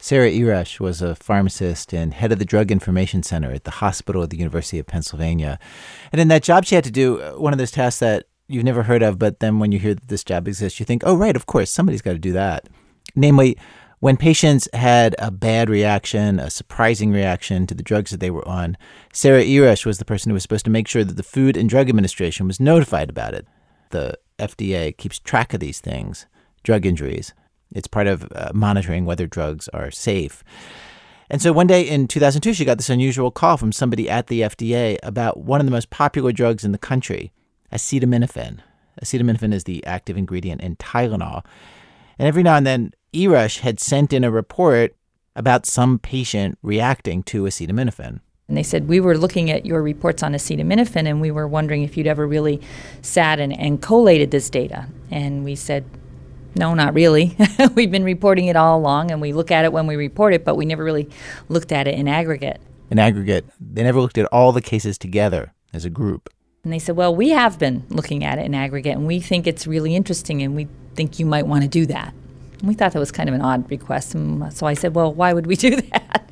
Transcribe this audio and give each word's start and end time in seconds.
Sarah 0.00 0.30
Erush 0.30 0.78
was 0.78 1.02
a 1.02 1.16
pharmacist 1.16 1.92
and 1.92 2.14
head 2.14 2.30
of 2.30 2.38
the 2.38 2.44
Drug 2.44 2.70
Information 2.70 3.22
Center 3.24 3.50
at 3.52 3.64
the 3.64 3.72
hospital 3.72 4.22
at 4.22 4.30
the 4.30 4.36
University 4.36 4.78
of 4.78 4.86
Pennsylvania. 4.86 5.58
And 6.12 6.20
in 6.20 6.28
that 6.28 6.44
job, 6.44 6.64
she 6.64 6.76
had 6.76 6.84
to 6.84 6.90
do 6.90 7.20
uh, 7.20 7.32
one 7.32 7.52
of 7.52 7.58
those 7.58 7.72
tasks 7.72 7.98
that 7.98 8.26
you've 8.46 8.64
never 8.64 8.84
heard 8.84 9.02
of, 9.02 9.18
but 9.18 9.40
then 9.40 9.58
when 9.58 9.72
you 9.72 9.78
hear 9.80 9.94
that 9.94 10.08
this 10.08 10.22
job 10.22 10.46
exists, 10.46 10.78
you 10.78 10.86
think, 10.86 11.02
oh, 11.04 11.16
right, 11.16 11.34
of 11.34 11.46
course, 11.46 11.70
somebody's 11.70 12.00
got 12.00 12.12
to 12.12 12.18
do 12.18 12.32
that. 12.32 12.68
Namely, 13.16 13.58
when 13.98 14.16
patients 14.16 14.68
had 14.72 15.16
a 15.18 15.32
bad 15.32 15.68
reaction, 15.68 16.38
a 16.38 16.48
surprising 16.48 17.10
reaction 17.10 17.66
to 17.66 17.74
the 17.74 17.82
drugs 17.82 18.12
that 18.12 18.20
they 18.20 18.30
were 18.30 18.46
on, 18.46 18.76
Sarah 19.12 19.42
Erush 19.42 19.84
was 19.84 19.98
the 19.98 20.04
person 20.04 20.30
who 20.30 20.34
was 20.34 20.44
supposed 20.44 20.64
to 20.66 20.70
make 20.70 20.86
sure 20.86 21.02
that 21.02 21.16
the 21.16 21.24
Food 21.24 21.56
and 21.56 21.68
Drug 21.68 21.88
Administration 21.88 22.46
was 22.46 22.60
notified 22.60 23.10
about 23.10 23.34
it. 23.34 23.48
The 23.90 24.16
FDA 24.38 24.96
keeps 24.96 25.18
track 25.18 25.52
of 25.52 25.58
these 25.58 25.80
things, 25.80 26.26
drug 26.62 26.86
injuries. 26.86 27.34
It's 27.74 27.88
part 27.88 28.06
of 28.06 28.26
uh, 28.34 28.50
monitoring 28.54 29.04
whether 29.04 29.26
drugs 29.26 29.68
are 29.68 29.90
safe. 29.90 30.42
And 31.30 31.42
so 31.42 31.52
one 31.52 31.66
day 31.66 31.82
in 31.82 32.08
2002, 32.08 32.54
she 32.54 32.64
got 32.64 32.78
this 32.78 32.88
unusual 32.88 33.30
call 33.30 33.56
from 33.56 33.72
somebody 33.72 34.08
at 34.08 34.28
the 34.28 34.40
FDA 34.42 34.98
about 35.02 35.40
one 35.40 35.60
of 35.60 35.66
the 35.66 35.72
most 35.72 35.90
popular 35.90 36.32
drugs 36.32 36.64
in 36.64 36.72
the 36.72 36.78
country, 36.78 37.32
acetaminophen. 37.72 38.60
Acetaminophen 39.02 39.52
is 39.52 39.64
the 39.64 39.84
active 39.84 40.16
ingredient 40.16 40.62
in 40.62 40.76
Tylenol. 40.76 41.44
And 42.18 42.26
every 42.26 42.42
now 42.42 42.56
and 42.56 42.66
then, 42.66 42.92
Erush 43.12 43.60
had 43.60 43.78
sent 43.78 44.12
in 44.12 44.24
a 44.24 44.30
report 44.30 44.96
about 45.36 45.66
some 45.66 45.98
patient 45.98 46.58
reacting 46.62 47.22
to 47.24 47.44
acetaminophen. 47.44 48.20
And 48.48 48.56
they 48.56 48.62
said, 48.62 48.88
We 48.88 48.98
were 48.98 49.16
looking 49.16 49.50
at 49.50 49.66
your 49.66 49.82
reports 49.82 50.22
on 50.22 50.32
acetaminophen 50.32 51.06
and 51.06 51.20
we 51.20 51.30
were 51.30 51.46
wondering 51.46 51.82
if 51.82 51.96
you'd 51.96 52.06
ever 52.06 52.26
really 52.26 52.60
sat 53.02 53.38
and, 53.38 53.56
and 53.58 53.80
collated 53.80 54.30
this 54.30 54.48
data. 54.48 54.86
And 55.10 55.44
we 55.44 55.54
said, 55.54 55.84
no, 56.58 56.74
not 56.74 56.92
really. 56.94 57.36
We've 57.74 57.90
been 57.90 58.04
reporting 58.04 58.46
it 58.46 58.56
all 58.56 58.78
along, 58.78 59.10
and 59.10 59.20
we 59.20 59.32
look 59.32 59.50
at 59.50 59.64
it 59.64 59.72
when 59.72 59.86
we 59.86 59.96
report 59.96 60.34
it, 60.34 60.44
but 60.44 60.56
we 60.56 60.66
never 60.66 60.82
really 60.82 61.08
looked 61.48 61.72
at 61.72 61.86
it 61.86 61.94
in 61.94 62.08
aggregate. 62.08 62.60
In 62.90 62.98
aggregate, 62.98 63.46
they 63.60 63.82
never 63.82 64.00
looked 64.00 64.18
at 64.18 64.26
all 64.26 64.52
the 64.52 64.60
cases 64.60 64.98
together 64.98 65.52
as 65.72 65.84
a 65.84 65.90
group. 65.90 66.28
And 66.64 66.72
they 66.72 66.78
said, 66.78 66.96
Well, 66.96 67.14
we 67.14 67.30
have 67.30 67.58
been 67.58 67.86
looking 67.88 68.24
at 68.24 68.38
it 68.38 68.44
in 68.44 68.54
aggregate, 68.54 68.96
and 68.96 69.06
we 69.06 69.20
think 69.20 69.46
it's 69.46 69.66
really 69.66 69.94
interesting, 69.94 70.42
and 70.42 70.56
we 70.56 70.68
think 70.94 71.18
you 71.18 71.26
might 71.26 71.46
want 71.46 71.62
to 71.62 71.68
do 71.68 71.86
that. 71.86 72.12
And 72.58 72.68
we 72.68 72.74
thought 72.74 72.92
that 72.92 72.98
was 72.98 73.12
kind 73.12 73.28
of 73.28 73.34
an 73.34 73.40
odd 73.40 73.70
request. 73.70 74.14
And 74.14 74.52
so 74.52 74.66
I 74.66 74.74
said, 74.74 74.94
Well, 74.94 75.14
why 75.14 75.32
would 75.32 75.46
we 75.46 75.56
do 75.68 75.76
that? 75.76 76.28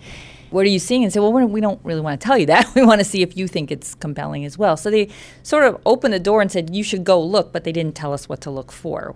what 0.51 0.65
are 0.65 0.71
you 0.71 0.79
seeing? 0.79 1.05
And 1.05 1.13
said, 1.13 1.21
Well, 1.21 1.33
we 1.33 1.61
don't 1.61 1.81
really 1.85 2.01
want 2.01 2.21
to 2.21 2.25
tell 2.25 2.37
you 2.37 2.47
that. 2.47 2.67
We 2.75 2.85
want 2.85 3.01
to 3.01 3.05
see 3.05 3.23
if 3.23 3.37
you 3.37 3.47
think 3.47 3.71
it's 3.71 3.95
compelling 3.95 4.45
as 4.45 4.59
well. 4.59 4.77
So 4.77 4.91
they 4.91 5.09
sort 5.43 5.65
of 5.65 5.81
opened 5.87 6.15
the 6.15 6.21
door 6.21 6.41
and 6.41 6.51
said, 6.51 6.75
You 6.75 6.83
should 6.83 7.05
go 7.05 7.23
look, 7.23 7.53
but 7.53 7.63
they 7.63 7.73
didn't 7.73 7.95
tell 7.95 8.13
us 8.13 8.29
what 8.29 8.41
to 8.41 8.51
look 8.51 8.73
for 8.73 9.15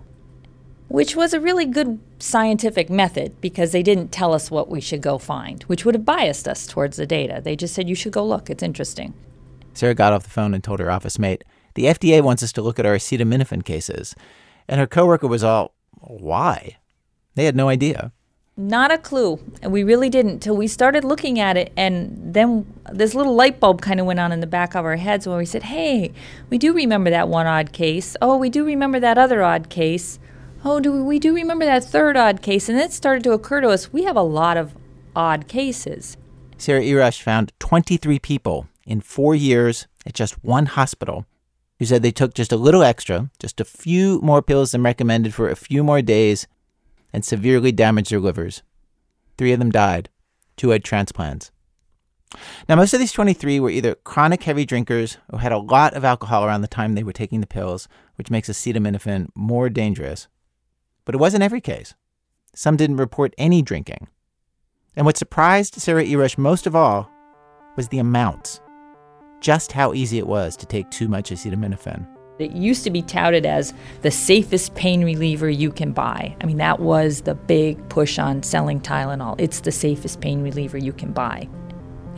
which 0.90 1.14
was 1.14 1.32
a 1.32 1.38
really 1.38 1.66
good 1.66 2.00
scientific 2.18 2.90
method 2.90 3.40
because 3.40 3.70
they 3.70 3.82
didn't 3.82 4.10
tell 4.10 4.34
us 4.34 4.50
what 4.50 4.68
we 4.68 4.80
should 4.80 5.00
go 5.00 5.18
find, 5.18 5.62
which 5.64 5.84
would 5.84 5.94
have 5.94 6.04
biased 6.04 6.48
us 6.48 6.66
towards 6.66 6.96
the 6.96 7.06
data. 7.06 7.40
They 7.42 7.54
just 7.54 7.74
said, 7.74 7.88
you 7.88 7.94
should 7.94 8.12
go 8.12 8.26
look, 8.26 8.50
it's 8.50 8.62
interesting. 8.62 9.14
Sarah 9.72 9.94
got 9.94 10.12
off 10.12 10.24
the 10.24 10.30
phone 10.30 10.52
and 10.52 10.64
told 10.64 10.80
her 10.80 10.90
office 10.90 11.16
mate, 11.16 11.44
the 11.76 11.84
FDA 11.84 12.20
wants 12.20 12.42
us 12.42 12.50
to 12.54 12.62
look 12.62 12.80
at 12.80 12.86
our 12.86 12.96
acetaminophen 12.96 13.64
cases. 13.64 14.16
And 14.66 14.80
her 14.80 14.86
coworker 14.88 15.28
was 15.28 15.44
all, 15.44 15.74
why? 16.00 16.78
They 17.36 17.44
had 17.44 17.54
no 17.54 17.68
idea. 17.68 18.10
Not 18.56 18.90
a 18.90 18.98
clue. 18.98 19.38
And 19.62 19.70
we 19.70 19.84
really 19.84 20.10
didn't 20.10 20.40
till 20.40 20.56
we 20.56 20.66
started 20.66 21.04
looking 21.04 21.38
at 21.38 21.56
it. 21.56 21.72
And 21.76 22.34
then 22.34 22.66
this 22.90 23.14
little 23.14 23.36
light 23.36 23.60
bulb 23.60 23.80
kind 23.80 24.00
of 24.00 24.06
went 24.06 24.18
on 24.18 24.32
in 24.32 24.40
the 24.40 24.46
back 24.48 24.74
of 24.74 24.84
our 24.84 24.96
heads 24.96 25.24
where 25.28 25.38
we 25.38 25.46
said, 25.46 25.62
hey, 25.62 26.12
we 26.50 26.58
do 26.58 26.72
remember 26.72 27.10
that 27.10 27.28
one 27.28 27.46
odd 27.46 27.72
case. 27.72 28.16
Oh, 28.20 28.36
we 28.36 28.50
do 28.50 28.64
remember 28.64 28.98
that 28.98 29.18
other 29.18 29.44
odd 29.44 29.68
case 29.68 30.18
oh, 30.64 30.80
do 30.80 30.92
we, 30.92 31.02
we 31.02 31.18
do 31.18 31.34
remember 31.34 31.64
that 31.64 31.84
third 31.84 32.16
odd 32.16 32.42
case? 32.42 32.68
And 32.68 32.78
it 32.78 32.92
started 32.92 33.24
to 33.24 33.32
occur 33.32 33.60
to 33.60 33.68
us 33.68 33.92
we 33.92 34.04
have 34.04 34.16
a 34.16 34.22
lot 34.22 34.56
of 34.56 34.74
odd 35.14 35.48
cases. 35.48 36.16
Sarah 36.58 36.82
Erush 36.82 37.22
found 37.22 37.52
23 37.58 38.18
people 38.18 38.68
in 38.84 39.00
four 39.00 39.34
years 39.34 39.86
at 40.06 40.14
just 40.14 40.42
one 40.44 40.66
hospital 40.66 41.26
who 41.78 41.86
said 41.86 42.02
they 42.02 42.10
took 42.10 42.34
just 42.34 42.52
a 42.52 42.56
little 42.56 42.82
extra, 42.82 43.30
just 43.38 43.60
a 43.60 43.64
few 43.64 44.20
more 44.20 44.42
pills 44.42 44.72
than 44.72 44.82
recommended 44.82 45.32
for 45.32 45.48
a 45.48 45.56
few 45.56 45.82
more 45.82 46.02
days, 46.02 46.46
and 47.10 47.24
severely 47.24 47.72
damaged 47.72 48.10
their 48.10 48.20
livers. 48.20 48.62
Three 49.38 49.52
of 49.52 49.58
them 49.58 49.70
died, 49.70 50.10
two 50.58 50.70
had 50.70 50.84
transplants. 50.84 51.50
Now, 52.68 52.76
most 52.76 52.92
of 52.92 53.00
these 53.00 53.12
23 53.12 53.58
were 53.58 53.70
either 53.70 53.94
chronic 53.94 54.42
heavy 54.42 54.66
drinkers 54.66 55.16
or 55.30 55.40
had 55.40 55.52
a 55.52 55.58
lot 55.58 55.94
of 55.94 56.04
alcohol 56.04 56.44
around 56.44 56.60
the 56.60 56.68
time 56.68 56.94
they 56.94 57.02
were 57.02 57.12
taking 57.12 57.40
the 57.40 57.46
pills, 57.46 57.88
which 58.16 58.30
makes 58.30 58.48
acetaminophen 58.48 59.28
more 59.34 59.70
dangerous. 59.70 60.28
But 61.04 61.14
it 61.14 61.18
wasn't 61.18 61.42
every 61.42 61.60
case. 61.60 61.94
Some 62.54 62.76
didn't 62.76 62.96
report 62.96 63.34
any 63.38 63.62
drinking. 63.62 64.08
And 64.96 65.06
what 65.06 65.16
surprised 65.16 65.74
Sarah 65.76 66.04
Erush 66.04 66.36
most 66.36 66.66
of 66.66 66.74
all 66.74 67.10
was 67.76 67.88
the 67.88 67.98
amounts. 67.98 68.60
Just 69.40 69.72
how 69.72 69.94
easy 69.94 70.18
it 70.18 70.26
was 70.26 70.56
to 70.56 70.66
take 70.66 70.90
too 70.90 71.08
much 71.08 71.30
acetaminophen. 71.30 72.06
It 72.38 72.52
used 72.52 72.84
to 72.84 72.90
be 72.90 73.02
touted 73.02 73.44
as 73.44 73.74
the 74.00 74.10
safest 74.10 74.74
pain 74.74 75.04
reliever 75.04 75.48
you 75.48 75.70
can 75.70 75.92
buy. 75.92 76.34
I 76.40 76.46
mean, 76.46 76.56
that 76.56 76.80
was 76.80 77.22
the 77.22 77.34
big 77.34 77.86
push 77.90 78.18
on 78.18 78.42
selling 78.42 78.80
Tylenol. 78.80 79.36
It's 79.38 79.60
the 79.60 79.72
safest 79.72 80.20
pain 80.20 80.42
reliever 80.42 80.78
you 80.78 80.92
can 80.92 81.12
buy. 81.12 81.48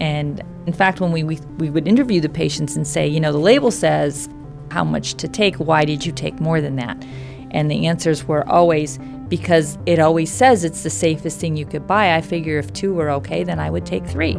And 0.00 0.43
in 0.66 0.72
fact, 0.72 1.00
when 1.00 1.12
we, 1.12 1.25
we, 1.25 1.38
we 1.59 1.70
would 1.70 1.88
interview 1.88 2.20
the 2.20 2.28
patients 2.28 2.76
and 2.76 2.87
say, 2.87 3.06
you 3.06 3.20
know, 3.20 3.32
the 3.32 3.38
label 3.38 3.70
says 3.70 4.28
how 4.70 4.84
much 4.84 5.14
to 5.14 5.28
take, 5.28 5.56
why 5.56 5.84
did 5.84 6.06
you 6.06 6.12
take 6.12 6.41
more 6.41 6.60
than 6.60 6.76
that? 6.76 7.04
And 7.52 7.70
the 7.70 7.86
answers 7.86 8.24
were 8.24 8.48
always 8.48 8.98
because 9.28 9.78
it 9.86 9.98
always 9.98 10.30
says 10.30 10.64
it's 10.64 10.82
the 10.82 10.90
safest 10.90 11.38
thing 11.38 11.56
you 11.56 11.64
could 11.64 11.86
buy. 11.86 12.16
I 12.16 12.20
figure 12.20 12.58
if 12.58 12.72
two 12.72 12.92
were 12.92 13.10
okay, 13.10 13.44
then 13.44 13.58
I 13.58 13.70
would 13.70 13.86
take 13.86 14.04
three. 14.06 14.34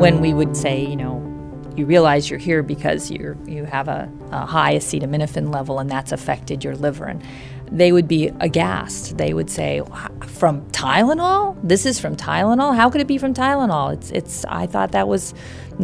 When 0.00 0.20
we 0.20 0.32
would 0.32 0.56
say, 0.56 0.84
you 0.84 0.96
know, 0.96 1.20
you 1.76 1.86
realize 1.86 2.28
you're 2.28 2.38
here 2.38 2.62
because 2.62 3.10
you 3.10 3.36
you 3.46 3.64
have 3.64 3.88
a, 3.88 4.10
a 4.32 4.44
high 4.44 4.76
acetaminophen 4.76 5.52
level 5.52 5.78
and 5.78 5.90
that's 5.90 6.12
affected 6.12 6.64
your 6.64 6.76
liver. 6.76 7.04
And 7.04 7.22
they 7.70 7.92
would 7.92 8.08
be 8.08 8.28
aghast. 8.40 9.16
They 9.16 9.32
would 9.32 9.48
say, 9.48 9.82
"From 10.26 10.62
Tylenol? 10.72 11.56
This 11.62 11.86
is 11.86 12.00
from 12.00 12.16
Tylenol? 12.16 12.74
How 12.74 12.90
could 12.90 13.00
it 13.00 13.06
be 13.06 13.18
from 13.18 13.32
Tylenol? 13.32 13.92
It's 13.94 14.10
it's 14.10 14.44
I 14.46 14.66
thought 14.66 14.92
that 14.92 15.06
was, 15.06 15.34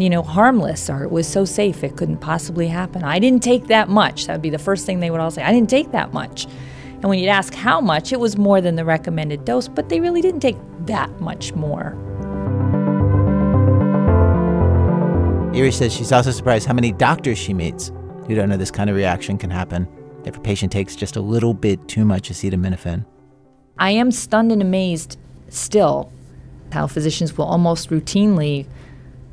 you 0.00 0.10
know, 0.10 0.22
harmless 0.22 0.90
or 0.90 1.02
it 1.04 1.10
was 1.10 1.26
so 1.26 1.44
safe 1.44 1.82
it 1.84 1.96
couldn't 1.96 2.18
possibly 2.18 2.68
happen. 2.68 3.02
I 3.04 3.18
didn't 3.18 3.42
take 3.42 3.66
that 3.68 3.88
much." 3.88 4.26
That 4.26 4.34
would 4.34 4.42
be 4.42 4.50
the 4.50 4.58
first 4.58 4.86
thing 4.86 5.00
they 5.00 5.10
would 5.10 5.20
all 5.20 5.30
say. 5.30 5.42
"I 5.42 5.52
didn't 5.52 5.70
take 5.70 5.92
that 5.92 6.12
much." 6.12 6.46
And 6.94 7.04
when 7.04 7.18
you'd 7.18 7.28
ask 7.28 7.54
how 7.54 7.80
much, 7.80 8.12
it 8.12 8.20
was 8.20 8.38
more 8.38 8.60
than 8.60 8.76
the 8.76 8.84
recommended 8.84 9.44
dose, 9.44 9.68
but 9.68 9.88
they 9.88 10.00
really 10.00 10.22
didn't 10.22 10.40
take 10.40 10.56
that 10.86 11.20
much 11.20 11.54
more. 11.54 11.94
Erush 15.52 15.74
says 15.74 15.92
she's 15.92 16.12
also 16.12 16.30
surprised 16.30 16.66
how 16.66 16.74
many 16.74 16.92
doctors 16.92 17.38
she 17.38 17.54
meets 17.54 17.90
who 18.26 18.34
don't 18.34 18.48
know 18.48 18.56
this 18.56 18.70
kind 18.70 18.90
of 18.90 18.96
reaction 18.96 19.38
can 19.38 19.50
happen 19.50 19.86
if 20.24 20.36
a 20.36 20.40
patient 20.40 20.72
takes 20.72 20.96
just 20.96 21.16
a 21.16 21.20
little 21.20 21.54
bit 21.54 21.86
too 21.86 22.04
much 22.04 22.30
acetaminophen. 22.30 23.04
I 23.78 23.90
am 23.92 24.10
stunned 24.10 24.52
and 24.52 24.60
amazed 24.60 25.18
still 25.48 26.10
how 26.72 26.86
physicians 26.86 27.38
will 27.38 27.44
almost 27.44 27.90
routinely 27.90 28.66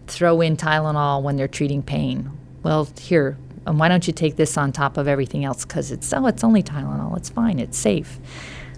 throw 0.08 0.42
in 0.42 0.58
Tylenol 0.58 1.22
when 1.22 1.36
they're 1.36 1.48
treating 1.48 1.84
pain. 1.84 2.32
Well, 2.64 2.88
here, 3.00 3.38
um, 3.66 3.78
why 3.78 3.88
don't 3.88 4.06
you 4.08 4.14
take 4.14 4.36
this 4.36 4.58
on 4.58 4.72
top 4.72 4.98
of 4.98 5.08
everything 5.08 5.46
else? 5.46 5.66
Because 5.66 5.92
it's 5.92 6.14
oh, 6.14 6.28
it's 6.28 6.44
only 6.44 6.64
Tylenol. 6.64 7.18
It's 7.18 7.30
fine. 7.30 7.60
It's 7.60 7.78
safe. 7.78 8.20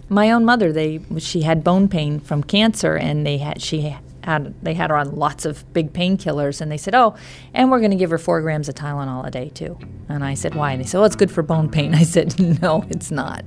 My 0.10 0.32
own 0.32 0.46
mother, 0.46 0.72
they 0.72 1.02
she 1.18 1.42
had 1.42 1.64
bone 1.64 1.88
pain 1.88 2.20
from 2.20 2.44
cancer, 2.44 2.96
and 2.96 3.26
they 3.26 3.38
had 3.38 3.62
she 3.62 3.82
had 4.26 4.56
they 4.64 4.74
had 4.74 4.90
her 4.90 4.98
on 4.98 5.16
lots 5.16 5.46
of 5.46 5.72
big 5.72 5.94
painkillers, 5.94 6.60
and 6.60 6.72
they 6.72 6.78
said, 6.78 6.96
"Oh, 6.96 7.16
and 7.54 7.70
we're 7.70 7.80
going 7.80 7.92
to 7.92 7.98
give 7.98 8.10
her 8.10 8.18
four 8.18 8.42
grams 8.42 8.68
of 8.68 8.76
Tylenol 8.76 9.26
a 9.26 9.32
day 9.32 9.50
too." 9.50 9.78
And 10.10 10.24
I 10.24 10.34
said, 10.34 10.56
"Why?" 10.56 10.72
And 10.72 10.82
they 10.82 10.86
said, 10.86 10.98
"Well, 10.98 11.06
it's 11.06 11.16
good 11.16 11.32
for 11.32 11.44
bone 11.44 11.70
pain." 11.70 11.94
I 11.94 12.04
said, 12.04 12.38
"No, 12.62 12.84
it's 12.90 13.12
not. 13.12 13.46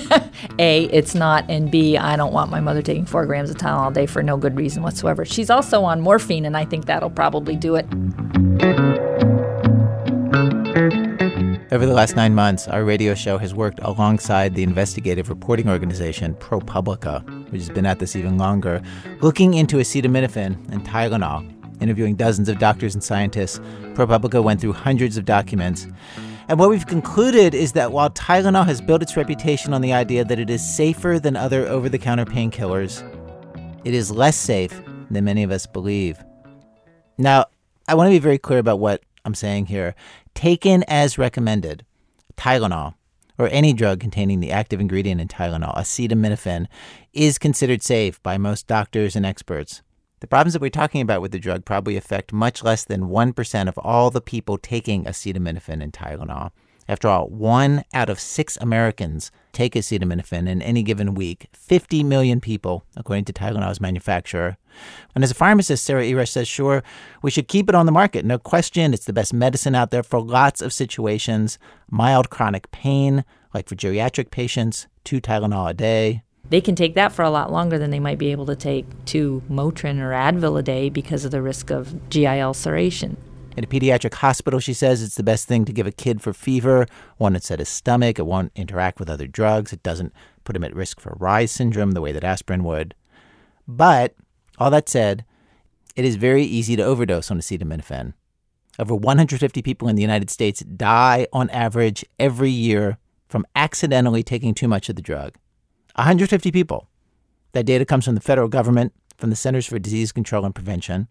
a, 0.58 0.84
it's 0.84 1.14
not, 1.14 1.48
and 1.48 1.70
B, 1.70 1.96
I 1.96 2.16
don't 2.16 2.32
want 2.32 2.50
my 2.50 2.60
mother 2.60 2.82
taking 2.82 3.06
four 3.06 3.24
grams 3.26 3.50
of 3.50 3.56
Tylenol 3.56 3.90
a 3.90 3.94
day 3.94 4.06
for 4.06 4.22
no 4.22 4.36
good 4.36 4.56
reason 4.56 4.82
whatsoever. 4.82 5.24
She's 5.24 5.50
also 5.50 5.82
on 5.82 6.00
morphine, 6.00 6.44
and 6.44 6.56
I 6.56 6.66
think 6.66 6.86
that'll 6.86 7.10
probably 7.10 7.56
do 7.56 7.76
it." 7.76 7.86
Over 11.72 11.86
the 11.86 11.94
last 11.94 12.16
nine 12.16 12.34
months, 12.34 12.66
our 12.66 12.82
radio 12.82 13.14
show 13.14 13.38
has 13.38 13.54
worked 13.54 13.78
alongside 13.82 14.56
the 14.56 14.64
investigative 14.64 15.28
reporting 15.28 15.68
organization 15.68 16.34
ProPublica, 16.34 17.22
which 17.52 17.60
has 17.60 17.70
been 17.70 17.86
at 17.86 18.00
this 18.00 18.16
even 18.16 18.38
longer, 18.38 18.82
looking 19.20 19.54
into 19.54 19.76
acetaminophen 19.76 20.68
and 20.72 20.84
Tylenol. 20.84 21.48
Interviewing 21.80 22.16
dozens 22.16 22.48
of 22.48 22.58
doctors 22.58 22.94
and 22.94 23.04
scientists, 23.04 23.60
ProPublica 23.94 24.42
went 24.42 24.60
through 24.60 24.72
hundreds 24.72 25.16
of 25.16 25.24
documents. 25.24 25.86
And 26.48 26.58
what 26.58 26.70
we've 26.70 26.88
concluded 26.88 27.54
is 27.54 27.70
that 27.74 27.92
while 27.92 28.10
Tylenol 28.10 28.66
has 28.66 28.80
built 28.80 29.00
its 29.00 29.16
reputation 29.16 29.72
on 29.72 29.80
the 29.80 29.92
idea 29.92 30.24
that 30.24 30.40
it 30.40 30.50
is 30.50 30.68
safer 30.68 31.20
than 31.20 31.36
other 31.36 31.68
over 31.68 31.88
the 31.88 31.98
counter 31.98 32.24
painkillers, 32.24 33.04
it 33.84 33.94
is 33.94 34.10
less 34.10 34.36
safe 34.36 34.82
than 35.08 35.24
many 35.24 35.44
of 35.44 35.52
us 35.52 35.66
believe. 35.66 36.18
Now, 37.16 37.44
I 37.86 37.94
want 37.94 38.08
to 38.08 38.12
be 38.12 38.18
very 38.18 38.38
clear 38.38 38.58
about 38.58 38.80
what 38.80 39.04
I'm 39.24 39.34
saying 39.34 39.66
here 39.66 39.94
taken 40.34 40.84
as 40.88 41.18
recommended, 41.18 41.84
Tylenol, 42.36 42.94
or 43.38 43.48
any 43.48 43.72
drug 43.72 44.00
containing 44.00 44.40
the 44.40 44.52
active 44.52 44.80
ingredient 44.80 45.20
in 45.20 45.28
Tylenol, 45.28 45.76
acetaminophen, 45.76 46.66
is 47.12 47.38
considered 47.38 47.82
safe 47.82 48.22
by 48.22 48.38
most 48.38 48.66
doctors 48.66 49.16
and 49.16 49.24
experts. 49.24 49.82
The 50.20 50.26
problems 50.26 50.52
that 50.52 50.60
we're 50.60 50.68
talking 50.68 51.00
about 51.00 51.22
with 51.22 51.32
the 51.32 51.38
drug 51.38 51.64
probably 51.64 51.96
affect 51.96 52.32
much 52.32 52.62
less 52.62 52.84
than 52.84 53.08
1% 53.08 53.68
of 53.68 53.78
all 53.78 54.10
the 54.10 54.20
people 54.20 54.58
taking 54.58 55.04
acetaminophen 55.04 55.82
and 55.82 55.92
Tylenol. 55.92 56.50
After 56.90 57.08
all, 57.08 57.28
one 57.28 57.84
out 57.94 58.10
of 58.10 58.18
six 58.18 58.58
Americans 58.60 59.30
take 59.52 59.74
acetaminophen 59.74 60.48
in 60.48 60.60
any 60.60 60.82
given 60.82 61.14
week. 61.14 61.46
50 61.52 62.02
million 62.02 62.40
people, 62.40 62.84
according 62.96 63.26
to 63.26 63.32
Tylenol's 63.32 63.80
manufacturer. 63.80 64.58
And 65.14 65.24
as 65.24 65.30
a 65.30 65.34
pharmacist, 65.34 65.84
Sarah 65.84 66.04
Erush 66.04 66.28
says, 66.28 66.48
sure, 66.48 66.82
we 67.22 67.30
should 67.30 67.48
keep 67.48 67.68
it 67.68 67.74
on 67.74 67.86
the 67.86 67.92
market. 67.92 68.24
No 68.24 68.38
question. 68.38 68.94
It's 68.94 69.04
the 69.04 69.12
best 69.12 69.32
medicine 69.32 69.74
out 69.74 69.90
there 69.90 70.02
for 70.02 70.20
lots 70.20 70.60
of 70.60 70.72
situations. 70.72 71.58
Mild 71.90 72.30
chronic 72.30 72.70
pain, 72.70 73.24
like 73.54 73.68
for 73.68 73.74
geriatric 73.74 74.30
patients, 74.30 74.86
two 75.04 75.20
Tylenol 75.20 75.70
a 75.70 75.74
day. 75.74 76.22
They 76.48 76.60
can 76.60 76.74
take 76.74 76.94
that 76.94 77.12
for 77.12 77.22
a 77.22 77.30
lot 77.30 77.52
longer 77.52 77.78
than 77.78 77.90
they 77.90 78.00
might 78.00 78.18
be 78.18 78.32
able 78.32 78.46
to 78.46 78.56
take 78.56 78.84
two 79.04 79.42
Motrin 79.48 80.00
or 80.00 80.10
Advil 80.10 80.58
a 80.58 80.62
day 80.62 80.88
because 80.88 81.24
of 81.24 81.30
the 81.30 81.42
risk 81.42 81.70
of 81.70 82.10
GI 82.10 82.26
ulceration. 82.26 83.16
In 83.56 83.64
a 83.64 83.66
pediatric 83.66 84.14
hospital, 84.14 84.58
she 84.58 84.72
says 84.72 85.02
it's 85.02 85.16
the 85.16 85.22
best 85.22 85.46
thing 85.46 85.64
to 85.64 85.72
give 85.72 85.86
a 85.86 85.92
kid 85.92 86.22
for 86.22 86.32
fever. 86.32 86.86
One, 87.18 87.36
it's 87.36 87.50
at 87.50 87.58
his 87.58 87.68
stomach. 87.68 88.18
It 88.18 88.26
won't 88.26 88.52
interact 88.54 88.98
with 88.98 89.10
other 89.10 89.26
drugs. 89.26 89.72
It 89.72 89.82
doesn't 89.82 90.12
put 90.44 90.56
him 90.56 90.64
at 90.64 90.74
risk 90.74 91.00
for 91.00 91.16
Reye's 91.18 91.52
syndrome 91.52 91.92
the 91.92 92.00
way 92.00 92.12
that 92.12 92.24
aspirin 92.24 92.64
would. 92.64 92.94
But, 93.68 94.14
all 94.60 94.70
that 94.70 94.88
said, 94.88 95.24
it 95.96 96.04
is 96.04 96.16
very 96.16 96.44
easy 96.44 96.76
to 96.76 96.84
overdose 96.84 97.30
on 97.30 97.40
acetaminophen. 97.40 98.12
Over 98.78 98.94
150 98.94 99.62
people 99.62 99.88
in 99.88 99.96
the 99.96 100.02
United 100.02 100.30
States 100.30 100.60
die 100.60 101.26
on 101.32 101.50
average 101.50 102.04
every 102.18 102.50
year 102.50 102.98
from 103.28 103.46
accidentally 103.56 104.22
taking 104.22 104.54
too 104.54 104.68
much 104.68 104.88
of 104.88 104.96
the 104.96 105.02
drug. 105.02 105.36
150 105.96 106.52
people. 106.52 106.88
That 107.52 107.66
data 107.66 107.84
comes 107.84 108.04
from 108.04 108.14
the 108.14 108.20
federal 108.20 108.48
government, 108.48 108.92
from 109.16 109.30
the 109.30 109.36
Centers 109.36 109.66
for 109.66 109.78
Disease 109.78 110.12
Control 110.12 110.44
and 110.44 110.54
Prevention. 110.54 111.08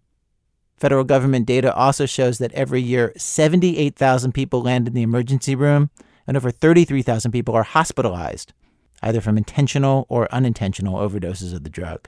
Federal 0.77 1.03
government 1.03 1.45
data 1.45 1.73
also 1.75 2.05
shows 2.05 2.37
that 2.37 2.53
every 2.53 2.81
year 2.81 3.11
78,000 3.17 4.31
people 4.31 4.61
land 4.61 4.87
in 4.87 4.93
the 4.93 5.01
emergency 5.01 5.53
room 5.53 5.89
and 6.25 6.37
over 6.37 6.51
33,000 6.51 7.31
people 7.31 7.55
are 7.55 7.63
hospitalized, 7.63 8.53
either 9.01 9.19
from 9.19 9.37
intentional 9.37 10.05
or 10.07 10.33
unintentional 10.33 10.95
overdoses 10.95 11.53
of 11.53 11.63
the 11.63 11.69
drug. 11.69 12.07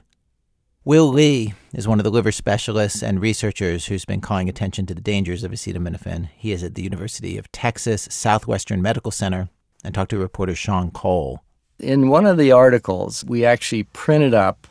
Will 0.84 1.06
Lee 1.06 1.54
is 1.72 1.86
one 1.86 2.00
of 2.00 2.04
the 2.04 2.10
liver 2.10 2.32
specialists 2.32 3.04
and 3.04 3.20
researchers 3.20 3.86
who's 3.86 4.04
been 4.04 4.20
calling 4.20 4.48
attention 4.48 4.84
to 4.86 4.94
the 4.94 5.00
dangers 5.00 5.44
of 5.44 5.52
acetaminophen. 5.52 6.28
He 6.36 6.50
is 6.50 6.64
at 6.64 6.74
the 6.74 6.82
University 6.82 7.38
of 7.38 7.52
Texas 7.52 8.08
Southwestern 8.10 8.82
Medical 8.82 9.12
Center 9.12 9.48
and 9.84 9.94
talked 9.94 10.10
to 10.10 10.18
reporter 10.18 10.56
Sean 10.56 10.90
Cole. 10.90 11.40
In 11.78 12.08
one 12.08 12.26
of 12.26 12.36
the 12.36 12.50
articles, 12.50 13.24
we 13.24 13.44
actually 13.44 13.84
printed 13.84 14.34
up 14.34 14.66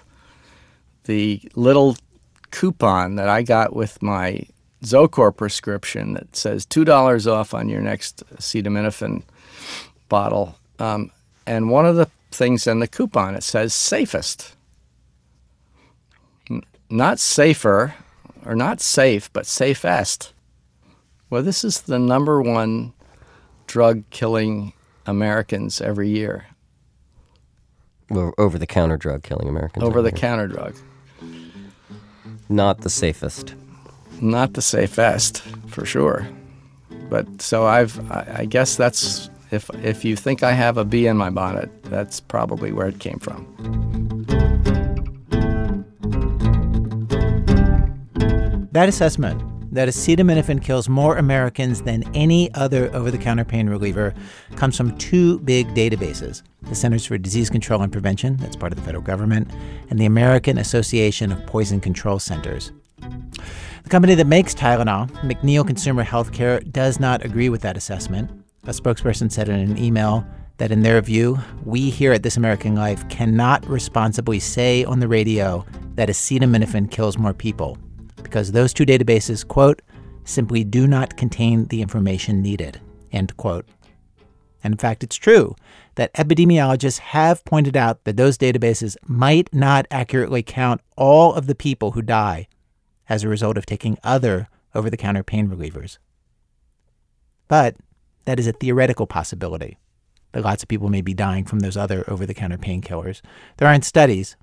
the 1.06 1.42
little 1.56 1.96
coupon 2.52 3.16
that 3.16 3.30
I 3.30 3.42
got 3.42 3.74
with 3.74 4.02
my 4.02 4.46
Zocor 4.84 5.34
prescription 5.34 6.16
that 6.16 6.36
says 6.36 6.66
$2 6.66 7.31
off 7.31 7.54
on 7.54 7.69
your 7.69 7.81
next 7.81 8.22
acetaminophen 8.36 9.24
bottle. 10.10 10.58
Um, 10.78 11.12
and 11.48 11.69
one 11.69 11.86
of 11.86 11.96
the 11.96 12.10
things 12.31 12.68
in 12.68 12.80
the 12.80 12.88
coupon, 12.88 13.34
it 13.34 13.44
says 13.44 13.74
safest. 13.74 14.58
Not 16.91 17.19
safer 17.19 17.95
or 18.45 18.53
not 18.53 18.81
safe, 18.81 19.31
but 19.31 19.45
safest. 19.45 20.33
Well, 21.29 21.41
this 21.41 21.63
is 21.63 21.81
the 21.81 21.97
number 21.97 22.41
one 22.41 22.91
drug 23.65 24.03
killing 24.09 24.73
Americans 25.05 25.79
every 25.79 26.09
year. 26.09 26.47
Over 28.11 28.57
the 28.57 28.67
counter 28.67 28.97
drug 28.97 29.23
killing 29.23 29.47
Americans. 29.47 29.85
Over 29.85 30.01
the 30.01 30.11
counter 30.11 30.47
drug. 30.47 30.75
Not 32.49 32.81
the 32.81 32.89
safest. 32.89 33.55
Not 34.19 34.53
the 34.53 34.61
safest, 34.61 35.41
for 35.67 35.85
sure. 35.85 36.27
But 37.09 37.41
so 37.41 37.65
I've, 37.65 38.11
I, 38.11 38.39
I 38.39 38.45
guess 38.45 38.75
that's 38.75 39.29
if 39.51 39.69
if 39.81 40.03
you 40.03 40.17
think 40.17 40.43
I 40.43 40.51
have 40.51 40.77
a 40.77 40.83
bee 40.83 41.07
in 41.07 41.15
my 41.15 41.29
bonnet, 41.29 41.69
that's 41.83 42.19
probably 42.19 42.73
where 42.73 42.88
it 42.88 42.99
came 42.99 43.19
from. 43.19 43.90
That 48.71 48.88
assessment 48.88 49.44
that 49.73 49.89
acetaminophen 49.89 50.63
kills 50.63 50.88
more 50.88 51.18
Americans 51.18 51.81
than 51.81 52.03
any 52.15 52.53
other 52.53 52.94
over 52.95 53.12
the 53.12 53.18
counter 53.18 53.44
pain 53.44 53.69
reliever 53.69 54.13
comes 54.56 54.77
from 54.77 54.97
two 54.97 55.39
big 55.39 55.68
databases 55.69 56.41
the 56.63 56.75
Centers 56.75 57.06
for 57.06 57.18
Disease 57.18 57.50
Control 57.50 57.81
and 57.81 57.91
Prevention, 57.91 58.38
that's 58.38 58.56
part 58.56 58.71
of 58.71 58.77
the 58.77 58.85
federal 58.85 59.03
government, 59.03 59.51
and 59.89 60.00
the 60.00 60.06
American 60.06 60.57
Association 60.57 61.31
of 61.31 61.45
Poison 61.47 61.81
Control 61.81 62.18
Centers. 62.18 62.71
The 63.00 63.89
company 63.89 64.15
that 64.15 64.27
makes 64.27 64.53
Tylenol, 64.53 65.09
McNeil 65.21 65.67
Consumer 65.67 66.06
Healthcare, 66.06 66.69
does 66.71 67.00
not 67.00 67.25
agree 67.25 67.50
with 67.50 67.62
that 67.62 67.75
assessment. 67.75 68.29
A 68.65 68.69
spokesperson 68.69 69.31
said 69.31 69.50
in 69.50 69.59
an 69.59 69.77
email 69.77 70.25
that, 70.57 70.71
in 70.71 70.83
their 70.83 71.01
view, 71.01 71.39
we 71.65 71.89
here 71.89 72.13
at 72.13 72.24
This 72.24 72.38
American 72.38 72.75
Life 72.75 73.09
cannot 73.09 73.67
responsibly 73.67 74.39
say 74.39 74.85
on 74.85 75.00
the 75.00 75.07
radio 75.07 75.65
that 75.95 76.09
acetaminophen 76.09 76.89
kills 76.89 77.17
more 77.17 77.33
people 77.33 77.77
because 78.23 78.51
those 78.51 78.73
two 78.73 78.85
databases, 78.85 79.47
quote, 79.47 79.81
simply 80.23 80.63
do 80.63 80.88
not 80.88 81.18
contain 81.18 81.65
the 81.65 81.81
information 81.81 82.41
needed, 82.41 82.79
end 83.12 83.35
quote. 83.38 83.68
And 84.63 84.73
in 84.73 84.77
fact, 84.77 85.03
it's 85.03 85.15
true 85.15 85.56
that 85.95 86.13
epidemiologists 86.13 87.00
have 87.00 87.44
pointed 87.45 87.75
out 87.75 88.03
that 88.03 88.18
those 88.18 88.38
databases 88.38 88.95
might 89.07 89.53
not 89.53 89.88
accurately 89.91 90.44
count 90.44 90.81
all 90.95 91.33
of 91.33 91.47
the 91.47 91.56
people 91.56 91.91
who 91.91 92.01
die 92.01 92.47
as 93.09 93.23
a 93.23 93.29
result 93.29 93.57
of 93.57 93.65
taking 93.65 93.97
other 94.03 94.47
over 94.74 94.89
the 94.89 94.97
counter 94.97 95.24
pain 95.24 95.50
relievers. 95.50 95.97
But 97.47 97.75
that 98.25 98.39
is 98.39 98.47
a 98.47 98.53
theoretical 98.53 99.07
possibility 99.07 99.77
that 100.31 100.44
lots 100.44 100.63
of 100.63 100.69
people 100.69 100.89
may 100.89 101.01
be 101.01 101.13
dying 101.13 101.44
from 101.44 101.59
those 101.59 101.75
other 101.75 102.06
over 102.09 102.25
the 102.25 102.33
counter 102.33 102.57
painkillers. 102.57 103.21
There 103.57 103.67
aren't 103.67 103.83
studies, 103.83 104.38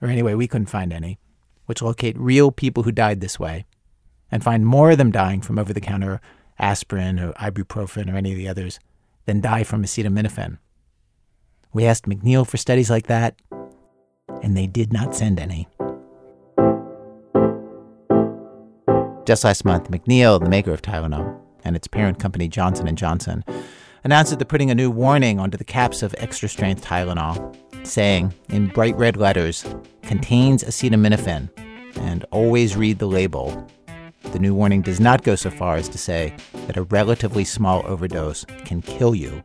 or 0.00 0.08
anyway, 0.08 0.34
we 0.34 0.48
couldn't 0.48 0.66
find 0.66 0.92
any, 0.92 1.18
which 1.72 1.80
locate 1.80 2.18
real 2.18 2.52
people 2.52 2.82
who 2.82 2.92
died 2.92 3.22
this 3.22 3.40
way 3.40 3.64
and 4.30 4.44
find 4.44 4.66
more 4.66 4.90
of 4.90 4.98
them 4.98 5.10
dying 5.10 5.40
from 5.40 5.58
over 5.58 5.72
the 5.72 5.80
counter 5.80 6.20
aspirin 6.58 7.18
or 7.18 7.32
ibuprofen 7.32 8.12
or 8.12 8.16
any 8.18 8.30
of 8.30 8.36
the 8.36 8.46
others 8.46 8.78
than 9.24 9.40
die 9.40 9.64
from 9.64 9.82
acetaminophen. 9.82 10.58
We 11.72 11.86
asked 11.86 12.04
McNeil 12.04 12.46
for 12.46 12.58
studies 12.58 12.90
like 12.90 13.06
that, 13.06 13.40
and 14.42 14.54
they 14.54 14.66
did 14.66 14.92
not 14.92 15.14
send 15.14 15.40
any. 15.40 15.66
Just 19.24 19.42
last 19.42 19.64
month, 19.64 19.90
McNeil, 19.90 20.44
the 20.44 20.50
maker 20.50 20.74
of 20.74 20.82
Tylenol, 20.82 21.40
and 21.64 21.74
its 21.74 21.86
parent 21.86 22.18
company 22.18 22.48
Johnson 22.48 22.94
& 22.96 22.96
Johnson, 22.96 23.46
announced 24.04 24.28
that 24.28 24.38
they're 24.38 24.44
putting 24.44 24.70
a 24.70 24.74
new 24.74 24.90
warning 24.90 25.40
onto 25.40 25.56
the 25.56 25.64
caps 25.64 26.02
of 26.02 26.14
extra-strength 26.18 26.84
Tylenol, 26.84 27.56
saying 27.86 28.34
in 28.50 28.66
bright 28.66 28.94
red 28.98 29.16
letters, 29.16 29.64
contains 30.02 30.62
acetaminophen, 30.64 31.48
and 31.96 32.24
always 32.30 32.76
read 32.76 32.98
the 32.98 33.06
label. 33.06 33.66
The 34.32 34.38
new 34.38 34.54
warning 34.54 34.82
does 34.82 35.00
not 35.00 35.22
go 35.22 35.34
so 35.34 35.50
far 35.50 35.76
as 35.76 35.88
to 35.90 35.98
say 35.98 36.34
that 36.66 36.76
a 36.76 36.84
relatively 36.84 37.44
small 37.44 37.84
overdose 37.86 38.44
can 38.64 38.82
kill 38.82 39.14
you. 39.14 39.42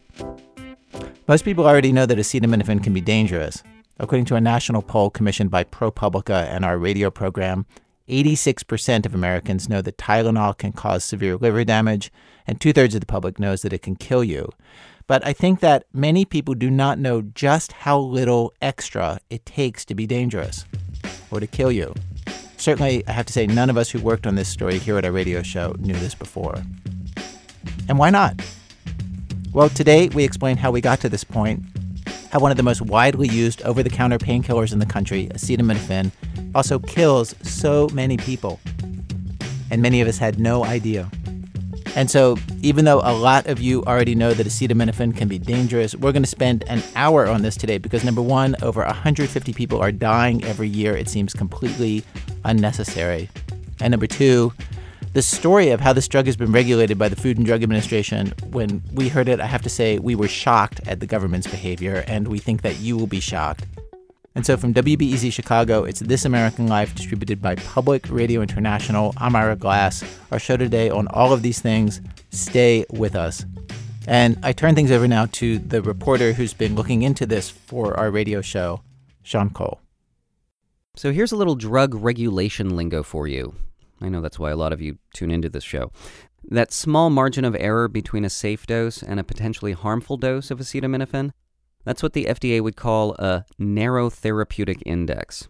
Most 1.27 1.43
people 1.43 1.67
already 1.67 1.91
know 1.91 2.05
that 2.05 2.17
acetaminophen 2.17 2.83
can 2.83 2.93
be 2.93 3.01
dangerous. 3.01 3.63
According 3.99 4.25
to 4.25 4.35
a 4.35 4.41
national 4.41 4.81
poll 4.81 5.09
commissioned 5.09 5.51
by 5.51 5.63
ProPublica 5.63 6.47
and 6.47 6.63
our 6.63 6.77
radio 6.77 7.09
program, 7.09 7.65
86% 8.07 9.05
of 9.05 9.13
Americans 9.13 9.67
know 9.67 9.81
that 9.81 9.97
Tylenol 9.97 10.57
can 10.57 10.71
cause 10.71 11.03
severe 11.03 11.35
liver 11.35 11.65
damage, 11.65 12.11
and 12.45 12.61
two 12.61 12.71
thirds 12.71 12.95
of 12.95 13.01
the 13.01 13.07
public 13.07 13.39
knows 13.39 13.63
that 13.63 13.73
it 13.73 13.81
can 13.81 13.95
kill 13.95 14.23
you. 14.23 14.49
But 15.07 15.25
I 15.25 15.33
think 15.33 15.59
that 15.61 15.85
many 15.93 16.25
people 16.25 16.53
do 16.53 16.69
not 16.69 16.99
know 16.99 17.21
just 17.21 17.71
how 17.71 17.99
little 17.99 18.53
extra 18.61 19.19
it 19.29 19.45
takes 19.45 19.83
to 19.85 19.95
be 19.95 20.05
dangerous 20.05 20.65
or 21.31 21.39
to 21.39 21.47
kill 21.47 21.71
you. 21.71 21.93
Certainly, 22.57 23.07
I 23.07 23.11
have 23.11 23.27
to 23.27 23.33
say, 23.33 23.45
none 23.45 23.69
of 23.69 23.77
us 23.77 23.91
who 23.91 23.99
worked 23.99 24.25
on 24.25 24.35
this 24.35 24.49
story 24.49 24.79
here 24.79 24.97
at 24.97 25.05
our 25.05 25.11
radio 25.11 25.43
show 25.43 25.75
knew 25.77 25.93
this 25.93 26.15
before. 26.15 26.55
And 27.87 27.99
why 27.99 28.09
not? 28.09 28.41
Well, 29.53 29.69
today 29.69 30.09
we 30.09 30.23
explain 30.23 30.57
how 30.57 30.71
we 30.71 30.81
got 30.81 30.99
to 31.01 31.09
this 31.09 31.23
point, 31.23 31.63
how 32.31 32.39
one 32.39 32.51
of 32.51 32.57
the 32.57 32.63
most 32.63 32.81
widely 32.81 33.27
used 33.27 33.61
over 33.61 33.83
the 33.83 33.91
counter 33.91 34.17
painkillers 34.17 34.73
in 34.73 34.79
the 34.79 34.87
country, 34.87 35.27
acetaminophen, 35.27 36.11
also 36.55 36.79
kills 36.79 37.35
so 37.43 37.87
many 37.93 38.17
people. 38.17 38.59
And 39.69 39.81
many 39.81 40.01
of 40.01 40.07
us 40.07 40.17
had 40.17 40.39
no 40.39 40.65
idea. 40.65 41.09
And 41.95 42.11
so, 42.11 42.37
even 42.61 42.85
though 42.85 43.01
a 43.03 43.13
lot 43.13 43.47
of 43.47 43.59
you 43.59 43.83
already 43.85 44.13
know 44.13 44.33
that 44.33 44.45
acetaminophen 44.45 45.15
can 45.15 45.27
be 45.27 45.39
dangerous, 45.39 45.95
we're 45.95 46.11
going 46.11 46.23
to 46.23 46.29
spend 46.29 46.63
an 46.67 46.83
hour 46.95 47.27
on 47.27 47.41
this 47.41 47.55
today 47.55 47.77
because 47.77 48.03
number 48.03 48.21
one, 48.21 48.55
over 48.61 48.83
150 48.83 49.53
people 49.53 49.79
are 49.79 49.91
dying 49.91 50.43
every 50.43 50.67
year. 50.67 50.95
It 50.95 51.09
seems 51.09 51.33
completely 51.33 52.03
unnecessary. 52.47 53.29
And 53.79 53.91
number 53.91 54.07
two, 54.07 54.53
The 55.13 55.21
story 55.23 55.69
of 55.69 55.79
how 55.79 55.93
this 55.93 56.07
drug 56.07 56.27
has 56.27 56.35
been 56.35 56.51
regulated 56.51 56.99
by 56.99 57.09
the 57.09 57.15
Food 57.15 57.37
and 57.37 57.45
Drug 57.45 57.63
Administration, 57.63 58.33
when 58.51 58.83
we 58.93 59.09
heard 59.09 59.27
it, 59.27 59.39
I 59.39 59.47
have 59.47 59.63
to 59.63 59.69
say 59.69 59.97
we 59.97 60.13
were 60.13 60.27
shocked 60.27 60.79
at 60.87 60.99
the 60.99 61.07
government's 61.07 61.47
behavior, 61.47 62.03
and 62.07 62.27
we 62.27 62.37
think 62.37 62.61
that 62.61 62.79
you 62.79 62.95
will 62.97 63.07
be 63.07 63.19
shocked. 63.19 63.65
And 64.35 64.45
so 64.45 64.57
from 64.57 64.75
WBEZ 64.75 65.33
Chicago, 65.33 65.85
it's 65.85 66.01
This 66.01 66.25
American 66.25 66.67
Life 66.67 66.93
distributed 66.93 67.41
by 67.41 67.55
Public 67.55 68.05
Radio 68.11 68.41
International. 68.41 69.11
I'm 69.17 69.35
Ira 69.35 69.55
Glass. 69.55 70.03
Our 70.31 70.37
show 70.37 70.57
today 70.57 70.91
on 70.91 71.07
all 71.07 71.33
of 71.33 71.41
these 71.41 71.61
things. 71.61 71.99
Stay 72.29 72.85
with 72.91 73.15
us. 73.15 73.43
And 74.05 74.37
I 74.43 74.53
turn 74.53 74.75
things 74.75 74.91
over 74.91 75.07
now 75.07 75.25
to 75.31 75.57
the 75.57 75.81
reporter 75.81 76.33
who's 76.33 76.53
been 76.53 76.75
looking 76.75 77.01
into 77.01 77.25
this 77.25 77.49
for 77.49 77.99
our 77.99 78.11
radio 78.11 78.41
show, 78.41 78.81
Sean 79.23 79.49
Cole. 79.49 79.81
So 80.97 81.11
here's 81.11 81.31
a 81.31 81.35
little 81.35 81.53
drug 81.53 81.93
regulation 81.93 82.75
lingo 82.75 83.03
for 83.03 83.27
you. 83.27 83.53
I 84.01 84.09
know 84.09 84.19
that's 84.19 84.39
why 84.39 84.49
a 84.49 84.55
lot 84.55 84.73
of 84.73 84.81
you 84.81 84.97
tune 85.13 85.29
into 85.29 85.47
this 85.47 85.63
show. 85.63 85.91
That 86.43 86.73
small 86.73 87.11
margin 87.11 87.45
of 87.45 87.55
error 87.59 87.87
between 87.87 88.25
a 88.25 88.31
safe 88.31 88.65
dose 88.65 89.03
and 89.03 89.19
a 89.19 89.23
potentially 89.23 89.73
harmful 89.73 90.17
dose 90.17 90.49
of 90.49 90.57
acetaminophen, 90.57 91.33
that's 91.83 92.01
what 92.01 92.13
the 92.13 92.25
FDA 92.25 92.61
would 92.61 92.75
call 92.75 93.13
a 93.19 93.45
narrow 93.59 94.09
therapeutic 94.09 94.81
index. 94.87 95.47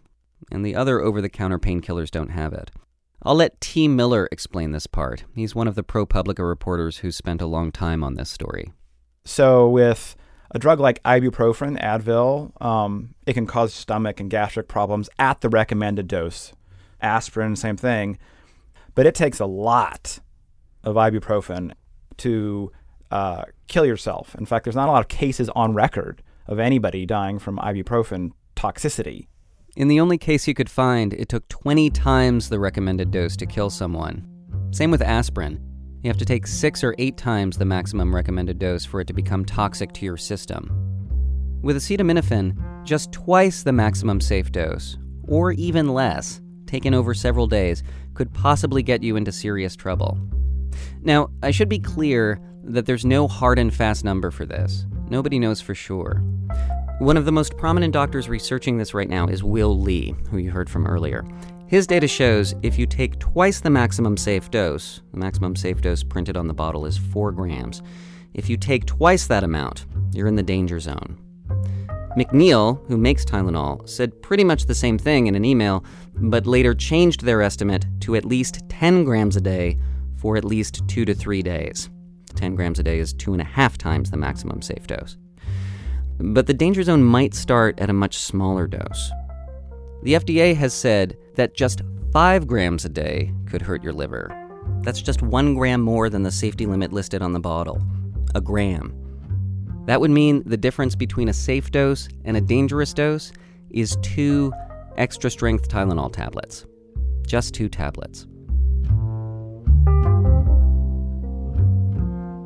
And 0.52 0.66
the 0.66 0.74
other 0.74 1.00
over 1.00 1.22
the 1.22 1.30
counter 1.30 1.58
painkillers 1.58 2.10
don't 2.10 2.30
have 2.30 2.52
it. 2.52 2.70
I'll 3.22 3.34
let 3.34 3.58
T. 3.58 3.88
Miller 3.88 4.28
explain 4.30 4.72
this 4.72 4.86
part. 4.86 5.24
He's 5.34 5.54
one 5.54 5.66
of 5.66 5.76
the 5.76 5.82
ProPublica 5.82 6.46
reporters 6.46 6.98
who 6.98 7.10
spent 7.10 7.40
a 7.40 7.46
long 7.46 7.72
time 7.72 8.04
on 8.04 8.14
this 8.14 8.28
story. 8.28 8.70
So, 9.24 9.66
with 9.66 10.14
a 10.50 10.58
drug 10.58 10.80
like 10.80 11.02
ibuprofen, 11.02 11.80
Advil, 11.80 12.60
um, 12.62 13.14
it 13.26 13.34
can 13.34 13.46
cause 13.46 13.74
stomach 13.74 14.20
and 14.20 14.30
gastric 14.30 14.68
problems 14.68 15.10
at 15.18 15.40
the 15.40 15.48
recommended 15.48 16.08
dose. 16.08 16.52
Aspirin, 17.00 17.56
same 17.56 17.76
thing. 17.76 18.18
But 18.94 19.06
it 19.06 19.14
takes 19.14 19.40
a 19.40 19.46
lot 19.46 20.20
of 20.82 20.96
ibuprofen 20.96 21.72
to 22.18 22.72
uh, 23.10 23.44
kill 23.68 23.86
yourself. 23.86 24.34
In 24.36 24.46
fact, 24.46 24.64
there's 24.64 24.76
not 24.76 24.88
a 24.88 24.92
lot 24.92 25.02
of 25.02 25.08
cases 25.08 25.48
on 25.50 25.74
record 25.74 26.22
of 26.46 26.58
anybody 26.58 27.04
dying 27.04 27.38
from 27.38 27.58
ibuprofen 27.58 28.32
toxicity. 28.56 29.26
In 29.76 29.88
the 29.88 30.00
only 30.00 30.18
case 30.18 30.48
you 30.48 30.54
could 30.54 30.70
find, 30.70 31.12
it 31.12 31.28
took 31.28 31.46
20 31.48 31.90
times 31.90 32.48
the 32.48 32.58
recommended 32.58 33.10
dose 33.10 33.36
to 33.36 33.46
kill 33.46 33.70
someone. 33.70 34.26
Same 34.72 34.90
with 34.90 35.02
aspirin. 35.02 35.67
You 36.02 36.10
have 36.10 36.18
to 36.18 36.24
take 36.24 36.46
six 36.46 36.84
or 36.84 36.94
eight 36.98 37.16
times 37.16 37.58
the 37.58 37.64
maximum 37.64 38.14
recommended 38.14 38.60
dose 38.60 38.84
for 38.84 39.00
it 39.00 39.08
to 39.08 39.12
become 39.12 39.44
toxic 39.44 39.92
to 39.94 40.04
your 40.04 40.16
system. 40.16 40.70
With 41.60 41.76
acetaminophen, 41.76 42.84
just 42.84 43.10
twice 43.10 43.64
the 43.64 43.72
maximum 43.72 44.20
safe 44.20 44.52
dose, 44.52 44.96
or 45.26 45.52
even 45.52 45.88
less, 45.88 46.40
taken 46.66 46.94
over 46.94 47.14
several 47.14 47.48
days, 47.48 47.82
could 48.14 48.32
possibly 48.32 48.80
get 48.82 49.02
you 49.02 49.16
into 49.16 49.32
serious 49.32 49.74
trouble. 49.74 50.18
Now, 51.02 51.30
I 51.42 51.50
should 51.50 51.68
be 51.68 51.80
clear 51.80 52.40
that 52.62 52.86
there's 52.86 53.04
no 53.04 53.26
hard 53.26 53.58
and 53.58 53.74
fast 53.74 54.04
number 54.04 54.30
for 54.30 54.46
this. 54.46 54.86
Nobody 55.10 55.40
knows 55.40 55.60
for 55.60 55.74
sure. 55.74 56.22
One 57.00 57.16
of 57.16 57.24
the 57.24 57.32
most 57.32 57.56
prominent 57.56 57.92
doctors 57.92 58.28
researching 58.28 58.78
this 58.78 58.94
right 58.94 59.08
now 59.08 59.26
is 59.26 59.42
Will 59.42 59.76
Lee, 59.76 60.14
who 60.30 60.38
you 60.38 60.52
heard 60.52 60.70
from 60.70 60.86
earlier. 60.86 61.24
His 61.68 61.86
data 61.86 62.08
shows 62.08 62.54
if 62.62 62.78
you 62.78 62.86
take 62.86 63.18
twice 63.18 63.60
the 63.60 63.68
maximum 63.68 64.16
safe 64.16 64.50
dose, 64.50 65.02
the 65.12 65.18
maximum 65.18 65.54
safe 65.54 65.82
dose 65.82 66.02
printed 66.02 66.34
on 66.34 66.48
the 66.48 66.54
bottle 66.54 66.86
is 66.86 66.96
4 66.96 67.30
grams. 67.30 67.82
If 68.32 68.48
you 68.48 68.56
take 68.56 68.86
twice 68.86 69.26
that 69.26 69.44
amount, 69.44 69.84
you're 70.14 70.28
in 70.28 70.36
the 70.36 70.42
danger 70.42 70.80
zone. 70.80 71.18
McNeil, 72.16 72.80
who 72.88 72.96
makes 72.96 73.22
Tylenol, 73.22 73.86
said 73.86 74.22
pretty 74.22 74.44
much 74.44 74.64
the 74.64 74.74
same 74.74 74.96
thing 74.96 75.26
in 75.26 75.34
an 75.34 75.44
email, 75.44 75.84
but 76.14 76.46
later 76.46 76.74
changed 76.74 77.26
their 77.26 77.42
estimate 77.42 77.84
to 78.00 78.16
at 78.16 78.24
least 78.24 78.66
10 78.70 79.04
grams 79.04 79.36
a 79.36 79.40
day 79.42 79.76
for 80.16 80.38
at 80.38 80.46
least 80.46 80.88
two 80.88 81.04
to 81.04 81.14
three 81.14 81.42
days. 81.42 81.90
10 82.34 82.54
grams 82.54 82.78
a 82.78 82.82
day 82.82 82.98
is 82.98 83.12
two 83.12 83.34
and 83.34 83.42
a 83.42 83.44
half 83.44 83.76
times 83.76 84.10
the 84.10 84.16
maximum 84.16 84.62
safe 84.62 84.86
dose. 84.86 85.18
But 86.18 86.46
the 86.46 86.54
danger 86.54 86.82
zone 86.82 87.04
might 87.04 87.34
start 87.34 87.78
at 87.78 87.90
a 87.90 87.92
much 87.92 88.16
smaller 88.16 88.66
dose. 88.66 89.12
The 90.02 90.14
FDA 90.14 90.54
has 90.56 90.72
said 90.72 91.16
that 91.34 91.54
just 91.54 91.82
5 92.12 92.46
grams 92.46 92.84
a 92.84 92.88
day 92.88 93.32
could 93.46 93.62
hurt 93.62 93.82
your 93.82 93.92
liver. 93.92 94.32
That's 94.82 95.02
just 95.02 95.22
1 95.22 95.54
gram 95.54 95.80
more 95.80 96.08
than 96.08 96.22
the 96.22 96.30
safety 96.30 96.66
limit 96.66 96.92
listed 96.92 97.20
on 97.20 97.32
the 97.32 97.40
bottle. 97.40 97.82
A 98.34 98.40
gram. 98.40 98.94
That 99.86 100.00
would 100.00 100.10
mean 100.10 100.42
the 100.46 100.56
difference 100.56 100.94
between 100.94 101.28
a 101.28 101.32
safe 101.32 101.70
dose 101.70 102.08
and 102.24 102.36
a 102.36 102.40
dangerous 102.40 102.94
dose 102.94 103.32
is 103.70 103.96
two 104.02 104.52
extra 104.96 105.30
strength 105.30 105.68
Tylenol 105.68 106.12
tablets. 106.12 106.64
Just 107.26 107.54
two 107.54 107.68
tablets. 107.68 108.26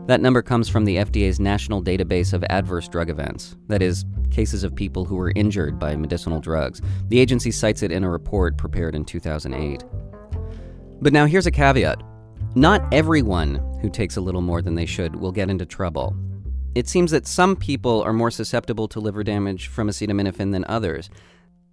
That 0.07 0.21
number 0.21 0.43
comes 0.43 0.69
from 0.69 0.85
the 0.85 0.97
FDA's 0.97 1.39
National 1.39 1.81
Database 1.81 2.33
of 2.33 2.43
Adverse 2.51 2.89
Drug 2.89 3.09
Events, 3.09 3.57
that 3.69 3.83
is, 3.83 4.05
cases 4.33 4.65
of 4.65 4.75
people 4.75 5.05
who 5.05 5.15
were 5.15 5.33
injured 5.37 5.79
by 5.79 5.95
medicinal 5.95 6.41
drugs. 6.41 6.83
The 7.09 7.21
agency 7.21 7.53
cites 7.53 7.85
it 7.85 7.93
in 7.93 8.03
a 8.03 8.11
report 8.11 8.59
prepared 8.59 8.97
in 8.97 9.05
2008. 9.05 9.85
But 11.01 11.13
now 11.13 11.27
here's 11.27 11.47
a 11.47 11.53
caveat 11.53 12.03
not 12.55 12.83
everyone 12.93 13.55
who 13.81 13.89
takes 13.89 14.17
a 14.17 14.21
little 14.21 14.43
more 14.43 14.61
than 14.61 14.75
they 14.75 14.85
should 14.85 15.17
will 15.17 15.33
get 15.33 15.49
into 15.49 15.65
trouble. 15.65 16.15
It 16.75 16.89
seems 16.89 17.11
that 17.13 17.27
some 17.27 17.57
people 17.57 18.03
are 18.03 18.13
more 18.13 18.31
susceptible 18.31 18.89
to 18.89 19.01
liver 19.01 19.23
damage 19.23 19.69
from 19.69 19.89
acetaminophen 19.89 20.53
than 20.53 20.65
others. 20.69 21.09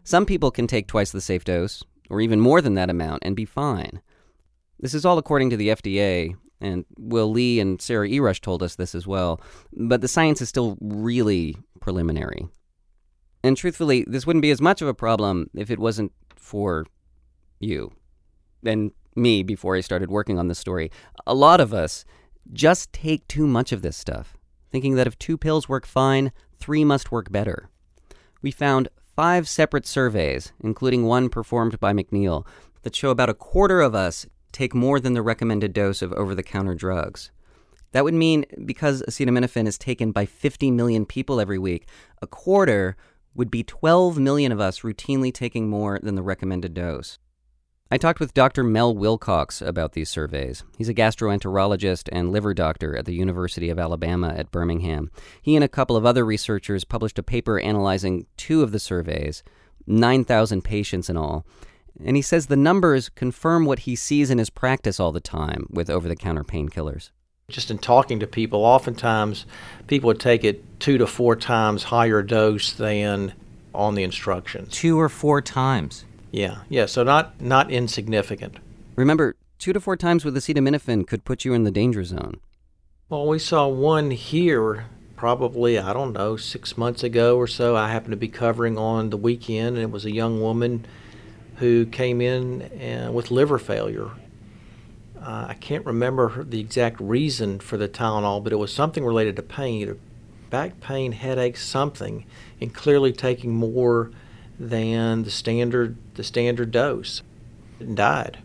Some 0.03 0.25
people 0.25 0.51
can 0.51 0.67
take 0.67 0.87
twice 0.87 1.11
the 1.11 1.19
safe 1.19 1.43
dose, 1.43 1.83
or 2.09 2.21
even 2.21 2.39
more 2.39 2.61
than 2.61 2.75
that 2.75 2.89
amount, 2.89 3.23
and 3.25 3.35
be 3.35 3.45
fine. 3.45 4.01
This 4.79 4.93
is 4.93 5.03
all 5.03 5.17
according 5.17 5.49
to 5.49 5.57
the 5.57 5.69
FDA, 5.69 6.35
and 6.61 6.85
Will 6.97 7.31
Lee 7.31 7.59
and 7.59 7.81
Sarah 7.81 8.07
Erush 8.07 8.41
told 8.41 8.63
us 8.63 8.75
this 8.75 8.95
as 8.95 9.07
well, 9.07 9.41
but 9.71 10.01
the 10.01 10.07
science 10.07 10.41
is 10.41 10.49
still 10.49 10.77
really 10.81 11.55
preliminary. 11.79 12.47
And 13.43 13.55
truthfully, 13.55 14.03
this 14.07 14.27
wouldn't 14.27 14.41
be 14.41 14.51
as 14.51 14.61
much 14.61 14.81
of 14.81 14.87
a 14.87 14.93
problem 14.93 15.49
if 15.55 15.71
it 15.71 15.79
wasn't 15.79 16.11
for 16.35 16.85
you 17.59 17.91
and 18.65 18.91
me 19.15 19.43
before 19.43 19.75
I 19.75 19.81
started 19.81 20.11
working 20.11 20.37
on 20.37 20.47
this 20.47 20.59
story. 20.59 20.91
A 21.25 21.33
lot 21.33 21.61
of 21.61 21.73
us 21.73 22.05
just 22.51 22.91
take 22.91 23.27
too 23.27 23.47
much 23.47 23.71
of 23.71 23.81
this 23.81 23.97
stuff, 23.97 24.35
thinking 24.71 24.95
that 24.95 25.07
if 25.07 25.17
two 25.17 25.37
pills 25.37 25.69
work 25.69 25.85
fine, 25.85 26.31
three 26.59 26.83
must 26.83 27.11
work 27.11 27.31
better. 27.31 27.69
We 28.41 28.51
found 28.51 28.89
five 29.15 29.47
separate 29.47 29.85
surveys, 29.85 30.53
including 30.61 31.05
one 31.05 31.29
performed 31.29 31.79
by 31.79 31.93
McNeil, 31.93 32.45
that 32.83 32.95
show 32.95 33.09
about 33.09 33.29
a 33.29 33.33
quarter 33.33 33.81
of 33.81 33.93
us 33.93 34.25
take 34.51 34.73
more 34.73 34.99
than 34.99 35.13
the 35.13 35.21
recommended 35.21 35.73
dose 35.73 36.01
of 36.01 36.13
over 36.13 36.35
the 36.35 36.43
counter 36.43 36.75
drugs. 36.75 37.31
That 37.91 38.03
would 38.03 38.13
mean 38.13 38.45
because 38.65 39.01
acetaminophen 39.03 39.67
is 39.67 39.77
taken 39.77 40.11
by 40.11 40.25
50 40.25 40.71
million 40.71 41.05
people 41.05 41.39
every 41.39 41.57
week, 41.57 41.87
a 42.21 42.27
quarter 42.27 42.95
would 43.33 43.49
be 43.49 43.63
12 43.63 44.19
million 44.19 44.51
of 44.51 44.59
us 44.59 44.81
routinely 44.81 45.33
taking 45.33 45.69
more 45.69 45.99
than 46.01 46.15
the 46.15 46.21
recommended 46.21 46.73
dose. 46.73 47.17
I 47.91 47.97
talked 47.97 48.19
with 48.19 48.35
Dr. 48.35 48.63
Mel 48.63 48.95
Wilcox 48.95 49.63
about 49.63 49.93
these 49.93 50.11
surveys. 50.11 50.63
He's 50.77 50.89
a 50.89 50.93
gastroenterologist 50.93 52.07
and 52.11 52.31
liver 52.31 52.53
doctor 52.53 52.95
at 52.95 53.05
the 53.05 53.15
University 53.15 53.71
of 53.71 53.79
Alabama 53.79 54.29
at 54.37 54.51
Birmingham. 54.51 55.09
He 55.41 55.55
and 55.55 55.63
a 55.63 55.69
couple 55.69 55.97
of 55.97 56.05
other 56.05 56.23
researchers 56.23 56.83
published 56.83 57.17
a 57.17 57.23
paper 57.23 57.59
analyzing 57.59 58.27
two 58.37 58.61
of 58.61 58.71
the 58.71 58.79
surveys, 58.79 59.41
9,000 59.87 60.63
patients 60.63 61.09
in 61.09 61.17
all. 61.17 61.47
And 62.03 62.15
he 62.15 62.21
says 62.21 62.47
the 62.47 62.55
numbers 62.55 63.09
confirm 63.09 63.65
what 63.65 63.79
he 63.79 63.95
sees 63.95 64.29
in 64.29 64.37
his 64.37 64.49
practice 64.49 64.99
all 64.99 65.11
the 65.11 65.19
time 65.19 65.67
with 65.69 65.89
over 65.89 66.07
the 66.07 66.15
counter 66.15 66.43
painkillers. 66.43 67.11
Just 67.49 67.71
in 67.71 67.79
talking 67.79 68.19
to 68.19 68.27
people, 68.27 68.63
oftentimes 68.63 69.45
people 69.87 70.07
would 70.07 70.19
take 70.19 70.43
it 70.43 70.63
two 70.79 70.97
to 70.97 71.07
four 71.07 71.35
times 71.35 71.83
higher 71.83 72.21
dose 72.21 72.71
than 72.71 73.33
on 73.73 73.95
the 73.95 74.03
instructions. 74.03 74.73
Two 74.73 74.99
or 74.99 75.09
four 75.09 75.41
times. 75.41 76.05
Yeah, 76.31 76.59
yeah. 76.69 76.85
So 76.85 77.03
not 77.03 77.41
not 77.41 77.71
insignificant. 77.71 78.57
Remember, 78.95 79.35
two 79.57 79.73
to 79.73 79.79
four 79.79 79.97
times 79.97 80.23
with 80.23 80.35
acetaminophen 80.35 81.07
could 81.07 81.25
put 81.25 81.43
you 81.43 81.53
in 81.53 81.63
the 81.63 81.71
danger 81.71 82.03
zone. 82.03 82.39
Well, 83.09 83.27
we 83.27 83.39
saw 83.39 83.67
one 83.67 84.11
here 84.11 84.85
probably 85.15 85.77
I 85.77 85.91
don't 85.91 86.13
know 86.13 86.37
six 86.37 86.77
months 86.77 87.03
ago 87.03 87.35
or 87.35 87.47
so. 87.47 87.75
I 87.75 87.89
happened 87.89 88.11
to 88.11 88.17
be 88.17 88.29
covering 88.29 88.77
on 88.77 89.09
the 89.09 89.17
weekend, 89.17 89.75
and 89.75 89.79
it 89.79 89.91
was 89.91 90.05
a 90.05 90.11
young 90.11 90.39
woman 90.39 90.85
who 91.59 91.85
came 91.85 92.21
in 92.21 92.61
uh, 92.61 93.11
with 93.11 93.31
liver 93.31 93.59
failure. 93.59 94.09
Uh, 95.21 95.47
I 95.49 95.53
can't 95.55 95.85
remember 95.85 96.43
the 96.43 96.59
exact 96.59 96.99
reason 96.99 97.59
for 97.59 97.77
the 97.77 97.89
Tylenol, 97.89 98.43
but 98.43 98.53
it 98.53 98.55
was 98.55 98.73
something 98.73 99.05
related 99.05 99.35
to 99.35 99.41
pain, 99.41 99.81
either 99.81 99.97
back 100.49 100.79
pain, 100.79 101.11
headache, 101.11 101.57
something, 101.57 102.25
and 102.59 102.73
clearly 102.73 103.11
taking 103.11 103.53
more 103.53 104.11
than 104.57 105.23
the 105.23 105.31
standard 105.31 105.97
the 106.15 106.23
standard 106.23 106.71
dose. 106.71 107.21
And 107.79 107.95
died. 107.95 108.39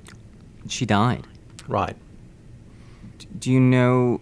She 0.69 0.87
died. 0.87 1.27
Right. 1.67 1.97
Do 3.39 3.51
you 3.51 3.61
know 3.61 4.21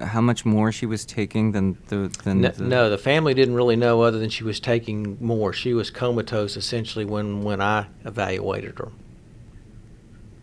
how 0.00 0.20
much 0.20 0.44
more 0.44 0.72
she 0.72 0.86
was 0.86 1.04
taking 1.04 1.52
than 1.52 1.76
the 1.88 2.08
than 2.24 2.40
no, 2.40 2.48
the... 2.48 2.64
no, 2.64 2.90
the 2.90 2.98
family 2.98 3.34
didn't 3.34 3.54
really 3.54 3.76
know 3.76 4.02
other 4.02 4.18
than 4.18 4.30
she 4.30 4.44
was 4.44 4.60
taking 4.60 5.18
more. 5.20 5.52
She 5.52 5.74
was 5.74 5.90
comatose 5.90 6.56
essentially 6.56 7.04
when 7.04 7.42
when 7.42 7.60
I 7.60 7.86
evaluated 8.04 8.78
her. 8.78 8.90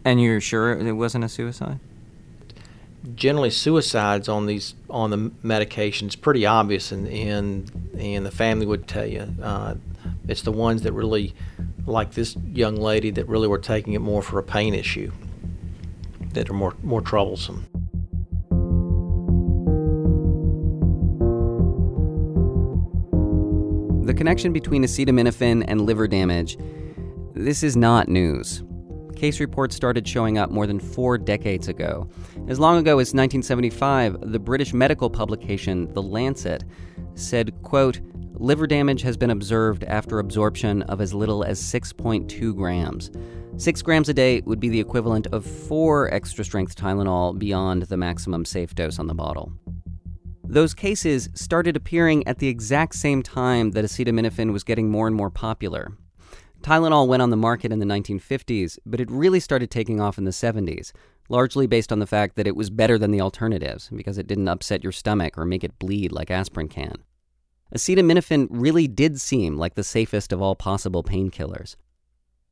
And 0.06 0.22
you're 0.22 0.41
sure 0.41 0.72
it 0.72 0.94
wasn't 0.94 1.25
a 1.25 1.29
suicide? 1.29 1.79
Generally, 3.15 3.51
suicides 3.51 4.27
on 4.29 4.46
these 4.46 4.75
on 4.89 5.10
the 5.10 5.18
medications 5.44 6.20
pretty 6.20 6.46
obvious, 6.46 6.91
and 6.91 7.08
and 7.08 7.91
and 7.98 8.25
the 8.25 8.32
family 8.32 8.65
would 8.65 8.88
tell 8.88 9.06
you 9.06 9.34
uh, 9.41 9.75
it's 10.27 10.41
the 10.41 10.51
ones 10.51 10.84
that 10.84 10.94
really, 10.94 11.34
like 11.86 12.13
this 12.13 12.36
young 12.53 12.75
lady, 12.75 13.10
that 13.12 13.27
really 13.27 13.48
were 13.48 13.58
taking 13.58 13.94
it 13.94 14.00
more 14.00 14.22
for 14.22 14.38
a 14.38 14.44
pain 14.44 14.74
issue 14.74 15.12
that 16.34 16.50
are 16.50 16.53
more 16.53 16.75
more 16.84 17.01
troublesome. 17.01 17.69
The 24.10 24.16
connection 24.16 24.51
between 24.51 24.84
acetaminophen 24.84 25.66
and 25.68 25.82
liver 25.82 26.08
damage, 26.08 26.58
this 27.36 27.62
is 27.62 27.78
not 27.78 28.08
news. 28.08 28.63
Case 29.16 29.39
reports 29.39 29.75
started 29.75 30.08
showing 30.08 30.39
up 30.39 30.50
more 30.50 30.66
than 30.66 30.80
four 30.80 31.20
decades 31.20 31.68
ago. 31.68 32.10
As 32.48 32.60
long 32.60 32.80
ago 32.80 32.94
as 32.94 33.13
1975, 33.13 34.32
the 34.32 34.39
British 34.39 34.74
medical 34.74 35.12
publication 35.12 35.94
The 35.94 36.01
Lancet 36.01 36.63
said, 37.13 37.54
quote, 37.62 38.00
liver 38.34 38.66
damage 38.66 39.04
has 39.04 39.16
been 39.16 39.30
observed 39.30 39.84
after 39.84 40.18
absorption 40.18 40.82
of 40.84 41.01
as 41.01 41.13
little 41.13 41.44
as 41.44 41.62
6.2 41.62 42.56
grams. 42.56 43.12
Six 43.58 43.84
grams 43.84 44.10
a 44.10 44.13
day 44.16 44.42
would 44.44 44.60
be 44.60 44.70
the 44.70 44.80
equivalent 44.80 45.28
of 45.28 45.46
four 45.46 46.12
extra 46.12 46.44
strength 46.44 46.75
Tylenol 46.75 47.38
beyond 47.38 47.84
the 47.84 47.98
maximum 47.98 48.44
safe 48.44 48.74
dose 48.74 48.98
on 48.98 49.06
the 49.06 49.13
bottle. 49.13 49.54
Those 50.51 50.74
cases 50.74 51.29
started 51.36 51.75
appearing 51.75 52.27
at 52.27 52.39
the 52.39 52.48
exact 52.48 52.96
same 52.96 53.22
time 53.22 53.70
that 53.72 53.86
acetaminophen 53.86 54.51
was 54.51 54.63
getting 54.63 54.89
more 54.89 55.06
and 55.06 55.15
more 55.15 55.29
popular. 55.29 55.96
Tylenol 56.63 57.08
went 57.08 57.22
on 57.22 57.29
the 57.29 57.38
market 57.38 57.72
in 57.72 57.77
the 57.77 57.86
1950s, 57.86 58.79
but 58.84 59.00
it 59.00 59.12
really 59.12 59.39
started 59.39 59.70
taking 59.70 60.01
off 60.01 60.18
in 60.18 60.24
the 60.24 60.32
70s, 60.32 60.91
largely 61.29 61.68
based 61.68 61.91
on 61.91 62.00
the 62.00 62.08
fact 62.08 62.36
that 62.36 62.48
it 62.48 62.56
was 62.56 62.72
better 62.72 62.98
than 62.98 63.12
the 63.12 63.22
alternatives 63.22 63.91
because 63.94 64.18
it 64.18 64.25
didn't 64.25 64.48
upset 64.48 64.82
your 64.82 64.91
stomach 64.91 65.38
or 65.38 65.46
make 65.46 65.63
it 65.63 65.77
bleed 65.77 66.12
like 66.12 66.32
aspirin 66.32 66.68
can. 66.68 66.96
Acetaminophen 67.75 68.48
really 68.50 68.88
did 68.88 69.22
seem 69.22 69.56
like 69.56 69.75
the 69.75 69.84
safest 69.84 70.34
of 70.34 70.41
all 70.41 70.56
possible 70.56 71.03
painkillers. 71.03 71.75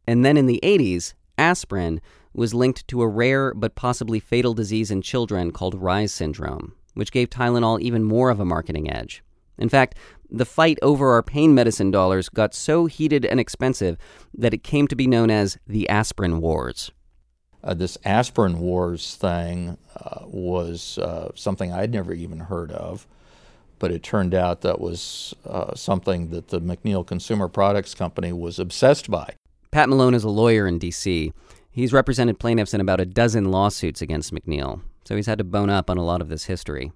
And 0.05 0.23
then 0.23 0.37
in 0.37 0.45
the 0.45 0.59
80s, 0.61 1.15
aspirin 1.39 1.99
was 2.31 2.53
linked 2.53 2.87
to 2.89 3.01
a 3.01 3.07
rare 3.07 3.55
but 3.55 3.73
possibly 3.73 4.19
fatal 4.19 4.53
disease 4.53 4.91
in 4.91 5.01
children 5.01 5.49
called 5.49 5.73
Reye's 5.73 6.13
syndrome, 6.13 6.75
which 6.97 7.11
gave 7.11 7.29
Tylenol 7.29 7.79
even 7.79 8.03
more 8.03 8.29
of 8.29 8.39
a 8.39 8.45
marketing 8.45 8.91
edge. 8.91 9.23
In 9.57 9.69
fact, 9.69 9.95
the 10.29 10.45
fight 10.45 10.77
over 10.81 11.11
our 11.11 11.23
pain 11.23 11.55
medicine 11.55 11.91
dollars 11.91 12.29
got 12.29 12.53
so 12.53 12.85
heated 12.85 13.25
and 13.25 13.39
expensive 13.39 13.97
that 14.33 14.53
it 14.53 14.63
came 14.63 14.87
to 14.87 14.95
be 14.95 15.07
known 15.07 15.31
as 15.31 15.57
the 15.67 15.87
aspirin 15.89 16.41
wars. 16.41 16.91
Uh, 17.63 17.73
this 17.73 17.97
aspirin 18.05 18.59
wars 18.59 19.15
thing 19.15 19.77
uh, 19.95 20.21
was 20.25 20.97
uh, 20.99 21.31
something 21.35 21.71
I'd 21.71 21.91
never 21.91 22.13
even 22.13 22.39
heard 22.39 22.71
of, 22.71 23.07
but 23.79 23.91
it 23.91 24.03
turned 24.03 24.35
out 24.35 24.61
that 24.61 24.79
was 24.79 25.33
uh, 25.45 25.73
something 25.75 26.29
that 26.29 26.49
the 26.49 26.61
McNeil 26.61 27.05
Consumer 27.05 27.47
Products 27.47 27.95
Company 27.95 28.31
was 28.31 28.59
obsessed 28.59 29.09
by. 29.09 29.33
Pat 29.71 29.89
Malone 29.89 30.13
is 30.13 30.23
a 30.23 30.29
lawyer 30.29 30.67
in 30.67 30.77
D.C. 30.77 31.33
He's 31.71 31.93
represented 31.93 32.39
plaintiffs 32.39 32.73
in 32.73 32.81
about 32.81 33.01
a 33.01 33.05
dozen 33.05 33.51
lawsuits 33.51 34.01
against 34.01 34.33
McNeil, 34.33 34.81
so 35.07 35.15
he's 35.15 35.25
had 35.25 35.37
to 35.37 35.43
bone 35.45 35.69
up 35.69 35.89
on 35.89 35.97
a 35.97 36.03
lot 36.03 36.19
of 36.19 36.27
this 36.27 36.43
history. 36.43 36.91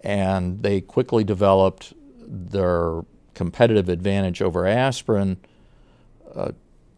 And 0.00 0.64
they 0.64 0.80
quickly 0.80 1.22
developed 1.22 1.92
their 2.18 3.02
competitive 3.34 3.88
advantage 3.88 4.42
over 4.42 4.66
aspirin, 4.66 5.36
uh, 6.34 6.50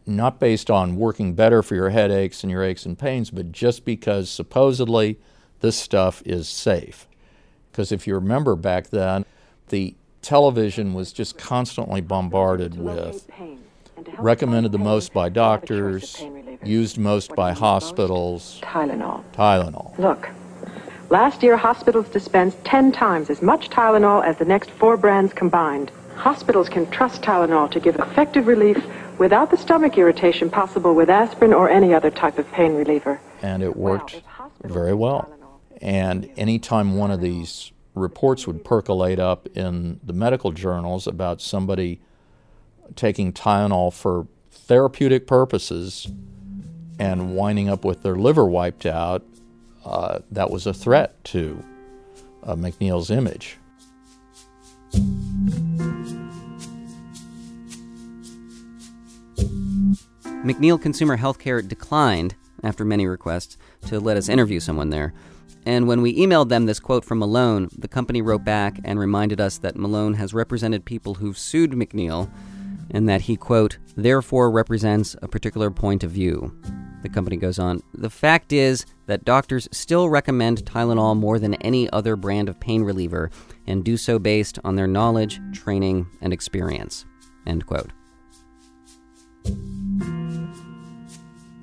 not 0.06 0.40
based 0.40 0.70
on 0.70 0.96
working 0.96 1.34
better 1.34 1.62
for 1.62 1.74
your 1.74 1.90
headaches 1.90 2.42
and 2.42 2.50
your 2.50 2.64
aches 2.64 2.86
and 2.86 2.98
pains, 2.98 3.30
but 3.30 3.52
just 3.52 3.84
because 3.84 4.30
supposedly 4.30 5.18
this 5.60 5.76
stuff 5.76 6.22
is 6.24 6.48
safe. 6.48 7.06
Because 7.70 7.92
if 7.92 8.06
you 8.06 8.14
remember 8.14 8.56
back 8.56 8.88
then, 8.88 9.26
the 9.68 9.94
television 10.22 10.94
was 10.94 11.12
just 11.12 11.36
constantly 11.36 12.00
bombarded 12.00 12.78
with 12.78 13.30
recommended 14.16 14.72
the 14.72 14.78
most 14.78 15.12
by 15.12 15.28
doctors, 15.28 16.24
used 16.64 16.96
most 16.96 17.34
by 17.34 17.52
hospitals. 17.52 18.62
Tylenol. 18.62 19.22
Tylenol. 19.34 19.98
Look, 19.98 20.30
last 21.10 21.42
year 21.42 21.56
hospitals 21.56 22.08
dispensed 22.08 22.62
10 22.64 22.92
times 22.92 23.30
as 23.30 23.42
much 23.42 23.70
Tylenol 23.70 24.24
as 24.24 24.36
the 24.36 24.44
next 24.44 24.70
four 24.70 24.96
brands 24.96 25.32
combined. 25.32 25.90
Hospitals 26.16 26.68
can 26.68 26.88
trust 26.90 27.22
Tylenol 27.22 27.70
to 27.70 27.80
give 27.80 27.96
effective 27.96 28.46
relief 28.46 28.84
without 29.18 29.50
the 29.50 29.56
stomach 29.56 29.96
irritation 29.98 30.50
possible 30.50 30.94
with 30.94 31.10
aspirin 31.10 31.52
or 31.52 31.68
any 31.68 31.94
other 31.94 32.10
type 32.10 32.38
of 32.38 32.50
pain 32.52 32.74
reliever. 32.74 33.20
And 33.42 33.62
it 33.62 33.76
worked 33.76 34.22
very 34.62 34.94
well. 34.94 35.30
And 35.80 36.30
anytime 36.36 36.96
one 36.96 37.10
of 37.10 37.20
these 37.20 37.72
reports 37.94 38.46
would 38.46 38.64
percolate 38.64 39.18
up 39.18 39.48
in 39.56 40.00
the 40.02 40.12
medical 40.12 40.52
journals 40.52 41.06
about 41.06 41.40
somebody 41.40 42.00
taking 42.96 43.32
Tylenol 43.32 43.92
for 43.92 44.26
therapeutic 44.50 45.26
purposes 45.26 46.08
and 46.98 47.34
winding 47.34 47.68
up 47.68 47.84
with 47.84 48.02
their 48.02 48.16
liver 48.16 48.46
wiped 48.46 48.86
out, 48.86 49.24
uh, 49.84 50.20
that 50.30 50.50
was 50.50 50.66
a 50.66 50.74
threat 50.74 51.22
to 51.24 51.62
uh, 52.42 52.54
McNeil's 52.54 53.10
image. 53.10 53.58
McNeil 60.44 60.80
Consumer 60.80 61.16
Healthcare 61.16 61.66
declined, 61.66 62.34
after 62.62 62.84
many 62.84 63.06
requests, 63.06 63.56
to 63.86 63.98
let 63.98 64.16
us 64.16 64.28
interview 64.28 64.60
someone 64.60 64.90
there. 64.90 65.14
And 65.66 65.88
when 65.88 66.02
we 66.02 66.14
emailed 66.18 66.50
them 66.50 66.66
this 66.66 66.80
quote 66.80 67.04
from 67.04 67.20
Malone, 67.20 67.70
the 67.76 67.88
company 67.88 68.20
wrote 68.20 68.44
back 68.44 68.78
and 68.84 68.98
reminded 68.98 69.40
us 69.40 69.56
that 69.58 69.76
Malone 69.76 70.14
has 70.14 70.34
represented 70.34 70.84
people 70.84 71.14
who've 71.14 71.38
sued 71.38 71.70
McNeil 71.70 72.30
and 72.90 73.08
that 73.08 73.22
he, 73.22 73.36
quote, 73.36 73.78
therefore 73.96 74.50
represents 74.50 75.16
a 75.22 75.28
particular 75.28 75.70
point 75.70 76.04
of 76.04 76.10
view. 76.10 76.54
The 77.04 77.10
company 77.10 77.36
goes 77.36 77.58
on, 77.58 77.82
the 77.92 78.08
fact 78.08 78.50
is 78.50 78.86
that 79.08 79.26
doctors 79.26 79.68
still 79.70 80.08
recommend 80.08 80.64
Tylenol 80.64 81.14
more 81.18 81.38
than 81.38 81.52
any 81.56 81.88
other 81.90 82.16
brand 82.16 82.48
of 82.48 82.58
pain 82.58 82.82
reliever 82.82 83.30
and 83.66 83.84
do 83.84 83.98
so 83.98 84.18
based 84.18 84.58
on 84.64 84.76
their 84.76 84.86
knowledge, 84.86 85.38
training, 85.52 86.06
and 86.22 86.32
experience. 86.32 87.04
End 87.46 87.66
quote. 87.66 87.90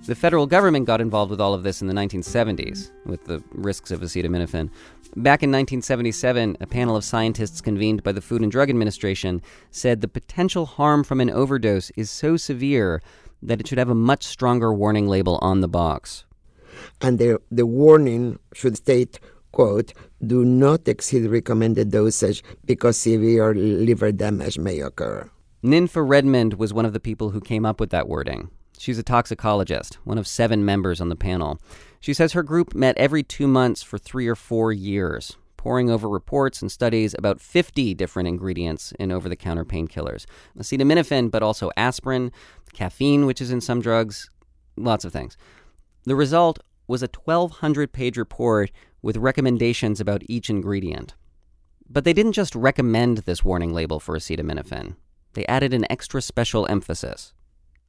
The 0.06 0.16
federal 0.16 0.46
government 0.46 0.86
got 0.86 1.02
involved 1.02 1.32
with 1.32 1.42
all 1.42 1.56
of 1.56 1.64
this 1.64 1.82
in 1.82 1.88
the 1.88 1.94
1970s 1.96 2.92
with 3.08 3.26
the 3.26 3.44
risks 3.52 3.90
of 3.90 4.02
acetaminophen. 4.02 4.70
Back 5.16 5.42
in 5.42 5.50
1977, 5.50 6.58
a 6.60 6.68
panel 6.68 6.96
of 6.96 7.04
scientists 7.04 7.62
convened 7.62 8.04
by 8.04 8.12
the 8.12 8.22
Food 8.22 8.44
and 8.44 8.52
Drug 8.52 8.70
Administration 8.70 9.42
said 9.72 10.02
the 10.02 10.08
potential 10.08 10.68
harm 10.68 11.04
from 11.04 11.20
an 11.20 11.32
overdose 11.32 11.92
is 11.96 12.12
so 12.12 12.38
severe 12.38 13.02
that 13.42 13.60
it 13.60 13.68
should 13.68 13.78
have 13.78 13.90
a 13.90 13.96
much 13.96 14.24
stronger 14.24 14.74
warning 14.74 15.08
label 15.08 15.40
on 15.42 15.62
the 15.62 15.68
box. 15.68 16.26
And 17.02 17.20
the, 17.20 17.40
the 17.52 17.66
warning 17.66 18.40
should 18.54 18.78
state, 18.78 19.20
quote, 19.52 19.94
do 20.26 20.46
not 20.46 20.88
exceed 20.88 21.26
recommended 21.28 21.92
dosage 21.92 22.44
because 22.66 22.98
severe 22.98 23.54
liver 23.54 24.12
damage 24.12 24.58
may 24.58 24.80
occur. 24.80 25.30
Ninfa 25.64 26.08
Redmond 26.08 26.56
was 26.56 26.74
one 26.74 26.86
of 26.86 26.94
the 26.94 27.00
people 27.00 27.30
who 27.30 27.40
came 27.42 27.66
up 27.66 27.80
with 27.80 27.92
that 27.92 28.08
wording. 28.08 28.50
She's 28.80 28.98
a 28.98 29.04
toxicologist, 29.04 30.00
one 30.06 30.18
of 30.18 30.26
seven 30.26 30.66
members 30.66 31.00
on 31.00 31.10
the 31.10 31.16
panel. 31.16 31.60
She 32.00 32.16
says 32.16 32.34
her 32.34 32.42
group 32.42 32.74
met 32.74 32.98
every 32.98 33.22
two 33.22 33.48
months 33.48 33.84
for 33.84 34.00
three 34.00 34.28
or 34.28 34.36
four 34.36 34.74
years, 34.74 35.38
poring 35.56 35.92
over 35.92 36.10
reports 36.10 36.64
and 36.64 36.72
studies 36.72 37.14
about 37.16 37.40
50 37.40 37.94
different 37.94 38.28
ingredients 38.28 38.92
in 39.00 39.12
over 39.12 39.30
the 39.30 39.36
counter 39.36 39.64
painkillers 39.64 40.26
acetaminophen, 40.58 41.30
but 41.30 41.44
also 41.44 41.70
aspirin, 41.78 42.32
caffeine, 42.74 43.26
which 43.26 43.42
is 43.42 43.52
in 43.52 43.62
some 43.62 43.82
drugs, 43.82 44.30
lots 44.76 45.06
of 45.06 45.14
things. 45.14 45.38
The 46.06 46.16
result 46.16 46.60
was 46.88 47.04
a 47.04 47.10
1,200 47.24 47.92
page 47.94 48.18
report 48.18 48.72
with 49.02 49.18
recommendations 49.18 50.00
about 50.00 50.24
each 50.28 50.50
ingredient. 50.50 51.16
But 51.90 52.04
they 52.04 52.14
didn't 52.14 52.34
just 52.34 52.56
recommend 52.56 53.20
this 53.20 53.44
warning 53.44 53.74
label 53.74 54.00
for 54.00 54.18
acetaminophen, 54.18 54.96
they 55.34 55.46
added 55.46 55.74
an 55.74 55.86
extra 55.90 56.22
special 56.22 56.68
emphasis. 56.70 57.34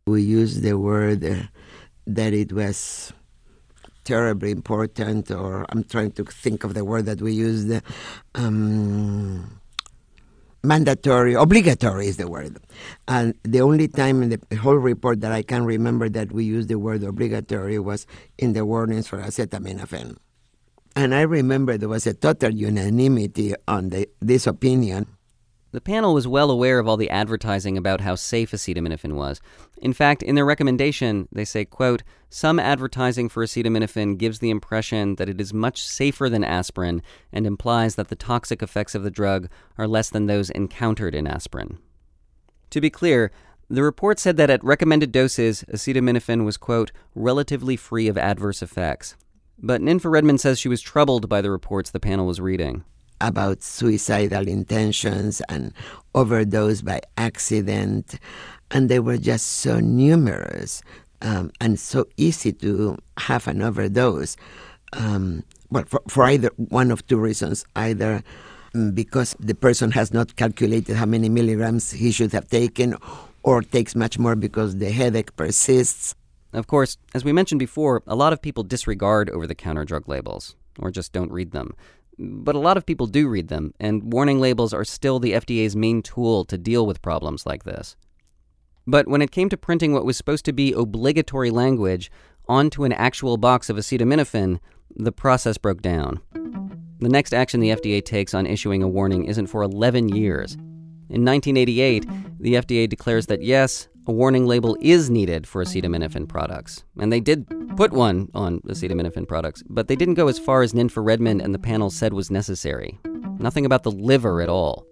We 0.07 0.23
used 0.23 0.62
the 0.62 0.79
word 0.79 1.25
uh, 1.25 1.42
that 2.07 2.33
it 2.33 2.53
was 2.53 3.12
terribly 4.05 4.51
important, 4.51 5.31
or 5.31 5.66
I'm 5.68 5.85
trying 5.85 6.12
to 6.12 6.25
think 6.25 6.64
of 6.64 6.75
the 6.75 6.85
word 6.85 7.07
that 7.07 7.21
we 7.21 7.33
used. 7.33 7.83
Um, 8.35 9.61
mandatory, 10.62 11.35
obligatory 11.35 12.07
is 12.07 12.16
the 12.16 12.29
word. 12.29 12.59
And 13.09 13.35
the 13.42 13.61
only 13.61 13.88
time 13.88 14.22
in 14.22 14.31
the 14.31 14.57
whole 14.57 14.77
report 14.77 15.20
that 15.20 15.33
I 15.33 15.42
can 15.42 15.64
remember 15.64 16.09
that 16.09 16.33
we 16.33 16.44
used 16.44 16.68
the 16.68 16.79
word 16.79 17.03
obligatory 17.03 17.79
was 17.79 18.07
in 18.38 18.53
the 18.53 18.64
warnings 18.64 19.09
for 19.09 19.18
acetaminophen. 19.18 20.16
And 20.94 21.14
I 21.14 21.22
remember 21.22 21.79
there 21.79 21.88
was 21.88 22.07
a 22.07 22.14
total 22.14 22.51
unanimity 22.51 23.55
on 23.66 23.88
the, 23.88 24.09
this 24.20 24.46
opinion 24.46 25.07
The 25.72 25.80
panel 25.80 26.12
was 26.12 26.28
well 26.28 26.50
aware 26.50 26.78
of 26.78 26.87
all 26.87 26.98
the 26.98 27.08
advertising 27.08 27.78
about 27.78 28.02
how 28.02 28.14
safe 28.14 28.50
acetaminophen 28.50 29.14
was. 29.14 29.40
In 29.78 29.94
fact, 29.94 30.22
in 30.22 30.35
their 30.35 30.44
recommendation, 30.44 31.28
they 31.32 31.46
say, 31.46 31.64
quote, 31.64 32.02
some 32.28 32.58
advertising 32.58 33.30
for 33.30 33.42
acetaminophen 33.42 34.18
gives 34.18 34.38
the 34.38 34.50
impression 34.50 35.16
that 35.16 35.30
it 35.30 35.40
is 35.40 35.54
much 35.54 35.82
safer 35.82 36.28
than 36.28 36.44
aspirin 36.44 37.00
and 37.32 37.46
implies 37.46 37.94
that 37.94 38.08
the 38.08 38.16
toxic 38.16 38.62
effects 38.62 38.94
of 38.94 39.02
the 39.02 39.11
drug 39.11 39.48
are 39.78 39.88
less 39.88 40.11
than 40.11 40.26
those 40.26 40.50
encountered 40.50 41.14
in 41.14 41.26
aspirin. 41.26 41.78
To 42.68 42.80
be 42.80 42.90
clear, 42.90 43.32
the 43.70 43.82
report 43.82 44.18
said 44.18 44.37
that 44.37 44.50
at 44.50 44.62
recommended 44.62 45.11
doses, 45.11 45.64
acetaminophen 45.72 46.44
was, 46.44 46.58
quote, 46.58 46.92
relatively 47.14 47.76
free 47.76 48.08
of 48.08 48.18
adverse 48.18 48.61
effects. 48.61 49.16
But 49.58 49.80
Ninfa 49.80 50.11
Redmond 50.11 50.42
says 50.42 50.58
she 50.58 50.68
was 50.68 50.82
troubled 50.82 51.30
by 51.30 51.40
the 51.40 51.50
reports 51.50 51.90
the 51.90 52.00
panel 52.00 52.26
was 52.26 52.42
reading 52.42 52.85
about 53.22 53.62
suicidal 53.62 54.46
intentions 54.48 55.40
and 55.48 55.72
overdose 56.14 56.82
by 56.82 57.00
accident. 57.16 58.18
And 58.70 58.88
they 58.88 58.98
were 58.98 59.18
just 59.18 59.46
so 59.46 59.80
numerous 59.80 60.82
um, 61.22 61.52
and 61.61 61.78
so 61.78 62.06
easy 62.16 62.52
to 62.52 62.98
have 63.16 63.48
an 63.48 63.62
overdose. 63.62 64.37
Um, 64.92 65.44
well, 65.70 65.85
for, 65.87 66.02
for 66.08 66.24
either 66.24 66.50
one 66.56 66.90
of 66.90 67.06
two 67.06 67.18
reasons 67.18 67.64
either 67.76 68.22
mm, 68.74 68.94
because 68.94 69.35
the 69.40 69.54
person 69.54 69.90
has 69.92 70.12
not 70.12 70.37
calculated 70.37 70.96
how 70.96 71.06
many 71.06 71.28
milligrams 71.28 71.92
he 71.92 72.12
should 72.12 72.32
have 72.32 72.48
taken, 72.48 72.96
or 73.42 73.62
takes 73.62 73.94
much 73.94 74.18
more 74.18 74.37
because 74.37 74.76
the 74.76 74.90
headache 74.90 75.35
persists. 75.37 76.14
Of 76.52 76.66
course, 76.66 76.98
as 77.14 77.24
we 77.24 77.32
mentioned 77.32 77.58
before, 77.58 78.02
a 78.06 78.14
lot 78.14 78.32
of 78.32 78.42
people 78.42 78.62
disregard 78.62 79.30
over 79.30 79.46
the 79.46 79.54
counter 79.54 79.85
drug 79.85 80.08
labels, 80.08 80.54
or 80.78 80.90
just 80.90 81.12
don't 81.12 81.32
read 81.32 81.52
them. 81.52 81.74
But 82.18 82.55
a 82.55 82.61
lot 82.61 82.77
of 82.77 82.87
people 82.87 83.07
do 83.07 83.29
read 83.29 83.48
them, 83.48 83.72
and 83.81 84.12
warning 84.12 84.40
labels 84.40 84.72
are 84.75 84.85
still 84.85 85.18
the 85.18 85.33
FDA's 85.33 85.75
main 85.75 86.03
tool 86.03 86.44
to 86.44 86.59
deal 86.59 86.87
with 86.87 87.03
problems 87.03 87.46
like 87.46 87.64
this. 87.64 87.96
But 88.87 89.09
when 89.09 89.22
it 89.22 89.31
came 89.31 89.48
to 89.48 89.57
printing 89.57 89.92
what 89.92 90.05
was 90.05 90.16
supposed 90.16 90.44
to 90.46 90.53
be 90.53 90.72
obligatory 90.72 91.51
language 91.51 92.11
onto 92.48 92.85
an 92.85 92.92
actual 92.92 93.37
box 93.37 93.70
of 93.70 93.77
acetaminophen, 93.77 94.59
the 94.94 95.12
process 95.12 95.57
broke 95.57 95.81
down. 95.81 96.20
The 96.98 97.09
next 97.09 97.33
action 97.33 97.61
the 97.61 97.70
FDA 97.70 98.05
takes 98.05 98.35
on 98.35 98.46
issuing 98.46 98.83
a 98.83 98.88
warning 98.88 99.25
isn't 99.25 99.46
for 99.46 99.62
11 99.62 100.11
years. 100.11 100.55
In 101.09 101.25
1988, 101.25 102.07
the 102.38 102.55
FDA 102.55 102.88
declares 102.88 103.27
that 103.27 103.42
yes, 103.42 103.88
a 104.07 104.12
warning 104.12 104.47
label 104.47 104.77
is 104.81 105.11
needed 105.11 105.47
for 105.47 105.62
oh. 105.62 105.65
acetaminophen 105.65 106.29
products. 106.29 106.85
And 106.99 107.12
they 107.12 107.21
did 107.21 107.47
put 107.77 107.93
one 107.93 108.29
on 108.35 108.61
acetaminophen 108.61 109.27
products, 109.27 109.62
but 109.69 109.88
they 109.88 109.97
didn't 109.97 110.15
go 110.15 110.29
as 110.29 110.38
far 110.38 110.62
as 110.62 110.73
Ninfa 110.73 111.05
Redmond 111.05 111.41
and 111.41 111.55
the 111.55 111.59
panel 111.59 111.91
said 111.91 112.12
was 112.12 112.31
necessary. 112.31 112.99
Nothing 113.38 113.67
about 113.67 113.83
the 113.83 113.91
liver 113.91 114.41
at 114.41 114.49
all. 114.49 114.87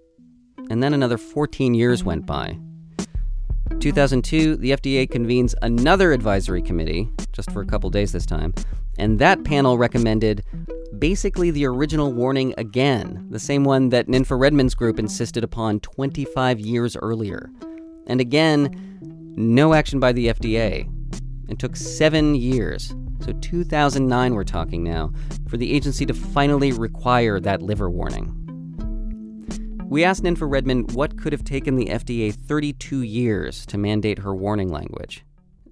And 0.71 0.83
then 0.83 0.95
another 0.95 1.19
14 1.19 1.75
years 1.75 2.05
went 2.05 2.27
by. 2.27 2.59
2002, 3.79 4.57
the 4.57 4.73
FDA 4.73 5.11
convenes 5.11 5.55
another 5.63 6.13
advisory 6.13 6.61
committee, 6.61 7.09
just 7.33 7.51
for 7.51 7.63
a 7.63 7.67
couple 7.67 7.89
days 7.89 8.13
this 8.13 8.27
time, 8.27 8.53
and 8.99 9.19
that 9.19 9.45
panel 9.45 9.79
recommended 9.79 10.45
basically 10.99 11.51
the 11.51 11.65
original 11.65 12.13
warning 12.13 12.53
again, 12.59 13.27
the 13.31 13.39
same 13.39 13.65
one 13.65 13.89
that 13.91 14.09
Ninfa 14.09 14.39
Redmond's 14.39 14.75
group 14.75 14.99
insisted 14.99 15.45
upon 15.45 15.81
25 15.81 16.61
years 16.61 16.97
earlier. 16.97 17.51
And 18.07 18.21
again, 18.21 18.99
no 19.37 19.75
action 19.75 20.01
by 20.01 20.13
the 20.13 20.29
FDA. 20.29 20.89
It 21.49 21.59
took 21.59 21.77
seven 21.77 22.35
years, 22.35 22.95
so 23.21 23.33
2009 23.33 24.35
we're 24.35 24.45
talking 24.45 24.85
now, 24.85 25.13
for 25.49 25.57
the 25.57 25.73
agency 25.73 26.07
to 26.07 26.15
finally 26.15 26.73
require 26.73 27.41
that 27.41 27.63
liver 27.63 27.91
warning. 27.91 28.37
We 29.91 30.05
asked 30.05 30.23
Ninfa 30.23 30.49
Redmond 30.49 30.93
what 30.93 31.19
could 31.19 31.33
have 31.33 31.43
taken 31.43 31.75
the 31.75 31.87
FDA 31.87 32.33
32 32.33 33.03
years 33.03 33.67
to 33.67 33.77
mandate 33.77 34.21
her 34.21 34.33
warning 34.33 34.69
language. 34.69 35.25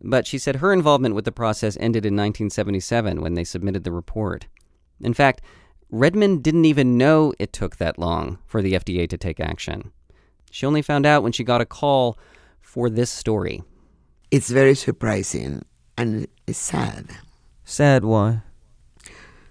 But 0.02 0.26
she 0.26 0.38
said 0.38 0.56
her 0.56 0.72
involvement 0.72 1.14
with 1.14 1.24
the 1.24 1.32
process 1.32 1.76
ended 1.76 2.04
in 2.04 2.14
1977 2.14 3.20
when 3.20 3.34
they 3.34 3.44
submitted 3.44 3.84
the 3.84 3.92
report. 3.92 4.48
In 5.00 5.14
fact, 5.14 5.42
Redmond 5.90 6.42
didn't 6.42 6.64
even 6.64 6.98
know 6.98 7.32
it 7.38 7.52
took 7.52 7.76
that 7.76 7.98
long 7.98 8.38
for 8.44 8.60
the 8.60 8.72
FDA 8.72 9.08
to 9.08 9.16
take 9.16 9.38
action. 9.38 9.92
She 10.50 10.66
only 10.66 10.82
found 10.82 11.06
out 11.06 11.22
when 11.22 11.32
she 11.32 11.44
got 11.44 11.60
a 11.60 11.66
call 11.66 12.18
for 12.60 12.90
this 12.90 13.10
story. 13.10 13.62
It's 14.30 14.50
very 14.50 14.74
surprising 14.74 15.64
and 15.96 16.26
it's 16.46 16.58
sad. 16.58 17.10
Sad 17.64 18.04
why? 18.04 18.42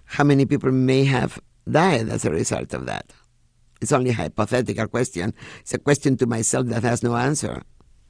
How 0.05 0.23
many 0.23 0.45
people 0.45 0.71
may 0.71 1.03
have 1.05 1.39
died 1.69 2.09
as 2.09 2.25
a 2.25 2.31
result 2.31 2.73
of 2.73 2.85
that? 2.85 3.11
It's 3.81 3.91
only 3.91 4.09
a 4.11 4.13
hypothetical 4.13 4.87
question. 4.87 5.33
It's 5.59 5.73
a 5.73 5.77
question 5.77 6.17
to 6.17 6.25
myself 6.25 6.67
that 6.67 6.83
has 6.83 7.03
no 7.03 7.15
answer. 7.15 7.61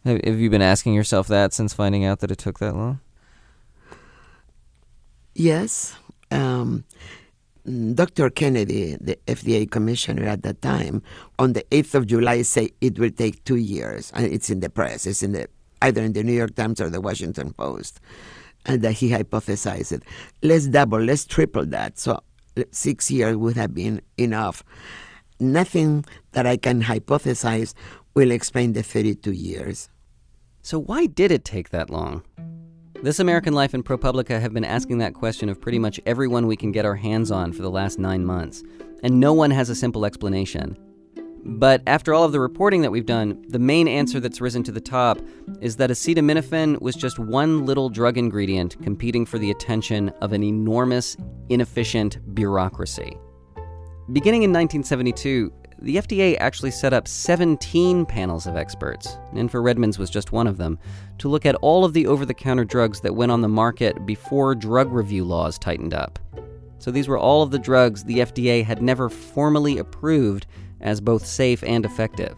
Have 0.06 0.40
you 0.40 0.50
been 0.50 0.62
asking 0.62 0.94
yourself 0.94 1.28
that 1.28 1.54
since 1.54 1.74
finding 1.74 2.06
out 2.06 2.20
that 2.20 2.32
it 2.32 2.38
took 2.38 2.60
that 2.60 2.76
long? 2.76 3.02
Yes. 5.36 5.96
Um, 6.32 6.86
Mm, 7.68 7.96
Dr. 7.96 8.30
Kennedy, 8.30 8.96
the 9.00 9.18
FDA 9.28 9.70
commissioner 9.70 10.24
at 10.26 10.44
that 10.44 10.62
time, 10.62 11.02
on 11.38 11.54
the 11.54 11.64
8th 11.72 11.96
of 11.96 12.08
July 12.08 12.42
said 12.44 12.70
it 12.82 12.98
will 12.98 13.12
take 13.12 13.44
two 13.44 13.58
years. 13.58 14.12
And 14.16 14.26
it's 14.26 14.50
in 14.50 14.62
the 14.62 14.70
press. 14.70 15.06
It's 15.06 15.22
in 15.22 15.34
the 15.34 15.48
either 15.82 16.02
in 16.02 16.14
the 16.14 16.24
New 16.24 16.34
York 16.34 16.56
Times 16.56 16.82
or 16.82 16.90
the 16.90 17.02
Washington 17.02 17.54
Post. 17.54 18.00
And 18.66 18.82
that 18.82 18.94
he 18.94 19.12
hypothesized 19.12 19.92
it. 19.92 20.04
Let's 20.42 20.68
double, 20.68 21.00
let's 21.00 21.26
triple 21.26 21.66
that. 21.68 22.00
So 22.00 22.22
six 22.72 23.12
years 23.12 23.36
would 23.36 23.56
have 23.56 23.74
been 23.74 24.02
enough. 24.18 24.64
Nothing 25.40 26.06
that 26.32 26.48
I 26.48 26.58
can 26.58 26.82
hypothesize 26.82 27.74
will 28.14 28.32
explain 28.32 28.74
the 28.74 28.82
32 28.82 29.32
years. 29.32 29.90
So, 30.64 30.80
why 30.80 31.06
did 31.06 31.32
it 31.32 31.46
take 31.46 31.70
that 31.70 31.90
long? 31.90 32.24
This 33.04 33.20
American 33.20 33.54
Life 33.54 33.76
and 33.76 33.86
ProPublica 33.86 34.42
have 34.42 34.56
been 34.56 34.66
asking 34.66 34.98
that 34.98 35.14
question 35.14 35.50
of 35.50 35.62
pretty 35.62 35.78
much 35.78 36.00
everyone 36.08 36.48
we 36.48 36.56
can 36.56 36.72
get 36.72 36.84
our 36.84 36.96
hands 36.96 37.30
on 37.30 37.54
for 37.54 37.62
the 37.62 37.70
last 37.70 38.00
nine 38.00 38.26
months, 38.26 38.64
and 39.04 39.20
no 39.20 39.34
one 39.34 39.52
has 39.52 39.70
a 39.70 39.76
simple 39.76 40.04
explanation. 40.04 40.76
But 41.46 41.84
after 41.86 42.16
all 42.16 42.24
of 42.24 42.32
the 42.32 42.40
reporting 42.40 42.82
that 42.82 42.92
we've 42.92 43.06
done, 43.06 43.46
the 43.50 43.60
main 43.60 43.88
answer 43.88 44.20
that's 44.20 44.42
risen 44.42 44.64
to 44.64 44.72
the 44.72 44.82
top 44.82 45.20
is 45.62 45.76
that 45.76 45.92
acetaminophen 45.92 46.82
was 46.82 46.96
just 46.96 47.20
one 47.20 47.68
little 47.68 47.90
drug 47.90 48.18
ingredient 48.18 48.82
competing 48.82 49.28
for 49.28 49.38
the 49.38 49.52
attention 49.52 50.10
of 50.22 50.34
an 50.34 50.44
enormous, 50.44 51.16
inefficient 51.50 52.18
bureaucracy. 52.34 53.16
Beginning 54.12 54.42
in 54.42 54.52
1972, 54.52 55.54
the 55.80 55.98
FDA 55.98 56.38
actually 56.40 56.72
set 56.72 56.94
up 56.94 57.08
17 57.08 58.06
panels 58.06 58.48
of 58.48 58.56
experts, 58.56 59.18
and 59.34 59.50
for 59.50 59.62
Redmond's 59.62 60.00
was 60.00 60.10
just 60.10 60.32
one 60.32 60.48
of 60.48 60.58
them, 60.58 60.80
to 61.20 61.30
look 61.30 61.46
at 61.46 61.56
all 61.56 61.86
of 61.86 61.94
the 61.94 62.08
over 62.08 62.26
the 62.26 62.34
counter 62.34 62.66
drugs 62.66 63.02
that 63.02 63.16
went 63.16 63.32
on 63.32 63.42
the 63.42 63.48
market 63.48 64.06
before 64.06 64.56
drug 64.56 64.92
review 64.92 65.24
laws 65.24 65.60
tightened 65.60 65.94
up. 65.94 66.20
So 66.80 66.92
these 66.92 67.08
were 67.08 67.18
all 67.18 67.44
of 67.44 67.52
the 67.52 67.60
drugs 67.60 68.04
the 68.04 68.20
FDA 68.20 68.64
had 68.64 68.82
never 68.82 69.10
formally 69.10 69.78
approved 69.78 70.48
as 70.82 71.02
both 71.02 71.26
safe 71.26 71.64
and 71.64 71.86
effective. 71.86 72.36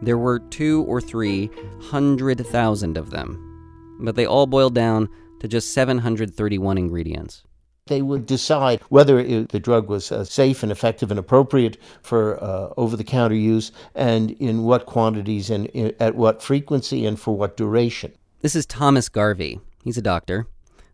There 0.00 0.18
were 0.18 0.40
two 0.40 0.84
or 0.88 1.00
three 1.00 1.50
hundred 1.80 2.44
thousand 2.46 2.96
of 2.96 3.10
them, 3.10 3.98
but 4.00 4.16
they 4.16 4.26
all 4.26 4.46
boiled 4.46 4.74
down 4.74 5.08
to 5.40 5.48
just 5.48 5.72
731 5.72 6.78
ingredients. 6.78 7.44
They 7.86 8.02
would 8.02 8.26
decide 8.26 8.80
whether 8.90 9.18
it, 9.18 9.48
the 9.48 9.58
drug 9.58 9.88
was 9.88 10.12
uh, 10.12 10.24
safe 10.24 10.62
and 10.62 10.70
effective 10.70 11.10
and 11.10 11.18
appropriate 11.18 11.78
for 12.00 12.42
uh, 12.42 12.72
over 12.76 12.96
the 12.96 13.04
counter 13.04 13.34
use 13.34 13.72
and 13.94 14.30
in 14.32 14.62
what 14.62 14.86
quantities 14.86 15.50
and 15.50 15.66
in, 15.66 15.92
at 15.98 16.14
what 16.14 16.42
frequency 16.42 17.04
and 17.04 17.18
for 17.18 17.36
what 17.36 17.56
duration. 17.56 18.12
This 18.40 18.54
is 18.54 18.66
Thomas 18.66 19.08
Garvey. 19.08 19.60
He's 19.82 19.98
a 19.98 20.02
doctor. 20.02 20.46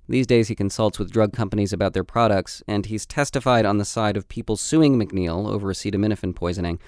These 0.09 0.27
days, 0.27 0.49
he 0.49 0.55
consults 0.55 0.99
with 0.99 1.13
drug 1.13 1.35
companies 1.35 1.75
about 1.75 1.93
their 1.93 2.05
products, 2.05 2.63
and 2.67 2.87
he's 2.87 3.05
testified 3.05 3.67
on 3.67 3.77
the 3.77 3.85
side 3.85 4.17
of 4.17 4.27
people 4.29 4.57
suing 4.57 4.99
McNeil 4.99 5.47
over 5.47 5.71
acetaminophen 5.71 6.35
poisoning. 6.35 6.81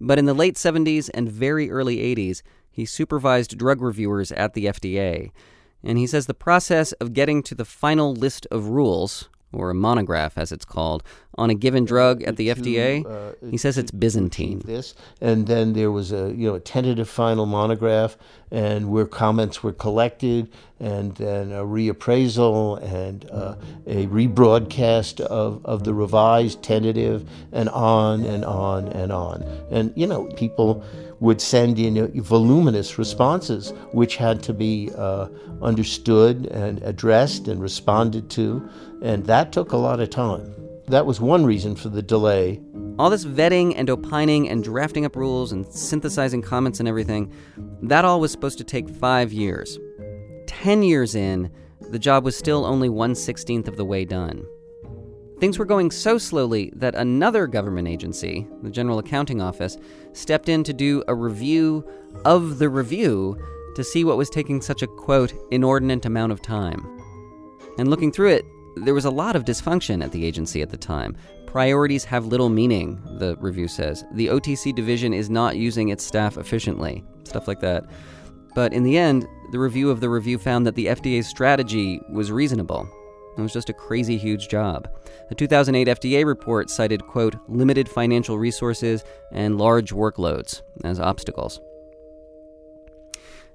But 0.00 0.18
in 0.18 0.24
the 0.24 0.34
late 0.34 0.54
70s 0.54 1.10
and 1.12 1.30
very 1.30 1.70
early 1.70 1.98
80s, 1.98 2.40
he 2.70 2.86
supervised 2.86 3.58
drug 3.58 3.82
reviewers 3.82 4.32
at 4.32 4.54
the 4.54 4.64
FDA. 4.64 5.30
And 5.84 5.98
he 5.98 6.06
says 6.06 6.26
the 6.26 6.34
process 6.34 6.92
of 6.92 7.12
getting 7.12 7.42
to 7.42 7.54
the 7.54 7.66
final 7.66 8.14
list 8.14 8.46
of 8.50 8.68
rules, 8.68 9.28
or 9.52 9.70
a 9.70 9.74
monograph 9.74 10.38
as 10.38 10.52
it's 10.52 10.64
called, 10.64 11.02
on 11.38 11.50
a 11.50 11.54
given 11.54 11.84
drug 11.84 12.22
at 12.22 12.36
the 12.36 12.52
to, 12.52 12.60
FDA. 12.60 13.04
Uh, 13.06 13.50
he 13.50 13.56
says 13.56 13.78
it's 13.78 13.90
Byzantine. 13.90 14.62
This, 14.64 14.94
and 15.20 15.46
then 15.46 15.72
there 15.72 15.90
was 15.90 16.12
a 16.12 16.32
you 16.36 16.48
know 16.48 16.54
a 16.54 16.60
tentative 16.60 17.08
final 17.08 17.46
monograph, 17.46 18.16
and 18.50 18.90
where 18.90 19.06
comments 19.06 19.62
were 19.62 19.72
collected, 19.72 20.50
and 20.78 21.14
then 21.16 21.52
a 21.52 21.64
reappraisal 21.64 22.82
and 22.82 23.28
uh, 23.30 23.54
a 23.86 24.06
rebroadcast 24.06 25.20
of, 25.20 25.64
of 25.64 25.84
the 25.84 25.94
revised 25.94 26.62
tentative, 26.62 27.28
and 27.52 27.68
on 27.70 28.24
and 28.24 28.44
on 28.44 28.88
and 28.88 29.12
on. 29.12 29.42
And 29.70 29.92
you 29.96 30.06
know 30.06 30.26
people 30.36 30.84
would 31.22 31.40
send 31.40 31.78
in 31.78 32.20
voluminous 32.20 32.98
responses, 32.98 33.70
which 33.92 34.16
had 34.16 34.42
to 34.42 34.52
be 34.52 34.90
uh, 34.96 35.28
understood 35.62 36.46
and 36.46 36.82
addressed 36.82 37.46
and 37.46 37.62
responded 37.62 38.28
to, 38.28 38.68
and 39.02 39.24
that 39.26 39.52
took 39.52 39.70
a 39.70 39.76
lot 39.76 40.00
of 40.00 40.10
time. 40.10 40.52
That 40.88 41.06
was 41.06 41.20
one 41.20 41.46
reason 41.46 41.76
for 41.76 41.90
the 41.90 42.02
delay. 42.02 42.60
All 42.98 43.08
this 43.08 43.24
vetting 43.24 43.74
and 43.76 43.88
opining 43.88 44.48
and 44.48 44.64
drafting 44.64 45.04
up 45.04 45.14
rules 45.14 45.52
and 45.52 45.64
synthesizing 45.64 46.42
comments 46.42 46.80
and 46.80 46.88
everything, 46.88 47.32
that 47.82 48.04
all 48.04 48.20
was 48.20 48.32
supposed 48.32 48.58
to 48.58 48.64
take 48.64 48.88
five 48.88 49.32
years. 49.32 49.78
Ten 50.48 50.82
years 50.82 51.14
in, 51.14 51.52
the 51.92 52.00
job 52.00 52.24
was 52.24 52.36
still 52.36 52.66
only 52.66 52.88
one 52.88 53.14
sixteenth 53.14 53.68
of 53.68 53.76
the 53.76 53.84
way 53.84 54.04
done. 54.04 54.44
Things 55.42 55.58
were 55.58 55.64
going 55.64 55.90
so 55.90 56.18
slowly 56.18 56.72
that 56.76 56.94
another 56.94 57.48
government 57.48 57.88
agency, 57.88 58.46
the 58.62 58.70
General 58.70 59.00
Accounting 59.00 59.42
Office, 59.42 59.76
stepped 60.12 60.48
in 60.48 60.62
to 60.62 60.72
do 60.72 61.02
a 61.08 61.16
review 61.16 61.84
of 62.24 62.60
the 62.60 62.68
review 62.68 63.36
to 63.74 63.82
see 63.82 64.04
what 64.04 64.16
was 64.16 64.30
taking 64.30 64.60
such 64.60 64.82
a 64.82 64.86
quote, 64.86 65.34
inordinate 65.50 66.06
amount 66.06 66.30
of 66.30 66.42
time. 66.42 66.86
And 67.76 67.90
looking 67.90 68.12
through 68.12 68.28
it, 68.28 68.44
there 68.76 68.94
was 68.94 69.04
a 69.04 69.10
lot 69.10 69.34
of 69.34 69.44
dysfunction 69.44 70.00
at 70.04 70.12
the 70.12 70.24
agency 70.24 70.62
at 70.62 70.70
the 70.70 70.76
time. 70.76 71.16
Priorities 71.48 72.04
have 72.04 72.26
little 72.26 72.48
meaning, 72.48 73.02
the 73.18 73.34
review 73.40 73.66
says. 73.66 74.04
The 74.12 74.28
OTC 74.28 74.72
division 74.72 75.12
is 75.12 75.28
not 75.28 75.56
using 75.56 75.88
its 75.88 76.04
staff 76.04 76.38
efficiently, 76.38 77.02
stuff 77.24 77.48
like 77.48 77.58
that. 77.62 77.90
But 78.54 78.72
in 78.72 78.84
the 78.84 78.96
end, 78.96 79.26
the 79.50 79.58
review 79.58 79.90
of 79.90 79.98
the 79.98 80.08
review 80.08 80.38
found 80.38 80.68
that 80.68 80.76
the 80.76 80.86
FDA's 80.86 81.26
strategy 81.26 82.00
was 82.12 82.30
reasonable 82.30 82.88
it 83.36 83.40
was 83.40 83.52
just 83.52 83.70
a 83.70 83.74
crazy 83.74 84.16
huge 84.16 84.48
job. 84.48 84.88
The 85.28 85.34
2008 85.34 85.88
FDA 85.88 86.24
report 86.24 86.70
cited, 86.70 87.06
quote, 87.06 87.36
limited 87.48 87.88
financial 87.88 88.38
resources 88.38 89.04
and 89.32 89.58
large 89.58 89.92
workloads 89.92 90.62
as 90.84 91.00
obstacles. 91.00 91.60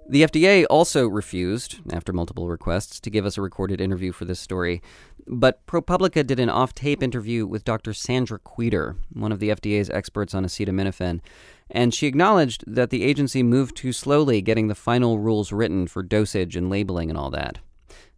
The 0.09 0.23
FDA 0.23 0.65
also 0.69 1.05
refused, 1.05 1.79
after 1.91 2.13
multiple 2.13 2.47
requests, 2.47 3.01
to 3.01 3.09
give 3.09 3.25
us 3.25 3.37
a 3.37 3.41
recorded 3.41 3.81
interview 3.81 4.13
for 4.13 4.23
this 4.23 4.39
story. 4.39 4.81
But 5.27 5.65
ProPublica 5.67 6.25
did 6.25 6.39
an 6.39 6.49
off 6.49 6.73
tape 6.73 7.03
interview 7.03 7.45
with 7.45 7.65
Dr. 7.65 7.93
Sandra 7.93 8.39
Kweder, 8.39 8.95
one 9.11 9.33
of 9.33 9.39
the 9.39 9.49
FDA's 9.49 9.89
experts 9.89 10.33
on 10.33 10.45
acetaminophen, 10.45 11.19
and 11.69 11.93
she 11.93 12.07
acknowledged 12.07 12.63
that 12.65 12.89
the 12.89 13.03
agency 13.03 13.43
moved 13.43 13.75
too 13.75 13.91
slowly 13.91 14.41
getting 14.41 14.69
the 14.69 14.75
final 14.75 15.19
rules 15.19 15.51
written 15.51 15.87
for 15.87 16.03
dosage 16.03 16.55
and 16.55 16.69
labeling 16.69 17.09
and 17.09 17.19
all 17.19 17.29
that. 17.31 17.59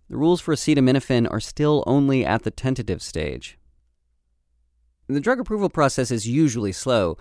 The 0.10 0.18
rules 0.18 0.42
for 0.42 0.56
acetaminophen 0.56 1.30
are 1.30 1.40
still 1.40 1.84
only 1.86 2.26
at 2.26 2.42
the 2.42 2.50
tentative 2.50 3.00
stage. 3.00 3.60
The 5.08 5.20
drug 5.20 5.40
approval 5.40 5.70
process 5.70 6.10
is 6.10 6.28
usually 6.28 6.72
slow, 6.72 7.18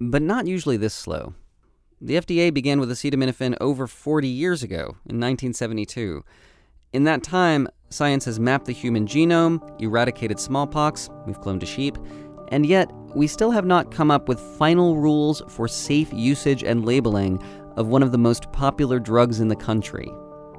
but 0.00 0.22
not 0.22 0.46
usually 0.46 0.78
this 0.78 0.94
slow. 0.94 1.34
The 2.00 2.14
FDA 2.14 2.52
began 2.52 2.80
with 2.80 2.90
acetaminophen 2.90 3.58
over 3.60 3.86
40 3.86 4.26
years 4.26 4.62
ago, 4.62 4.96
in 5.04 5.20
1972. 5.20 6.24
In 6.94 7.04
that 7.04 7.22
time, 7.22 7.68
science 7.90 8.24
has 8.24 8.40
mapped 8.40 8.64
the 8.64 8.72
human 8.72 9.06
genome, 9.06 9.60
eradicated 9.80 10.40
smallpox, 10.40 11.10
we've 11.26 11.40
cloned 11.40 11.62
a 11.62 11.66
sheep, 11.66 11.98
and 12.48 12.64
yet 12.64 12.90
we 13.14 13.26
still 13.26 13.50
have 13.50 13.66
not 13.66 13.90
come 13.90 14.10
up 14.10 14.28
with 14.28 14.40
final 14.58 14.96
rules 14.96 15.42
for 15.48 15.68
safe 15.68 16.10
usage 16.10 16.64
and 16.64 16.86
labeling 16.86 17.42
of 17.76 17.88
one 17.88 18.02
of 18.02 18.12
the 18.12 18.18
most 18.18 18.50
popular 18.52 18.98
drugs 18.98 19.40
in 19.40 19.48
the 19.48 19.56
country 19.56 20.10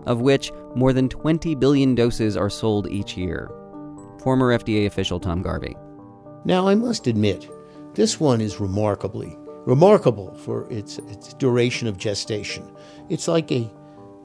of 0.05 0.21
which 0.21 0.51
more 0.75 0.93
than 0.93 1.09
20 1.09 1.55
billion 1.55 1.95
doses 1.95 2.37
are 2.37 2.49
sold 2.49 2.89
each 2.89 3.17
year. 3.17 3.51
Former 4.21 4.57
FDA 4.57 4.85
official 4.85 5.19
Tom 5.19 5.41
Garvey. 5.41 5.75
Now, 6.45 6.67
I 6.67 6.75
must 6.75 7.07
admit, 7.07 7.49
this 7.93 8.19
one 8.19 8.41
is 8.41 8.59
remarkably 8.59 9.37
remarkable 9.65 10.33
for 10.35 10.69
its, 10.71 10.97
its 10.97 11.33
duration 11.35 11.87
of 11.87 11.97
gestation. 11.97 12.69
It's 13.09 13.27
like 13.27 13.51
a, 13.51 13.69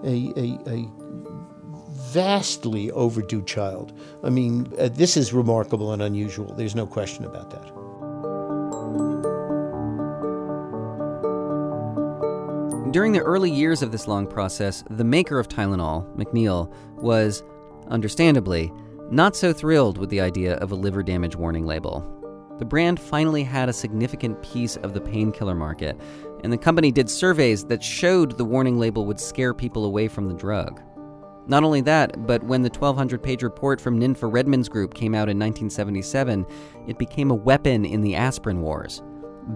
a, 0.04 0.32
a, 0.36 0.58
a 0.66 0.90
vastly 1.90 2.90
overdue 2.92 3.42
child. 3.42 3.98
I 4.24 4.30
mean, 4.30 4.72
uh, 4.78 4.88
this 4.88 5.16
is 5.16 5.32
remarkable 5.32 5.92
and 5.92 6.02
unusual. 6.02 6.54
There's 6.54 6.74
no 6.74 6.86
question 6.86 7.24
about 7.24 7.50
that. 7.50 7.70
During 12.92 13.12
the 13.12 13.20
early 13.20 13.50
years 13.50 13.82
of 13.82 13.90
this 13.90 14.06
long 14.06 14.28
process, 14.28 14.84
the 14.90 15.04
maker 15.04 15.40
of 15.40 15.48
Tylenol, 15.48 16.06
McNeil, 16.16 16.72
was, 16.94 17.42
understandably, 17.88 18.72
not 19.10 19.34
so 19.34 19.52
thrilled 19.52 19.98
with 19.98 20.08
the 20.08 20.20
idea 20.20 20.54
of 20.58 20.70
a 20.70 20.76
liver 20.76 21.02
damage 21.02 21.34
warning 21.34 21.66
label. 21.66 22.06
The 22.58 22.64
brand 22.64 23.00
finally 23.00 23.42
had 23.42 23.68
a 23.68 23.72
significant 23.72 24.40
piece 24.40 24.76
of 24.76 24.94
the 24.94 25.00
painkiller 25.00 25.56
market, 25.56 26.00
and 26.44 26.52
the 26.52 26.56
company 26.56 26.92
did 26.92 27.10
surveys 27.10 27.64
that 27.64 27.82
showed 27.82 28.38
the 28.38 28.44
warning 28.44 28.78
label 28.78 29.04
would 29.04 29.20
scare 29.20 29.52
people 29.52 29.84
away 29.84 30.06
from 30.06 30.26
the 30.26 30.34
drug. 30.34 30.80
Not 31.48 31.64
only 31.64 31.80
that, 31.82 32.26
but 32.26 32.44
when 32.44 32.62
the 32.62 32.70
1200 32.70 33.20
page 33.20 33.42
report 33.42 33.80
from 33.80 33.98
Ninfa 34.00 34.30
Redmond's 34.32 34.68
group 34.68 34.94
came 34.94 35.14
out 35.14 35.28
in 35.28 35.38
1977, 35.38 36.46
it 36.86 36.98
became 36.98 37.32
a 37.32 37.34
weapon 37.34 37.84
in 37.84 38.00
the 38.00 38.14
aspirin 38.14 38.60
wars. 38.60 39.02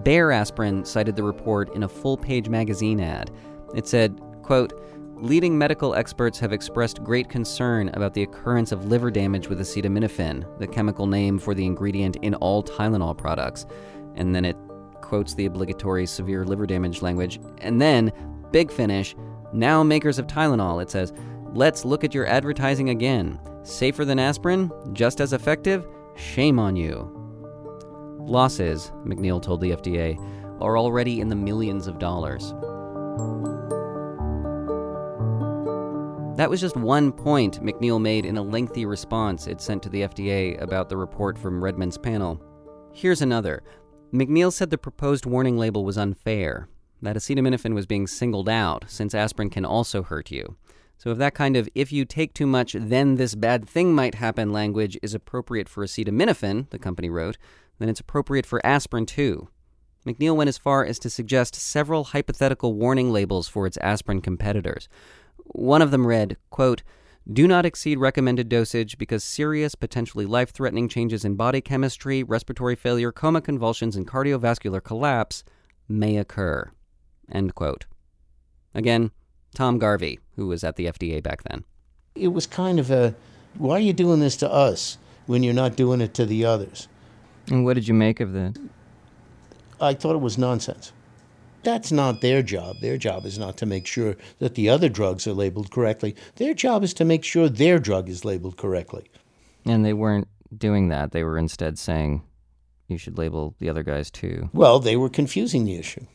Bayer 0.03 0.31
Aspirin 0.31 0.85
cited 0.85 1.15
the 1.15 1.23
report 1.23 1.73
in 1.75 1.83
a 1.83 1.89
full 1.89 2.17
page 2.17 2.49
magazine 2.49 2.99
ad. 2.99 3.31
It 3.75 3.87
said, 3.87 4.19
quote, 4.41 4.73
Leading 5.15 5.55
medical 5.55 5.93
experts 5.93 6.39
have 6.39 6.51
expressed 6.51 7.03
great 7.03 7.29
concern 7.29 7.89
about 7.93 8.15
the 8.15 8.23
occurrence 8.23 8.71
of 8.71 8.85
liver 8.85 9.11
damage 9.11 9.47
with 9.47 9.59
acetaminophen, 9.59 10.57
the 10.57 10.65
chemical 10.65 11.05
name 11.05 11.37
for 11.37 11.53
the 11.53 11.65
ingredient 11.65 12.15
in 12.23 12.33
all 12.35 12.63
Tylenol 12.63 13.15
products. 13.15 13.67
And 14.15 14.33
then 14.33 14.45
it 14.45 14.57
quotes 15.01 15.35
the 15.35 15.45
obligatory 15.45 16.07
severe 16.07 16.43
liver 16.43 16.65
damage 16.65 17.03
language. 17.03 17.39
And 17.59 17.79
then, 17.79 18.11
big 18.51 18.71
finish, 18.71 19.15
now 19.53 19.83
makers 19.83 20.17
of 20.17 20.25
Tylenol, 20.25 20.81
it 20.81 20.89
says, 20.89 21.13
let's 21.53 21.85
look 21.85 22.03
at 22.03 22.15
your 22.15 22.25
advertising 22.25 22.89
again. 22.89 23.39
Safer 23.61 24.05
than 24.05 24.17
aspirin? 24.17 24.71
Just 24.93 25.21
as 25.21 25.33
effective? 25.33 25.85
Shame 26.15 26.57
on 26.57 26.75
you. 26.75 27.20
Losses, 28.27 28.91
McNeil 29.05 29.41
told 29.41 29.61
the 29.61 29.71
FDA, 29.71 30.17
are 30.61 30.77
already 30.77 31.21
in 31.21 31.29
the 31.29 31.35
millions 31.35 31.87
of 31.87 31.99
dollars. 31.99 32.53
That 36.37 36.49
was 36.49 36.61
just 36.61 36.75
one 36.75 37.11
point 37.11 37.61
McNeil 37.63 38.01
made 38.01 38.25
in 38.25 38.37
a 38.37 38.41
lengthy 38.41 38.85
response 38.85 39.47
it 39.47 39.61
sent 39.61 39.83
to 39.83 39.89
the 39.89 40.01
FDA 40.01 40.59
about 40.61 40.89
the 40.89 40.97
report 40.97 41.37
from 41.37 41.63
Redmond's 41.63 41.97
panel. 41.97 42.41
Here's 42.93 43.21
another. 43.21 43.63
McNeil 44.13 44.51
said 44.51 44.69
the 44.69 44.77
proposed 44.77 45.25
warning 45.25 45.57
label 45.57 45.85
was 45.85 45.97
unfair, 45.97 46.67
that 47.01 47.15
acetaminophen 47.15 47.73
was 47.73 47.85
being 47.85 48.07
singled 48.07 48.49
out, 48.49 48.85
since 48.87 49.13
aspirin 49.13 49.49
can 49.49 49.65
also 49.65 50.03
hurt 50.03 50.31
you. 50.31 50.57
So, 50.97 51.09
if 51.09 51.17
that 51.17 51.33
kind 51.33 51.57
of 51.57 51.67
if 51.73 51.91
you 51.91 52.05
take 52.05 52.33
too 52.33 52.45
much, 52.45 52.75
then 52.79 53.15
this 53.15 53.33
bad 53.33 53.67
thing 53.67 53.95
might 53.95 54.15
happen 54.15 54.51
language 54.51 54.99
is 55.01 55.13
appropriate 55.13 55.67
for 55.67 55.83
acetaminophen, 55.83 56.69
the 56.69 56.77
company 56.77 57.09
wrote, 57.09 57.37
then 57.81 57.89
it's 57.89 57.99
appropriate 57.99 58.45
for 58.45 58.65
aspirin 58.65 59.05
too. 59.05 59.49
McNeil 60.05 60.35
went 60.35 60.47
as 60.47 60.57
far 60.57 60.85
as 60.85 60.97
to 60.99 61.09
suggest 61.09 61.55
several 61.55 62.05
hypothetical 62.05 62.73
warning 62.73 63.11
labels 63.11 63.47
for 63.47 63.67
its 63.67 63.77
aspirin 63.77 64.21
competitors. 64.21 64.89
One 65.45 65.81
of 65.81 65.91
them 65.91 66.07
read, 66.07 66.37
quote, 66.49 66.81
do 67.31 67.47
not 67.47 67.67
exceed 67.67 67.99
recommended 67.99 68.49
dosage 68.49 68.97
because 68.97 69.23
serious, 69.23 69.75
potentially 69.75 70.25
life 70.25 70.49
threatening 70.49 70.89
changes 70.89 71.23
in 71.23 71.35
body 71.35 71.61
chemistry, 71.61 72.23
respiratory 72.23 72.75
failure, 72.75 73.11
coma 73.11 73.41
convulsions, 73.41 73.95
and 73.95 74.07
cardiovascular 74.07 74.83
collapse 74.83 75.43
may 75.87 76.17
occur. 76.17 76.71
End 77.31 77.53
quote. 77.53 77.85
Again, 78.73 79.11
Tom 79.53 79.77
Garvey, 79.77 80.19
who 80.35 80.47
was 80.47 80.63
at 80.63 80.77
the 80.77 80.85
FDA 80.85 81.21
back 81.21 81.43
then. 81.43 81.63
It 82.15 82.29
was 82.29 82.47
kind 82.47 82.79
of 82.79 82.89
a 82.89 83.13
why 83.57 83.75
are 83.75 83.79
you 83.79 83.93
doing 83.93 84.19
this 84.19 84.37
to 84.37 84.51
us 84.51 84.97
when 85.27 85.43
you're 85.43 85.53
not 85.53 85.75
doing 85.75 86.01
it 86.01 86.13
to 86.15 86.25
the 86.25 86.45
others? 86.45 86.87
And 87.51 87.65
what 87.65 87.73
did 87.73 87.87
you 87.87 87.93
make 87.93 88.19
of 88.19 88.31
that? 88.33 88.57
I 89.79 89.93
thought 89.93 90.15
it 90.15 90.21
was 90.21 90.37
nonsense. 90.37 90.93
That's 91.63 91.91
not 91.91 92.21
their 92.21 92.41
job. 92.41 92.77
Their 92.79 92.97
job 92.97 93.25
is 93.25 93.37
not 93.37 93.57
to 93.57 93.65
make 93.65 93.85
sure 93.85 94.15
that 94.39 94.55
the 94.55 94.69
other 94.69 94.89
drugs 94.89 95.27
are 95.27 95.33
labeled 95.33 95.69
correctly. 95.69 96.15
Their 96.37 96.53
job 96.53 96.83
is 96.83 96.93
to 96.95 97.05
make 97.05 97.23
sure 97.23 97.49
their 97.49 97.77
drug 97.77 98.09
is 98.09 98.25
labeled 98.25 98.57
correctly. 98.57 99.05
And 99.65 99.85
they 99.85 99.93
weren't 99.93 100.27
doing 100.55 100.87
that. 100.89 101.11
They 101.11 101.23
were 101.23 101.37
instead 101.37 101.77
saying 101.77 102.23
you 102.87 102.97
should 102.97 103.17
label 103.17 103.53
the 103.59 103.69
other 103.69 103.83
guys 103.83 104.09
too. 104.09 104.49
Well, 104.53 104.79
they 104.79 104.95
were 104.95 105.09
confusing 105.09 105.65
the 105.65 105.75
issue. 105.75 106.05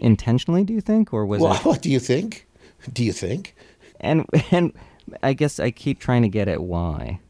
Intentionally, 0.00 0.64
do 0.64 0.72
you 0.72 0.80
think, 0.80 1.12
or 1.12 1.24
was 1.24 1.40
well, 1.40 1.54
it? 1.54 1.64
What 1.64 1.82
do 1.82 1.90
you 1.90 2.00
think? 2.00 2.48
Do 2.92 3.04
you 3.04 3.12
think? 3.12 3.54
And 4.00 4.26
and 4.50 4.72
I 5.22 5.34
guess 5.34 5.60
I 5.60 5.70
keep 5.70 6.00
trying 6.00 6.22
to 6.22 6.28
get 6.28 6.48
at 6.48 6.62
why. 6.62 7.20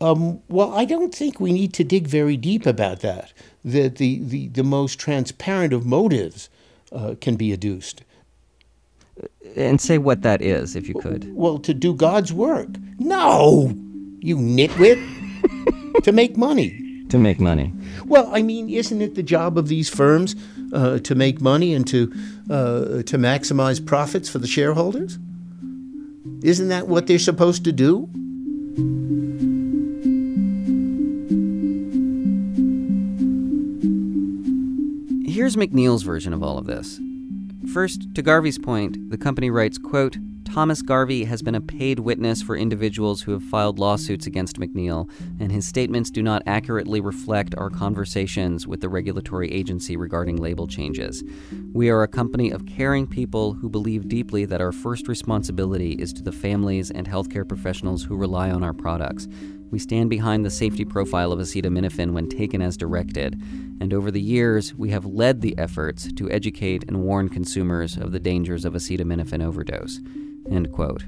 Um, 0.00 0.40
well, 0.48 0.72
I 0.72 0.84
don't 0.84 1.14
think 1.14 1.40
we 1.40 1.52
need 1.52 1.72
to 1.74 1.84
dig 1.84 2.06
very 2.06 2.36
deep 2.36 2.66
about 2.66 3.00
that. 3.00 3.32
That 3.64 3.96
the, 3.96 4.20
the, 4.22 4.48
the 4.48 4.62
most 4.62 4.98
transparent 4.98 5.72
of 5.72 5.84
motives 5.84 6.48
uh, 6.92 7.16
can 7.20 7.36
be 7.36 7.52
adduced. 7.52 8.02
And 9.56 9.80
say 9.80 9.98
what 9.98 10.22
that 10.22 10.40
is, 10.40 10.76
if 10.76 10.88
you 10.88 10.94
could. 10.94 11.34
Well, 11.34 11.58
to 11.58 11.74
do 11.74 11.92
God's 11.94 12.32
work. 12.32 12.68
No, 12.98 13.74
you 14.20 14.36
nitwit. 14.36 15.04
to 16.04 16.12
make 16.12 16.36
money. 16.36 17.04
To 17.08 17.18
make 17.18 17.40
money. 17.40 17.72
Well, 18.04 18.30
I 18.32 18.42
mean, 18.42 18.68
isn't 18.68 19.02
it 19.02 19.16
the 19.16 19.22
job 19.22 19.58
of 19.58 19.68
these 19.68 19.88
firms 19.88 20.36
uh, 20.72 20.98
to 21.00 21.14
make 21.14 21.40
money 21.40 21.74
and 21.74 21.86
to 21.88 22.12
uh, 22.50 23.02
to 23.02 23.18
maximize 23.18 23.84
profits 23.84 24.28
for 24.28 24.38
the 24.38 24.46
shareholders? 24.46 25.18
Isn't 26.42 26.68
that 26.68 26.86
what 26.86 27.06
they're 27.06 27.18
supposed 27.18 27.64
to 27.64 27.72
do? 27.72 28.08
Here's 35.38 35.54
McNeil's 35.54 36.02
version 36.02 36.32
of 36.32 36.42
all 36.42 36.58
of 36.58 36.66
this. 36.66 37.00
First, 37.72 38.12
to 38.16 38.22
Garvey's 38.22 38.58
point, 38.58 39.08
the 39.08 39.16
company 39.16 39.50
writes, 39.50 39.78
quote, 39.78 40.16
Thomas 40.44 40.82
Garvey 40.82 41.26
has 41.26 41.42
been 41.42 41.54
a 41.54 41.60
paid 41.60 42.00
witness 42.00 42.42
for 42.42 42.56
individuals 42.56 43.22
who 43.22 43.30
have 43.30 43.44
filed 43.44 43.78
lawsuits 43.78 44.26
against 44.26 44.58
McNeil, 44.58 45.08
and 45.38 45.52
his 45.52 45.64
statements 45.64 46.10
do 46.10 46.24
not 46.24 46.42
accurately 46.44 47.00
reflect 47.00 47.54
our 47.56 47.70
conversations 47.70 48.66
with 48.66 48.80
the 48.80 48.88
regulatory 48.88 49.48
agency 49.52 49.96
regarding 49.96 50.38
label 50.38 50.66
changes. 50.66 51.22
We 51.72 51.88
are 51.88 52.02
a 52.02 52.08
company 52.08 52.50
of 52.50 52.66
caring 52.66 53.06
people 53.06 53.52
who 53.52 53.68
believe 53.68 54.08
deeply 54.08 54.44
that 54.46 54.60
our 54.60 54.72
first 54.72 55.06
responsibility 55.06 55.92
is 55.92 56.12
to 56.14 56.22
the 56.24 56.32
families 56.32 56.90
and 56.90 57.06
healthcare 57.06 57.46
professionals 57.46 58.02
who 58.02 58.16
rely 58.16 58.50
on 58.50 58.64
our 58.64 58.74
products. 58.74 59.28
We 59.70 59.78
stand 59.78 60.08
behind 60.08 60.44
the 60.44 60.50
safety 60.50 60.84
profile 60.84 61.30
of 61.30 61.38
acetaminophen 61.38 62.12
when 62.12 62.28
taken 62.28 62.62
as 62.62 62.76
directed, 62.76 63.40
and 63.80 63.92
over 63.92 64.10
the 64.10 64.20
years, 64.20 64.74
we 64.74 64.90
have 64.90 65.04
led 65.04 65.40
the 65.40 65.56
efforts 65.58 66.10
to 66.14 66.30
educate 66.30 66.84
and 66.88 67.02
warn 67.02 67.28
consumers 67.28 67.96
of 67.96 68.12
the 68.12 68.18
dangers 68.18 68.64
of 68.64 68.72
acetaminophen 68.72 69.44
overdose. 69.44 70.00
End 70.50 70.72
quote. 70.72 71.04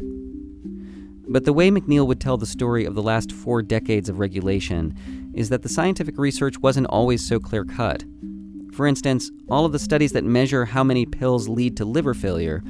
But 1.27 1.45
the 1.45 1.53
way 1.53 1.71
McNeil 1.71 2.07
would 2.07 2.21
tell 2.21 2.37
the 2.37 2.45
story 2.45 2.85
of 2.85 2.95
the 2.95 3.03
last 3.03 3.33
four 3.33 3.63
decades 3.63 4.09
of 4.09 4.19
regulation 4.19 4.95
is 5.33 5.49
that 5.49 5.63
the 5.63 5.69
scientific 5.69 6.19
research 6.19 6.59
wasn't 6.59 6.89
always 6.89 7.27
so 7.27 7.39
clear 7.39 7.65
cut. 7.65 8.05
For 8.73 8.87
instance, 8.87 9.31
all 9.49 9.65
of 9.65 9.73
the 9.73 9.79
studies 9.79 10.13
that 10.13 10.25
measure 10.25 10.67
how 10.67 10.85
many 10.85 11.07
pills 11.07 11.49
lead 11.49 11.77
to 11.79 11.85
liver 11.85 12.15
failure, 12.15 12.63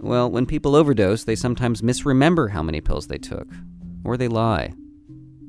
well, 0.00 0.30
when 0.30 0.46
people 0.46 0.76
overdose, 0.76 1.24
they 1.24 1.36
sometimes 1.36 1.82
misremember 1.82 2.48
how 2.48 2.62
many 2.62 2.80
pills 2.80 3.08
they 3.08 3.18
took, 3.18 3.48
or 4.04 4.16
they 4.16 4.28
lie. 4.28 4.74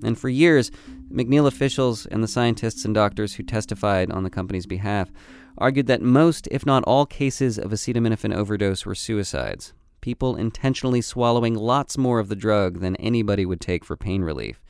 And 0.04 0.18
for 0.18 0.30
years, 0.30 0.72
McNeil 1.12 1.48
officials 1.48 2.06
and 2.06 2.24
the 2.24 2.28
scientists 2.28 2.86
and 2.86 2.94
doctors 2.94 3.36
who 3.36 3.44
testified 3.44 4.12
on 4.12 4.24
the 4.24 4.30
company's 4.30 4.66
behalf 4.66 5.12
argued 5.58 5.88
that 5.88 6.02
most, 6.02 6.48
if 6.52 6.66
not 6.66 6.84
all, 6.84 7.06
cases 7.06 7.58
of 7.58 7.72
acetaminophen 7.72 8.34
overdose 8.34 8.86
were 8.86 8.96
suicides, 8.96 9.74
people 10.02 10.36
intentionally 10.36 11.02
swallowing 11.02 11.56
lots 11.56 11.98
more 11.98 12.20
of 12.20 12.30
the 12.30 12.36
drug 12.36 12.80
than 12.80 12.96
anybody 12.98 13.46
would 13.46 13.62
take 13.62 13.84
for 13.84 13.98
pain 13.98 14.22
relief. 14.22 14.64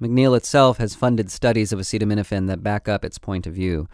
McNeil 0.00 0.36
itself 0.36 0.78
has 0.78 0.94
funded 0.94 1.30
studies 1.30 1.72
of 1.72 1.78
acetaminophen 1.78 2.46
that 2.46 2.62
back 2.62 2.88
up 2.88 3.04
its 3.04 3.18
point 3.18 3.46
of 3.46 3.54
view. 3.54 3.88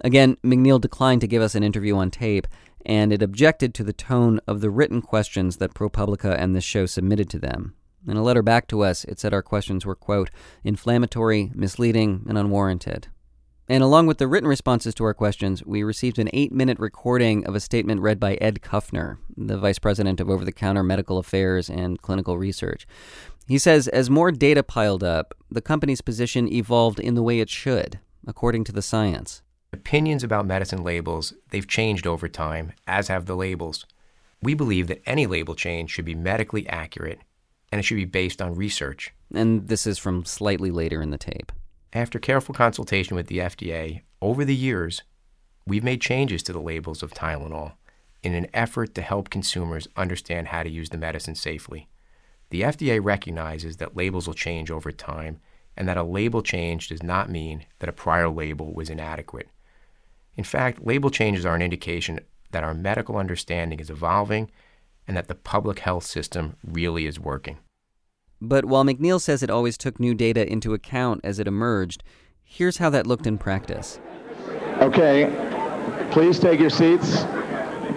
Again, 0.00 0.36
McNeil 0.42 0.80
declined 0.80 1.20
to 1.20 1.28
give 1.28 1.42
us 1.42 1.54
an 1.54 1.62
interview 1.62 1.96
on 1.96 2.10
tape, 2.10 2.46
and 2.84 3.12
it 3.12 3.22
objected 3.22 3.72
to 3.74 3.84
the 3.84 3.92
tone 3.92 4.40
of 4.46 4.60
the 4.60 4.70
written 4.70 5.00
questions 5.00 5.58
that 5.58 5.74
ProPublica 5.74 6.36
and 6.36 6.54
this 6.54 6.64
show 6.64 6.86
submitted 6.86 7.30
to 7.30 7.38
them. 7.38 7.74
In 8.06 8.16
a 8.16 8.22
letter 8.22 8.42
back 8.42 8.66
to 8.68 8.82
us, 8.82 9.04
it 9.04 9.20
said 9.20 9.32
our 9.32 9.42
questions 9.42 9.86
were, 9.86 9.94
quote, 9.94 10.30
inflammatory, 10.64 11.52
misleading, 11.54 12.24
and 12.28 12.36
unwarranted. 12.36 13.06
And 13.68 13.82
along 13.82 14.08
with 14.08 14.18
the 14.18 14.26
written 14.26 14.48
responses 14.48 14.92
to 14.96 15.04
our 15.04 15.14
questions, 15.14 15.64
we 15.64 15.84
received 15.84 16.18
an 16.18 16.28
eight 16.32 16.50
minute 16.52 16.80
recording 16.80 17.46
of 17.46 17.54
a 17.54 17.60
statement 17.60 18.00
read 18.00 18.18
by 18.18 18.34
Ed 18.34 18.60
Kuffner, 18.60 19.18
the 19.36 19.56
Vice 19.56 19.78
President 19.78 20.20
of 20.20 20.28
Over 20.28 20.44
the 20.44 20.52
Counter 20.52 20.82
Medical 20.82 21.16
Affairs 21.16 21.70
and 21.70 22.02
Clinical 22.02 22.36
Research. 22.36 22.88
He 23.46 23.58
says 23.58 23.86
as 23.88 24.10
more 24.10 24.32
data 24.32 24.64
piled 24.64 25.04
up, 25.04 25.32
the 25.48 25.62
company's 25.62 26.00
position 26.00 26.52
evolved 26.52 26.98
in 26.98 27.14
the 27.14 27.22
way 27.22 27.38
it 27.38 27.48
should, 27.48 28.00
according 28.26 28.64
to 28.64 28.72
the 28.72 28.82
science. 28.82 29.42
Opinions 29.72 30.24
about 30.24 30.44
medicine 30.44 30.82
labels, 30.82 31.32
they've 31.50 31.66
changed 31.66 32.06
over 32.06 32.28
time, 32.28 32.72
as 32.86 33.08
have 33.08 33.26
the 33.26 33.36
labels. 33.36 33.86
We 34.42 34.54
believe 34.54 34.88
that 34.88 35.02
any 35.06 35.26
label 35.26 35.54
change 35.54 35.90
should 35.90 36.04
be 36.04 36.16
medically 36.16 36.68
accurate 36.68 37.20
and 37.72 37.78
it 37.78 37.82
should 37.82 37.96
be 37.96 38.04
based 38.04 38.42
on 38.42 38.54
research. 38.54 39.12
And 39.34 39.66
this 39.66 39.86
is 39.86 39.98
from 39.98 40.26
slightly 40.26 40.70
later 40.70 41.00
in 41.00 41.10
the 41.10 41.18
tape. 41.18 41.50
After 41.94 42.18
careful 42.18 42.54
consultation 42.54 43.16
with 43.16 43.26
the 43.26 43.38
FDA, 43.38 44.02
over 44.20 44.44
the 44.44 44.54
years, 44.54 45.02
we've 45.66 45.82
made 45.82 46.02
changes 46.02 46.42
to 46.44 46.52
the 46.52 46.60
labels 46.60 47.02
of 47.02 47.14
Tylenol 47.14 47.72
in 48.22 48.34
an 48.34 48.46
effort 48.54 48.94
to 48.94 49.02
help 49.02 49.30
consumers 49.30 49.88
understand 49.96 50.48
how 50.48 50.62
to 50.62 50.70
use 50.70 50.90
the 50.90 50.98
medicine 50.98 51.34
safely. 51.34 51.88
The 52.50 52.62
FDA 52.62 53.02
recognizes 53.02 53.78
that 53.78 53.96
labels 53.96 54.26
will 54.26 54.34
change 54.34 54.70
over 54.70 54.92
time 54.92 55.40
and 55.76 55.88
that 55.88 55.96
a 55.96 56.02
label 56.02 56.42
change 56.42 56.88
does 56.88 57.02
not 57.02 57.30
mean 57.30 57.64
that 57.78 57.88
a 57.88 57.94
prior 57.94 58.28
label 58.28 58.74
was 58.74 58.90
inadequate. 58.90 59.48
In 60.36 60.44
fact, 60.44 60.84
label 60.84 61.08
changes 61.08 61.46
are 61.46 61.54
an 61.54 61.62
indication 61.62 62.20
that 62.50 62.64
our 62.64 62.74
medical 62.74 63.16
understanding 63.16 63.80
is 63.80 63.88
evolving 63.88 64.50
and 65.06 65.16
that 65.16 65.28
the 65.28 65.34
public 65.34 65.80
health 65.80 66.04
system 66.04 66.56
really 66.64 67.06
is 67.06 67.18
working. 67.18 67.58
But 68.40 68.64
while 68.64 68.84
McNeil 68.84 69.20
says 69.20 69.42
it 69.42 69.50
always 69.50 69.78
took 69.78 70.00
new 70.00 70.14
data 70.14 70.50
into 70.50 70.74
account 70.74 71.20
as 71.22 71.38
it 71.38 71.46
emerged, 71.46 72.02
here's 72.42 72.78
how 72.78 72.90
that 72.90 73.06
looked 73.06 73.26
in 73.26 73.38
practice. 73.38 74.00
Okay, 74.80 75.30
please 76.10 76.40
take 76.40 76.58
your 76.58 76.70
seats. 76.70 77.24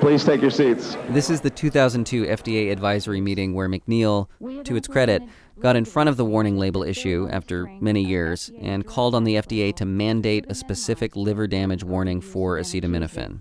Please 0.02 0.24
take 0.24 0.42
your 0.42 0.52
seats. 0.52 0.98
This 1.10 1.30
is 1.30 1.42
the 1.42 1.50
2002 1.50 2.26
FDA 2.26 2.72
advisory 2.72 3.22
meeting 3.22 3.54
where 3.54 3.70
McNeil, 3.70 4.28
to 4.66 4.76
its 4.76 4.88
credit, 4.88 5.24
got 5.60 5.76
in 5.76 5.86
front 5.86 6.10
of 6.10 6.18
the 6.18 6.26
warning 6.26 6.60
label 6.60 6.84
issue 6.84 7.28
after 7.32 7.66
many 7.80 8.04
years 8.04 8.52
and 8.62 8.86
called 8.86 9.16
on 9.16 9.24
the 9.24 9.36
FDA 9.36 9.74
to 9.78 9.86
mandate 9.86 10.46
a 10.50 10.54
specific 10.54 11.16
liver 11.16 11.48
damage 11.48 11.84
warning 11.84 12.22
for 12.22 12.60
acetaminophen. 12.60 13.40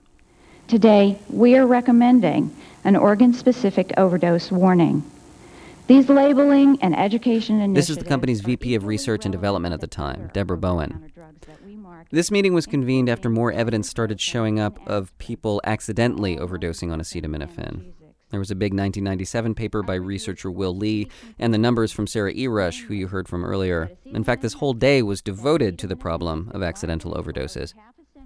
Today, 0.67 1.19
we 1.29 1.57
are 1.57 1.67
recommending 1.67 2.55
an 2.85 2.97
organ 2.97 3.35
specific 3.35 3.93
overdose 3.99 4.51
warning. 4.51 5.09
These 5.89 6.09
labeling 6.09 6.79
and 6.81 6.97
education 6.99 7.61
initiatives. 7.61 7.89
This 7.89 7.97
is 7.97 8.03
the 8.03 8.09
company's 8.09 8.41
VP 8.41 8.75
of 8.75 8.87
Research 8.87 9.27
and 9.27 9.33
Development 9.33 9.75
at 9.75 9.83
the 9.83 9.87
time, 9.87 10.31
Deborah 10.33 10.57
Bowen. 10.57 11.13
This 12.11 12.31
meeting 12.31 12.55
was 12.55 12.65
convened 12.65 13.11
after 13.11 13.29
more 13.29 13.53
evidence 13.53 13.91
started 13.91 14.21
showing 14.23 14.59
up 14.59 14.79
of 14.89 15.17
people 15.19 15.61
accidentally 15.65 16.37
overdosing 16.37 16.91
on 16.91 17.01
acetaminophen. 17.01 17.93
There 18.31 18.41
was 18.41 18.51
a 18.51 18.57
big 18.57 18.73
1997 18.73 19.55
paper 19.55 19.83
by 19.83 19.95
researcher 19.95 20.51
Will 20.51 20.75
Lee, 20.75 21.09
and 21.39 21.53
the 21.53 21.59
numbers 21.59 21.93
from 21.93 22.07
Sarah 22.07 22.33
Erush, 22.33 22.85
who 22.85 22.95
you 22.95 23.09
heard 23.09 23.29
from 23.29 23.45
earlier. 23.45 23.91
In 24.07 24.25
fact, 24.25 24.41
this 24.41 24.55
whole 24.55 24.73
day 24.73 25.03
was 25.03 25.21
devoted 25.21 25.79
to 25.79 25.87
the 25.87 25.95
problem 25.95 26.51
of 26.55 26.63
accidental 26.63 27.13
overdoses. 27.15 27.75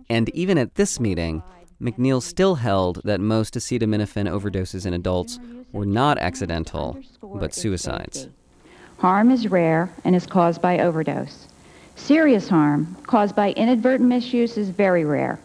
And 0.09 0.29
even 0.31 0.57
at 0.57 0.77
this 0.77 1.01
meeting, 1.01 1.43
McNeil 1.81 2.21
still 2.21 2.57
held 2.57 3.01
that 3.05 3.21
most 3.21 3.55
acetaminophen 3.55 4.29
overdoses 4.29 4.85
in 4.85 4.95
adults 4.95 5.39
were 5.73 5.87
not 5.87 6.19
accidental, 6.19 6.99
but 7.23 7.55
suicides. 7.55 8.29
Harm 8.99 9.31
is 9.31 9.47
rare 9.49 9.91
and 10.05 10.17
is 10.17 10.27
caused 10.27 10.61
by 10.61 10.79
overdose. 10.81 11.47
Serious 11.95 12.49
harm 12.49 12.97
caused 13.07 13.37
by 13.37 13.53
inadvertent 13.53 14.09
misuse 14.09 14.57
is 14.57 14.71
very 14.71 15.05
rare. 15.05 15.39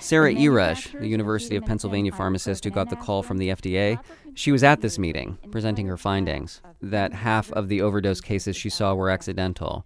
Sarah 0.00 0.32
Erush, 0.32 0.98
the 1.00 1.08
University 1.08 1.56
of 1.56 1.64
Pennsylvania 1.64 2.12
pharmacist 2.12 2.64
who 2.64 2.70
got 2.70 2.90
the 2.90 2.96
call 2.96 3.22
from 3.22 3.38
the 3.38 3.48
FDA, 3.48 3.98
she 4.34 4.52
was 4.52 4.62
at 4.62 4.80
this 4.80 4.98
meeting 4.98 5.38
presenting 5.50 5.86
her 5.86 5.96
findings 5.96 6.60
that 6.80 7.12
half 7.12 7.50
of 7.52 7.68
the 7.68 7.80
overdose 7.80 8.20
cases 8.20 8.56
she 8.56 8.70
saw 8.70 8.94
were 8.94 9.10
accidental. 9.10 9.84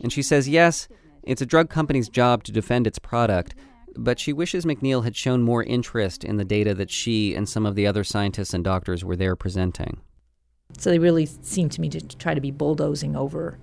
And 0.00 0.12
she 0.12 0.22
says, 0.22 0.48
yes, 0.48 0.88
it's 1.22 1.42
a 1.42 1.46
drug 1.46 1.70
company's 1.70 2.08
job 2.08 2.42
to 2.44 2.52
defend 2.52 2.86
its 2.86 2.98
product, 2.98 3.54
but 3.96 4.18
she 4.18 4.32
wishes 4.32 4.64
McNeil 4.64 5.04
had 5.04 5.16
shown 5.16 5.42
more 5.42 5.62
interest 5.62 6.24
in 6.24 6.36
the 6.36 6.44
data 6.44 6.74
that 6.74 6.90
she 6.90 7.34
and 7.34 7.48
some 7.48 7.66
of 7.66 7.74
the 7.74 7.86
other 7.86 8.04
scientists 8.04 8.54
and 8.54 8.64
doctors 8.64 9.04
were 9.04 9.16
there 9.16 9.36
presenting. 9.36 10.00
So 10.78 10.90
they 10.90 10.98
really 10.98 11.26
seemed 11.26 11.72
to 11.72 11.80
me 11.80 11.88
to 11.90 12.00
try 12.00 12.34
to 12.34 12.40
be 12.40 12.50
bulldozing 12.50 13.16
over 13.16 13.58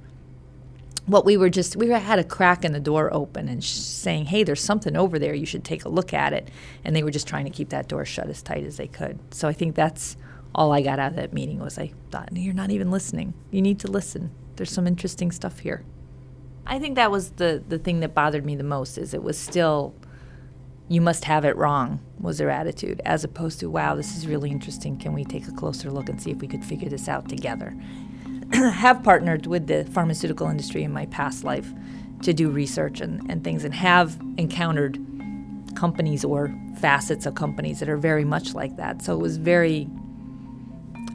what 1.05 1.23
we 1.25 1.37
were 1.37 1.49
just 1.49 1.77
we 1.77 1.87
had 1.87 2.19
a 2.19 2.23
crack 2.23 2.65
in 2.65 2.73
the 2.73 2.81
door 2.81 3.13
open 3.13 3.47
and 3.47 3.63
saying 3.63 4.25
hey 4.25 4.43
there's 4.43 4.61
something 4.61 4.95
over 4.95 5.17
there. 5.17 5.33
You 5.33 5.45
should 5.45 5.63
take 5.63 5.85
a 5.85 5.89
look 5.89 6.13
at 6.13 6.33
it. 6.33 6.49
And 6.83 6.95
they 6.95 7.03
were 7.03 7.11
just 7.11 7.27
trying 7.27 7.45
to 7.45 7.51
keep 7.51 7.69
that 7.69 7.87
door 7.87 8.05
shut 8.05 8.27
as 8.27 8.41
tight 8.41 8.65
as 8.65 8.77
they 8.77 8.87
could. 8.87 9.19
So 9.33 9.47
i 9.47 9.53
think 9.53 9.75
that's 9.75 10.17
all 10.53 10.71
i 10.71 10.81
got 10.81 10.99
out 10.99 11.11
of 11.11 11.15
that 11.15 11.33
meeting 11.33 11.59
was 11.59 11.77
i 11.77 11.91
thought 12.11 12.29
you're 12.33 12.53
not 12.53 12.71
even 12.71 12.91
listening. 12.91 13.33
You 13.51 13.61
need 13.61 13.79
to 13.79 13.91
listen. 13.91 14.31
There's 14.57 14.71
some 14.71 14.87
interesting 14.87 15.31
stuff 15.31 15.59
here. 15.59 15.85
I 16.65 16.79
think 16.79 16.95
that 16.95 17.09
was 17.09 17.31
the 17.31 17.63
the 17.67 17.79
thing 17.79 18.01
that 18.01 18.13
bothered 18.13 18.45
me 18.45 18.55
the 18.55 18.63
most 18.63 18.97
is 18.97 19.13
it 19.13 19.23
was 19.23 19.37
still 19.37 19.95
you 20.89 21.01
must 21.01 21.25
have 21.25 21.43
it 21.45 21.55
wrong 21.57 21.99
was 22.19 22.37
their 22.37 22.49
attitude 22.49 23.01
as 23.05 23.23
opposed 23.23 23.59
to 23.59 23.69
wow 23.69 23.95
this 23.95 24.15
is 24.15 24.27
really 24.27 24.49
interesting. 24.49 24.97
Can 24.97 25.13
we 25.13 25.23
take 25.25 25.47
a 25.47 25.51
closer 25.51 25.91
look 25.91 26.09
and 26.09 26.21
see 26.21 26.31
if 26.31 26.37
we 26.37 26.47
could 26.47 26.63
figure 26.63 26.89
this 26.89 27.07
out 27.07 27.27
together? 27.27 27.75
Have 28.53 29.03
partnered 29.03 29.47
with 29.47 29.67
the 29.67 29.85
pharmaceutical 29.85 30.47
industry 30.47 30.83
in 30.83 30.91
my 30.91 31.05
past 31.07 31.43
life 31.43 31.71
to 32.23 32.33
do 32.33 32.49
research 32.49 33.01
and, 33.01 33.29
and 33.29 33.43
things 33.43 33.63
and 33.63 33.73
have 33.73 34.17
encountered 34.37 34.97
companies 35.75 36.25
or 36.25 36.53
facets 36.79 37.25
of 37.25 37.35
companies 37.35 37.79
that 37.79 37.89
are 37.89 37.97
very 37.97 38.23
much 38.23 38.55
like 38.55 38.75
that. 38.77 39.01
So 39.01 39.13
it 39.13 39.19
was 39.19 39.37
very 39.37 39.87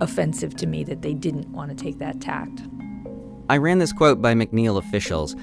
offensive 0.00 0.54
to 0.56 0.66
me 0.66 0.84
that 0.84 1.02
they 1.02 1.14
didn't 1.14 1.48
want 1.50 1.76
to 1.76 1.84
take 1.84 1.98
that 1.98 2.20
tact. 2.20 2.62
I 3.48 3.56
ran 3.56 3.78
this 3.78 3.92
quote 3.92 4.22
by 4.22 4.34
mcneil 4.34 4.78
officials 4.78 5.34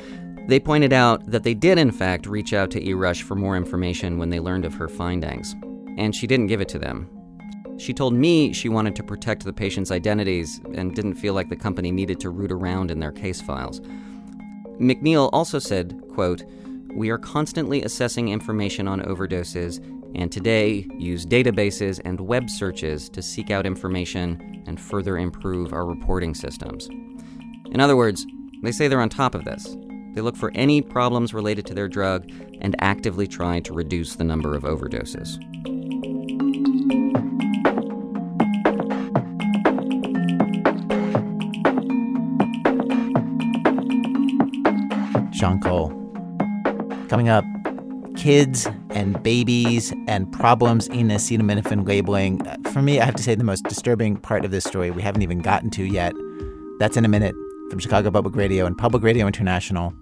they 0.50 0.60
pointed 0.60 0.92
out 0.92 1.26
that 1.30 1.44
they 1.44 1.54
did, 1.54 1.78
in 1.78 1.92
fact, 1.92 2.26
reach 2.26 2.54
out 2.54 2.72
to 2.72 2.82
Erush 2.82 3.22
for 3.22 3.36
more 3.36 3.56
information 3.56 4.18
when 4.18 4.30
they 4.30 4.40
learned 4.40 4.66
of 4.66 4.74
her 4.74 4.88
findings, 4.88 5.56
and 5.98 6.16
she 6.16 6.28
didn't 6.28 6.48
give 6.48 6.60
it 6.60 6.70
to 6.70 6.80
them. 6.80 7.10
She 7.78 7.94
told 7.94 8.14
me 8.14 8.52
she 8.52 8.68
wanted 8.68 8.96
to 8.98 9.04
protect 9.04 9.46
the 9.46 9.54
patients' 9.54 9.92
identities 9.92 10.60
and 10.74 10.96
didn't 10.96 11.14
feel 11.14 11.34
like 11.34 11.50
the 11.50 11.56
company 11.56 11.92
needed 11.92 12.20
to 12.20 12.30
root 12.30 12.52
around 12.52 12.92
in 12.92 13.00
their 13.00 13.12
case 13.12 13.42
files. 13.42 13.80
McNeil 14.80 15.30
also 15.32 15.60
said, 15.60 16.02
quote, 16.14 16.44
we 16.94 17.10
are 17.10 17.18
constantly 17.18 17.84
assessing 17.84 18.30
information 18.30 18.88
on 18.88 19.02
overdoses 19.02 19.78
and 20.16 20.32
today 20.32 20.88
use 20.98 21.26
databases 21.26 22.02
and 22.04 22.20
web 22.20 22.50
searches 22.50 23.10
to 23.10 23.22
seek 23.22 23.52
out 23.52 23.66
information 23.66 24.64
and 24.66 24.82
further 24.82 25.18
improve 25.18 25.72
our 25.72 25.86
reporting 25.86 26.34
systems. 26.34 26.88
In 27.72 27.80
other 27.80 27.96
words, 27.96 28.26
they 28.64 28.72
say 28.72 28.88
they're 28.88 29.02
on 29.02 29.10
top 29.10 29.36
of 29.36 29.46
this. 29.46 29.78
They 30.14 30.22
look 30.22 30.36
for 30.36 30.52
any 30.56 30.82
problems 30.82 31.34
related 31.34 31.66
to 31.68 31.74
their 31.74 31.88
drug 31.88 32.30
and 32.62 32.76
actively 32.80 33.28
try 33.28 33.60
to 33.62 33.74
reduce 33.74 34.16
the 34.16 34.24
number 34.24 34.56
of 34.56 34.64
overdoses. 34.64 35.38
Sean 45.34 45.60
Cole. 45.62 45.90
Coming 47.08 47.30
up, 47.30 47.46
kids 48.18 48.68
and 48.90 49.22
babies 49.24 49.94
and 50.08 50.30
problems 50.34 50.88
in 50.88 51.08
acetaminophen 51.08 51.88
labeling. 51.88 52.46
Uh, 52.46 52.58
For 52.72 52.82
me, 52.82 53.00
I 53.00 53.06
have 53.06 53.16
to 53.16 53.24
say 53.24 53.36
the 53.36 53.46
most 53.46 53.64
disturbing 53.64 54.18
part 54.18 54.44
of 54.44 54.52
this 54.52 54.66
story 54.66 54.92
we 54.92 55.02
haven't 55.02 55.22
even 55.22 55.40
gotten 55.40 55.70
to 55.72 55.86
yet. 55.86 56.14
That's 56.80 56.98
in 56.98 57.06
a 57.06 57.08
minute 57.08 57.36
from 57.70 57.80
Chicago 57.80 58.10
Public 58.10 58.36
Radio 58.36 58.66
and 58.66 58.78
Public 58.78 59.04
Radio 59.04 59.28
International 59.28 59.94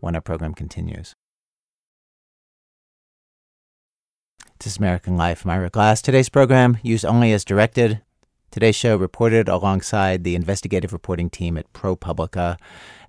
when 0.00 0.14
our 0.14 0.20
program 0.20 0.54
continues. 0.54 1.14
This 4.58 4.72
is 4.72 4.78
American 4.78 5.16
Life. 5.16 5.44
I'm 5.44 5.50
Ira 5.50 5.70
Glass. 5.70 6.00
Today's 6.00 6.28
program 6.28 6.78
used 6.82 7.04
only 7.04 7.32
as 7.32 7.44
directed. 7.44 8.02
Today's 8.50 8.76
show 8.76 8.96
reported 8.96 9.48
alongside 9.48 10.22
the 10.22 10.36
investigative 10.36 10.92
reporting 10.92 11.28
team 11.28 11.58
at 11.58 11.72
ProPublica. 11.72 12.56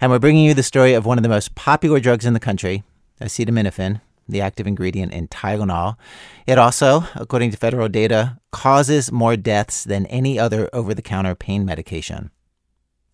And 0.02 0.12
we're 0.12 0.20
bringing 0.20 0.46
you 0.46 0.54
the 0.54 0.64
story 0.64 0.94
of 0.94 1.06
one 1.06 1.18
of 1.20 1.24
the 1.24 1.30
most 1.30 1.54
popular 1.54 2.00
drugs 2.00 2.26
in 2.26 2.34
the 2.34 2.40
country, 2.40 2.84
acetaminophen, 3.22 4.02
the 4.28 4.42
active 4.42 4.68
ingredient 4.68 5.14
in 5.14 5.28
Tylenol. 5.28 5.98
It 6.48 6.58
also, 6.58 7.06
according 7.16 7.52
to 7.52 7.58
federal 7.58 7.90
data, 7.90 8.40
causes 8.52 9.12
more 9.12 9.38
deaths 9.38 9.84
than 9.84 10.08
any 10.08 10.40
other 10.40 10.68
over 10.74 10.94
the 10.94 11.02
counter 11.02 11.36
pain 11.36 11.64
medication. 11.64 12.32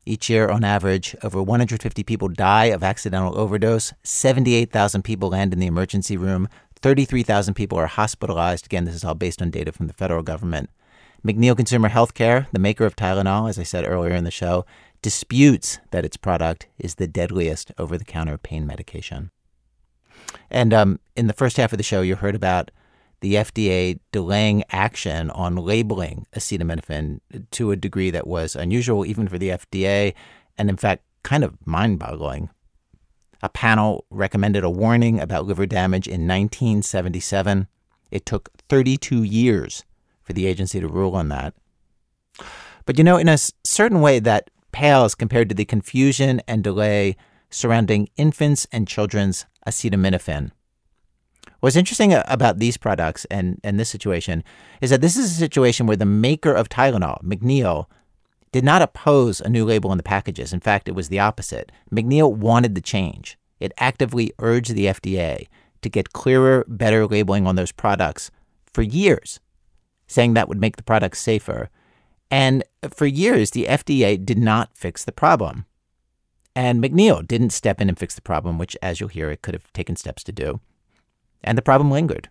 Each 0.07 0.29
year, 0.29 0.49
on 0.49 0.63
average, 0.63 1.15
over 1.23 1.41
150 1.41 2.03
people 2.03 2.27
die 2.27 2.65
of 2.65 2.83
accidental 2.83 3.37
overdose, 3.37 3.91
78,000 4.03 5.01
people 5.01 5.29
land 5.29 5.51
in 5.51 5.59
the 5.59 5.65
emergency 5.65 6.15
room, 6.15 6.47
33,000 6.75 7.55
people 7.55 7.79
are 7.79 7.87
hospitalized. 7.87 8.67
Again, 8.67 8.85
this 8.85 8.93
is 8.93 9.03
all 9.03 9.15
based 9.15 9.41
on 9.41 9.49
data 9.49 9.71
from 9.71 9.87
the 9.87 9.93
federal 9.93 10.21
government. 10.21 10.69
McNeil 11.25 11.57
Consumer 11.57 11.89
Healthcare, 11.89 12.45
the 12.51 12.59
maker 12.59 12.85
of 12.85 12.95
Tylenol, 12.95 13.49
as 13.49 13.57
I 13.57 13.63
said 13.63 13.83
earlier 13.83 14.13
in 14.13 14.25
the 14.25 14.31
show, 14.31 14.63
disputes 15.01 15.79
that 15.89 16.05
its 16.05 16.17
product 16.17 16.67
is 16.77 16.95
the 16.95 17.07
deadliest 17.07 17.71
over 17.79 17.97
the 17.97 18.05
counter 18.05 18.37
pain 18.37 18.67
medication. 18.67 19.31
And 20.51 20.71
um, 20.71 20.99
in 21.15 21.25
the 21.25 21.33
first 21.33 21.57
half 21.57 21.73
of 21.73 21.77
the 21.77 21.83
show, 21.83 22.01
you 22.01 22.15
heard 22.15 22.35
about 22.35 22.69
the 23.21 23.35
FDA 23.35 23.99
delaying 24.11 24.63
action 24.69 25.29
on 25.31 25.55
labeling 25.55 26.25
acetaminophen 26.35 27.19
to 27.51 27.71
a 27.71 27.75
degree 27.75 28.11
that 28.11 28.27
was 28.27 28.55
unusual 28.55 29.05
even 29.05 29.27
for 29.27 29.37
the 29.37 29.49
FDA, 29.49 30.13
and 30.57 30.69
in 30.69 30.77
fact, 30.77 31.03
kind 31.23 31.43
of 31.43 31.55
mind 31.65 31.99
boggling. 31.99 32.49
A 33.41 33.49
panel 33.49 34.05
recommended 34.09 34.63
a 34.63 34.69
warning 34.69 35.19
about 35.19 35.45
liver 35.45 35.65
damage 35.65 36.07
in 36.07 36.27
1977. 36.27 37.67
It 38.11 38.25
took 38.25 38.49
32 38.69 39.23
years 39.23 39.83
for 40.21 40.33
the 40.33 40.47
agency 40.47 40.79
to 40.79 40.87
rule 40.87 41.15
on 41.15 41.29
that. 41.29 41.53
But 42.85 42.97
you 42.97 43.03
know, 43.03 43.17
in 43.17 43.29
a 43.29 43.37
certain 43.63 44.01
way, 44.01 44.19
that 44.19 44.49
pales 44.71 45.15
compared 45.15 45.49
to 45.49 45.55
the 45.55 45.65
confusion 45.65 46.41
and 46.47 46.63
delay 46.63 47.15
surrounding 47.49 48.09
infants 48.17 48.67
and 48.71 48.87
children's 48.87 49.45
acetaminophen. 49.67 50.51
What's 51.65 51.75
interesting 51.75 52.13
uh, 52.13 52.21
about 52.27 52.59
these 52.59 52.77
products 52.77 53.25
and, 53.31 53.59
and 53.63 53.79
this 53.79 53.89
situation 53.89 54.43
is 54.81 54.91
that 54.91 55.01
this 55.01 55.17
is 55.17 55.31
a 55.31 55.33
situation 55.33 55.87
where 55.87 55.97
the 55.97 56.05
maker 56.05 56.53
of 56.53 56.69
Tylenol, 56.69 57.23
McNeil, 57.23 57.87
did 58.51 58.63
not 58.63 58.83
oppose 58.83 59.41
a 59.41 59.49
new 59.49 59.65
label 59.65 59.89
on 59.89 59.97
the 59.97 60.03
packages. 60.03 60.53
In 60.53 60.59
fact, 60.59 60.87
it 60.87 60.91
was 60.91 61.09
the 61.09 61.17
opposite. 61.17 61.71
McNeil 61.91 62.31
wanted 62.31 62.75
the 62.75 62.81
change. 62.81 63.35
It 63.59 63.73
actively 63.79 64.31
urged 64.37 64.75
the 64.75 64.85
FDA 64.85 65.47
to 65.81 65.89
get 65.89 66.13
clearer, 66.13 66.65
better 66.67 67.07
labeling 67.07 67.47
on 67.47 67.55
those 67.55 67.71
products 67.71 68.29
for 68.71 68.83
years, 68.83 69.39
saying 70.05 70.35
that 70.35 70.47
would 70.47 70.61
make 70.61 70.77
the 70.77 70.83
products 70.83 71.19
safer. 71.19 71.71
And 72.29 72.63
for 72.91 73.07
years, 73.07 73.49
the 73.49 73.65
FDA 73.65 74.23
did 74.23 74.37
not 74.37 74.77
fix 74.77 75.03
the 75.03 75.11
problem. 75.11 75.65
And 76.55 76.79
McNeil 76.79 77.27
didn't 77.27 77.49
step 77.49 77.81
in 77.81 77.89
and 77.89 77.97
fix 77.97 78.13
the 78.13 78.21
problem, 78.21 78.59
which, 78.59 78.77
as 78.83 78.99
you'll 78.99 79.09
hear, 79.09 79.31
it 79.31 79.41
could 79.41 79.55
have 79.55 79.73
taken 79.73 79.95
steps 79.95 80.23
to 80.25 80.31
do. 80.31 80.59
And 81.45 81.57
the 81.57 81.61
problem 81.61 81.91
lingered 81.91 82.27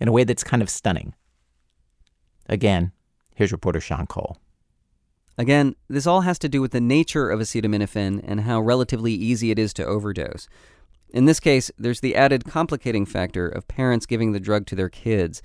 in 0.00 0.08
a 0.08 0.12
way 0.12 0.24
that's 0.24 0.42
kind 0.42 0.62
of 0.62 0.70
stunning. 0.70 1.14
Again, 2.48 2.92
here's 3.34 3.52
reporter 3.52 3.80
Sean 3.80 4.06
Cole. 4.06 4.38
Again, 5.36 5.76
this 5.88 6.06
all 6.06 6.22
has 6.22 6.38
to 6.40 6.48
do 6.48 6.60
with 6.60 6.72
the 6.72 6.80
nature 6.80 7.30
of 7.30 7.38
acetaminophen 7.38 8.20
and 8.24 8.40
how 8.40 8.60
relatively 8.60 9.12
easy 9.12 9.52
it 9.52 9.58
is 9.58 9.72
to 9.74 9.84
overdose. 9.84 10.48
In 11.10 11.26
this 11.26 11.40
case, 11.40 11.70
there's 11.78 12.00
the 12.00 12.16
added 12.16 12.44
complicating 12.46 13.06
factor 13.06 13.48
of 13.48 13.68
parents 13.68 14.06
giving 14.06 14.32
the 14.32 14.40
drug 14.40 14.66
to 14.66 14.74
their 14.74 14.88
kids. 14.88 15.42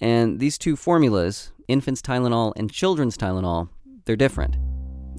And 0.00 0.38
these 0.38 0.58
two 0.58 0.76
formulas, 0.76 1.52
infants 1.66 2.02
Tylenol 2.02 2.52
and 2.56 2.70
children's 2.70 3.16
Tylenol, 3.16 3.70
they're 4.04 4.16
different. 4.16 4.56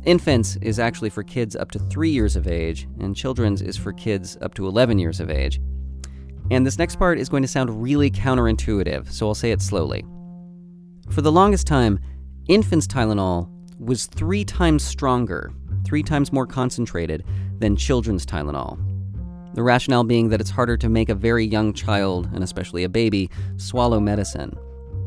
Infants 0.05 0.57
is 0.57 0.79
actually 0.79 1.09
for 1.09 1.23
kids 1.23 1.55
up 1.55 1.71
to 1.71 1.79
3 1.79 2.09
years 2.09 2.35
of 2.35 2.47
age, 2.47 2.87
and 2.99 3.15
children's 3.15 3.61
is 3.63 3.77
for 3.77 3.93
kids 3.93 4.37
up 4.41 4.53
to 4.53 4.67
11 4.67 4.99
years 4.99 5.19
of 5.19 5.31
age. 5.31 5.59
And 6.51 6.65
this 6.65 6.77
next 6.77 6.97
part 6.97 7.17
is 7.17 7.29
going 7.29 7.41
to 7.41 7.47
sound 7.47 7.81
really 7.81 8.11
counterintuitive, 8.11 9.11
so 9.11 9.27
I'll 9.27 9.35
say 9.35 9.51
it 9.51 9.61
slowly. 9.61 10.05
For 11.09 11.21
the 11.21 11.31
longest 11.31 11.65
time, 11.67 11.99
infants' 12.47 12.87
Tylenol 12.87 13.49
was 13.79 14.05
three 14.05 14.45
times 14.45 14.83
stronger, 14.83 15.51
three 15.85 16.03
times 16.03 16.31
more 16.31 16.45
concentrated 16.45 17.23
than 17.59 17.75
children's 17.75 18.25
Tylenol. 18.25 18.79
The 19.55 19.63
rationale 19.63 20.03
being 20.03 20.29
that 20.29 20.41
it's 20.41 20.49
harder 20.49 20.77
to 20.77 20.89
make 20.89 21.09
a 21.09 21.15
very 21.15 21.45
young 21.45 21.73
child, 21.73 22.29
and 22.33 22.43
especially 22.43 22.83
a 22.83 22.89
baby, 22.89 23.29
swallow 23.57 23.99
medicine. 23.99 24.55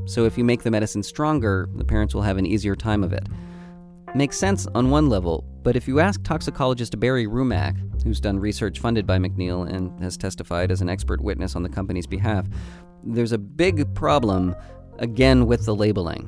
So 0.07 0.25
if 0.25 0.39
you 0.39 0.45
make 0.45 0.63
the 0.63 0.71
medicine 0.71 1.03
stronger, 1.03 1.69
the 1.75 1.85
parents 1.85 2.15
will 2.15 2.23
have 2.23 2.39
an 2.39 2.47
easier 2.47 2.75
time 2.75 3.05
of 3.05 3.13
it. 3.13 3.27
Makes 4.15 4.39
sense 4.39 4.67
on 4.75 4.89
one 4.89 5.11
level, 5.11 5.45
but 5.63 5.77
if 5.77 5.87
you 5.87 6.01
ask 6.01 6.23
toxicologist 6.23 6.99
Barry 6.99 7.27
Rumack, 7.27 7.77
who's 8.09 8.21
done 8.21 8.41
research 8.41 8.81
funded 8.81 9.07
by 9.07 9.19
McNeil 9.19 9.69
and 9.69 10.01
has 10.01 10.17
testified 10.17 10.71
as 10.71 10.81
an 10.81 10.89
expert 10.89 11.21
witness 11.21 11.55
on 11.55 11.63
the 11.63 11.69
company's 11.69 12.07
behalf, 12.07 12.47
there's 13.05 13.33
a 13.33 13.39
big 13.39 13.95
problem, 13.95 14.57
again, 14.99 15.47
with 15.47 15.67
the 15.67 15.75
labeling. 15.75 16.27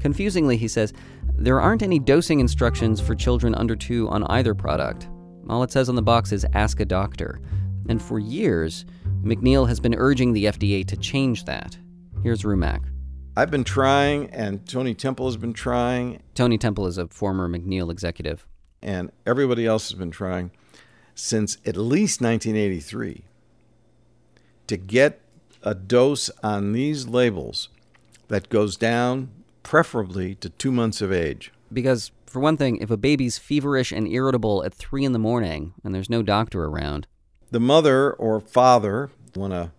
Confusingly, 0.00 0.56
he 0.56 0.66
says, 0.66 0.94
there 1.36 1.60
aren't 1.60 1.82
any 1.82 1.98
dosing 1.98 2.40
instructions 2.40 3.02
for 3.02 3.14
children 3.14 3.54
under 3.54 3.76
two 3.76 4.08
on 4.08 4.24
either 4.24 4.54
product. 4.54 5.08
All 5.50 5.62
it 5.62 5.70
says 5.70 5.90
on 5.90 5.94
the 5.94 6.02
box 6.02 6.32
is 6.32 6.46
ask 6.54 6.80
a 6.80 6.86
doctor. 6.86 7.38
And 7.90 8.00
for 8.00 8.18
years, 8.18 8.86
McNeil 9.22 9.68
has 9.68 9.80
been 9.80 9.94
urging 9.94 10.32
the 10.32 10.46
FDA 10.46 10.86
to 10.86 10.96
change 10.96 11.44
that. 11.44 11.76
Here's 12.22 12.44
Rumack. 12.44 12.80
I've 13.36 13.50
been 13.50 13.64
trying, 13.64 14.30
and 14.30 14.66
Tony 14.66 14.94
Temple 14.94 15.26
has 15.26 15.36
been 15.36 15.52
trying. 15.52 16.22
Tony 16.34 16.56
Temple 16.56 16.86
is 16.86 16.96
a 16.96 17.08
former 17.08 17.46
McNeil 17.46 17.90
executive. 17.90 18.46
And 18.80 19.12
everybody 19.26 19.66
else 19.66 19.90
has 19.90 19.98
been 19.98 20.10
trying 20.10 20.50
since 21.14 21.58
at 21.64 21.76
least 21.76 22.20
1983 22.20 23.24
to 24.66 24.76
get 24.76 25.20
a 25.62 25.74
dose 25.74 26.30
on 26.42 26.72
these 26.72 27.06
labels 27.06 27.68
that 28.28 28.48
goes 28.48 28.76
down 28.76 29.30
preferably 29.62 30.34
to 30.36 30.50
two 30.50 30.72
months 30.72 31.00
of 31.00 31.12
age. 31.12 31.52
Because, 31.72 32.12
for 32.26 32.40
one 32.40 32.56
thing, 32.56 32.78
if 32.78 32.90
a 32.90 32.96
baby's 32.96 33.38
feverish 33.38 33.92
and 33.92 34.06
irritable 34.08 34.64
at 34.64 34.74
three 34.74 35.04
in 35.04 35.12
the 35.12 35.18
morning 35.18 35.74
and 35.82 35.94
there's 35.94 36.10
no 36.10 36.22
doctor 36.22 36.64
around, 36.64 37.06
the 37.50 37.60
mother 37.60 38.12
or 38.12 38.40
father 38.40 39.10
want 39.34 39.52
to 39.52 39.72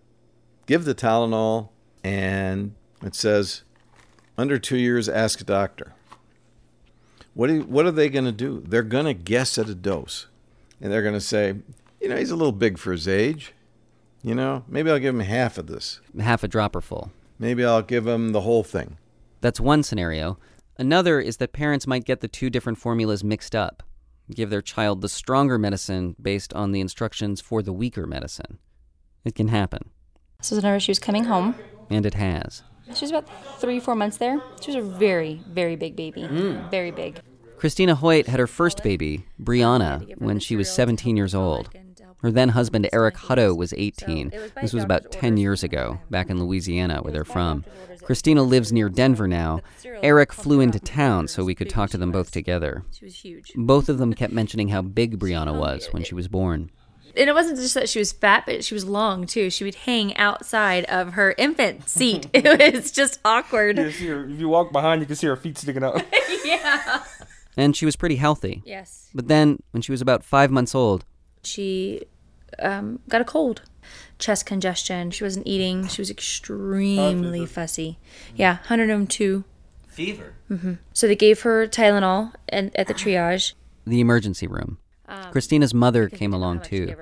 give 0.66 0.84
the 0.84 0.94
Tylenol 0.94 1.70
and 2.02 2.74
it 3.02 3.14
says, 3.14 3.62
under 4.38 4.58
two 4.58 4.76
years, 4.76 5.08
ask 5.08 5.40
a 5.40 5.44
doctor. 5.44 5.94
What, 7.34 7.48
do, 7.48 7.62
what 7.62 7.86
are 7.86 7.90
they 7.90 8.08
going 8.08 8.24
to 8.24 8.32
do? 8.32 8.62
They're 8.66 8.82
going 8.82 9.06
to 9.06 9.14
guess 9.14 9.58
at 9.58 9.68
a 9.68 9.74
dose. 9.74 10.26
And 10.80 10.92
they're 10.92 11.02
going 11.02 11.14
to 11.14 11.20
say, 11.20 11.54
you 12.00 12.08
know, 12.08 12.16
he's 12.16 12.30
a 12.30 12.36
little 12.36 12.52
big 12.52 12.78
for 12.78 12.92
his 12.92 13.08
age. 13.08 13.52
You 14.22 14.34
know, 14.34 14.64
maybe 14.68 14.90
I'll 14.90 14.98
give 14.98 15.14
him 15.14 15.20
half 15.20 15.56
of 15.58 15.66
this. 15.66 16.00
half 16.18 16.42
a 16.42 16.48
dropper 16.48 16.80
full. 16.80 17.12
Maybe 17.38 17.64
I'll 17.64 17.82
give 17.82 18.06
him 18.06 18.32
the 18.32 18.40
whole 18.40 18.64
thing. 18.64 18.98
That's 19.40 19.60
one 19.60 19.82
scenario. 19.82 20.38
Another 20.78 21.20
is 21.20 21.36
that 21.38 21.52
parents 21.52 21.86
might 21.86 22.04
get 22.04 22.20
the 22.20 22.28
two 22.28 22.50
different 22.50 22.78
formulas 22.78 23.22
mixed 23.22 23.54
up, 23.54 23.82
give 24.34 24.50
their 24.50 24.62
child 24.62 25.00
the 25.00 25.08
stronger 25.08 25.58
medicine 25.58 26.16
based 26.20 26.52
on 26.54 26.72
the 26.72 26.80
instructions 26.80 27.40
for 27.40 27.62
the 27.62 27.72
weaker 27.72 28.06
medicine. 28.06 28.58
It 29.24 29.34
can 29.34 29.48
happen. 29.48 29.90
This 30.38 30.50
was 30.50 30.58
whenever 30.58 30.80
she 30.80 30.90
was 30.90 30.98
coming 30.98 31.24
home. 31.24 31.54
And 31.88 32.04
it 32.04 32.14
has. 32.14 32.62
She 32.94 33.04
was 33.04 33.10
about 33.10 33.28
three, 33.60 33.80
four 33.80 33.94
months 33.94 34.16
there. 34.18 34.40
She 34.60 34.72
was 34.72 34.76
a 34.76 34.88
very, 34.88 35.40
very 35.48 35.76
big 35.76 35.96
baby. 35.96 36.22
Mm. 36.22 36.70
Very 36.70 36.90
big. 36.90 37.20
Christina 37.56 37.94
Hoyt 37.94 38.26
had 38.26 38.40
her 38.40 38.46
first 38.46 38.82
baby, 38.82 39.26
Brianna, 39.42 40.18
when 40.18 40.38
she 40.38 40.56
was 40.56 40.70
17 40.70 41.16
years 41.16 41.34
old. 41.34 41.70
Her 42.22 42.30
then 42.30 42.50
husband, 42.50 42.88
Eric 42.92 43.16
Hutto, 43.16 43.56
was 43.56 43.72
18. 43.76 44.32
This 44.60 44.72
was 44.72 44.82
about 44.82 45.10
10 45.10 45.36
years 45.36 45.62
ago, 45.62 45.98
back 46.10 46.30
in 46.30 46.40
Louisiana, 46.42 47.02
where 47.02 47.12
they're 47.12 47.24
from. 47.24 47.64
Christina 48.02 48.42
lives 48.42 48.72
near 48.72 48.88
Denver 48.88 49.28
now. 49.28 49.60
Eric 50.02 50.32
flew 50.32 50.60
into 50.60 50.80
town 50.80 51.28
so 51.28 51.44
we 51.44 51.54
could 51.54 51.70
talk 51.70 51.90
to 51.90 51.98
them 51.98 52.12
both 52.12 52.30
together. 52.30 52.84
She 52.92 53.04
was 53.04 53.16
huge. 53.16 53.52
Both 53.54 53.88
of 53.88 53.98
them 53.98 54.14
kept 54.14 54.32
mentioning 54.32 54.68
how 54.68 54.82
big 54.82 55.18
Brianna 55.18 55.58
was 55.58 55.86
when 55.92 56.04
she 56.04 56.14
was 56.14 56.28
born. 56.28 56.70
And 57.16 57.30
it 57.30 57.32
wasn't 57.32 57.56
just 57.56 57.74
that 57.74 57.88
she 57.88 57.98
was 57.98 58.12
fat, 58.12 58.44
but 58.44 58.62
she 58.62 58.74
was 58.74 58.84
long 58.84 59.26
too. 59.26 59.48
She 59.48 59.64
would 59.64 59.74
hang 59.74 60.14
outside 60.16 60.84
of 60.84 61.14
her 61.14 61.34
infant 61.38 61.88
seat. 61.88 62.28
it 62.34 62.74
was 62.74 62.90
just 62.90 63.20
awkward. 63.24 63.78
You 63.78 63.84
her, 63.84 64.28
if 64.28 64.38
you 64.38 64.48
walk 64.48 64.70
behind, 64.70 65.00
you 65.00 65.06
can 65.06 65.16
see 65.16 65.26
her 65.26 65.36
feet 65.36 65.56
sticking 65.56 65.82
out. 65.82 66.04
yeah. 66.44 67.04
And 67.56 67.74
she 67.76 67.86
was 67.86 67.96
pretty 67.96 68.16
healthy. 68.16 68.62
Yes. 68.66 69.08
But 69.14 69.28
then, 69.28 69.58
when 69.70 69.80
she 69.82 69.92
was 69.92 70.00
about 70.02 70.22
five 70.22 70.50
months 70.50 70.74
old, 70.74 71.04
She 71.42 72.02
um, 72.58 72.98
got 73.08 73.20
a 73.20 73.24
cold, 73.24 73.62
chest 74.18 74.44
congestion. 74.46 75.10
She 75.10 75.24
wasn't 75.24 75.46
eating. 75.46 75.86
She 75.88 76.00
was 76.00 76.10
extremely 76.10 77.46
fussy. 77.46 77.98
Yeah, 78.34 78.56
102. 78.68 79.44
Fever. 79.88 80.34
hmm 80.48 80.74
So 80.92 81.06
they 81.06 81.16
gave 81.16 81.40
her 81.42 81.66
Tylenol 81.66 82.32
and 82.50 82.70
at 82.76 82.86
the 82.86 82.94
triage. 83.02 83.54
the 83.86 84.00
emergency 84.00 84.46
room. 84.46 84.78
Um, 85.08 85.30
Christina's 85.30 85.72
mother 85.72 86.08
came 86.08 86.34
along 86.34 86.62
too. 86.62 86.96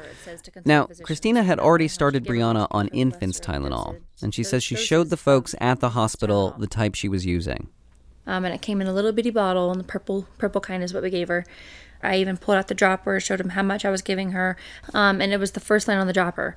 Now, 0.67 0.87
Christina 1.03 1.43
had 1.43 1.59
already 1.59 1.89
started 1.89 2.25
Brianna 2.27 2.67
on 2.71 2.89
infants 2.89 3.41
Tylenol, 3.41 3.97
and 4.23 4.35
she 4.35 4.45
says 4.45 4.63
she 4.63 4.77
showed 4.77 5.09
the 5.09 5.17
folks 5.17 5.55
at 5.59 5.81
the 5.81 5.89
hospital 5.91 6.55
the 6.59 6.67
type 6.67 6.95
she 6.95 7.09
was 7.09 7.25
using. 7.25 7.69
Um, 8.27 8.45
and 8.45 8.55
it 8.55 8.63
came 8.63 8.81
in 8.81 8.87
a 8.87 8.93
little 8.93 9.13
bitty 9.13 9.31
bottle, 9.31 9.71
and 9.71 9.79
the 9.79 9.85
purple 9.85 10.27
purple 10.39 10.61
kind 10.61 10.83
is 10.83 10.95
what 10.95 11.03
we 11.03 11.11
gave 11.11 11.29
her. 11.29 11.45
I 12.03 12.17
even 12.17 12.37
pulled 12.37 12.59
out 12.59 12.69
the 12.69 12.75
dropper, 12.75 13.19
showed 13.21 13.41
him 13.41 13.51
how 13.51 13.63
much 13.63 13.85
I 13.85 13.91
was 13.91 14.03
giving 14.03 14.33
her, 14.33 14.57
um, 14.93 15.21
and 15.21 15.33
it 15.33 15.39
was 15.39 15.53
the 15.53 15.61
first 15.61 15.89
line 15.89 15.99
on 15.99 16.07
the 16.07 16.13
dropper. 16.13 16.57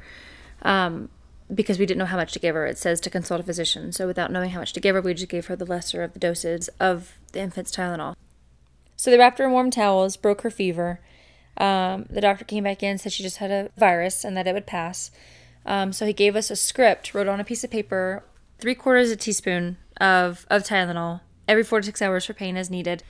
Um, 0.63 1.09
because 1.53 1.79
we 1.79 1.85
didn't 1.85 1.99
know 1.99 2.05
how 2.05 2.17
much 2.17 2.33
to 2.33 2.39
give 2.39 2.55
her, 2.55 2.65
it 2.65 2.77
says 2.77 2.99
to 3.01 3.09
consult 3.09 3.39
a 3.39 3.43
physician. 3.43 3.93
So 3.93 4.05
without 4.05 4.31
knowing 4.31 4.49
how 4.49 4.59
much 4.59 4.73
to 4.73 4.79
give 4.79 4.95
her, 4.95 5.01
we 5.01 5.13
just 5.13 5.29
gave 5.29 5.45
her 5.45 5.55
the 5.55 5.65
lesser 5.65 6.03
of 6.03 6.13
the 6.13 6.19
doses 6.19 6.69
of 6.79 7.17
the 7.31 7.39
infant's 7.39 7.71
Tylenol. 7.71 8.15
So 8.97 9.11
they 9.11 9.17
wrapped 9.17 9.39
her 9.39 9.45
in 9.45 9.51
warm 9.51 9.71
towels, 9.71 10.17
broke 10.17 10.41
her 10.41 10.49
fever. 10.49 10.99
Um, 11.55 12.05
the 12.09 12.21
doctor 12.21 12.43
came 12.43 12.65
back 12.65 12.83
in, 12.83 12.97
said 12.97 13.13
she 13.13 13.23
just 13.23 13.37
had 13.37 13.51
a 13.51 13.69
virus 13.77 14.25
and 14.25 14.35
that 14.35 14.47
it 14.47 14.53
would 14.53 14.67
pass. 14.67 15.11
Um, 15.65 15.93
so 15.93 16.05
he 16.05 16.13
gave 16.13 16.35
us 16.35 16.51
a 16.51 16.55
script, 16.55 17.13
wrote 17.13 17.27
on 17.27 17.39
a 17.39 17.45
piece 17.45 17.63
of 17.63 17.71
paper, 17.71 18.23
three 18.59 18.75
quarters 18.75 19.11
of 19.11 19.17
a 19.17 19.21
teaspoon 19.21 19.77
of, 20.01 20.45
of 20.49 20.63
Tylenol 20.63 21.21
every 21.47 21.63
four 21.63 21.81
to 21.81 21.85
six 21.85 22.01
hours 22.01 22.25
for 22.25 22.33
pain 22.33 22.57
as 22.57 22.69
needed. 22.69 23.03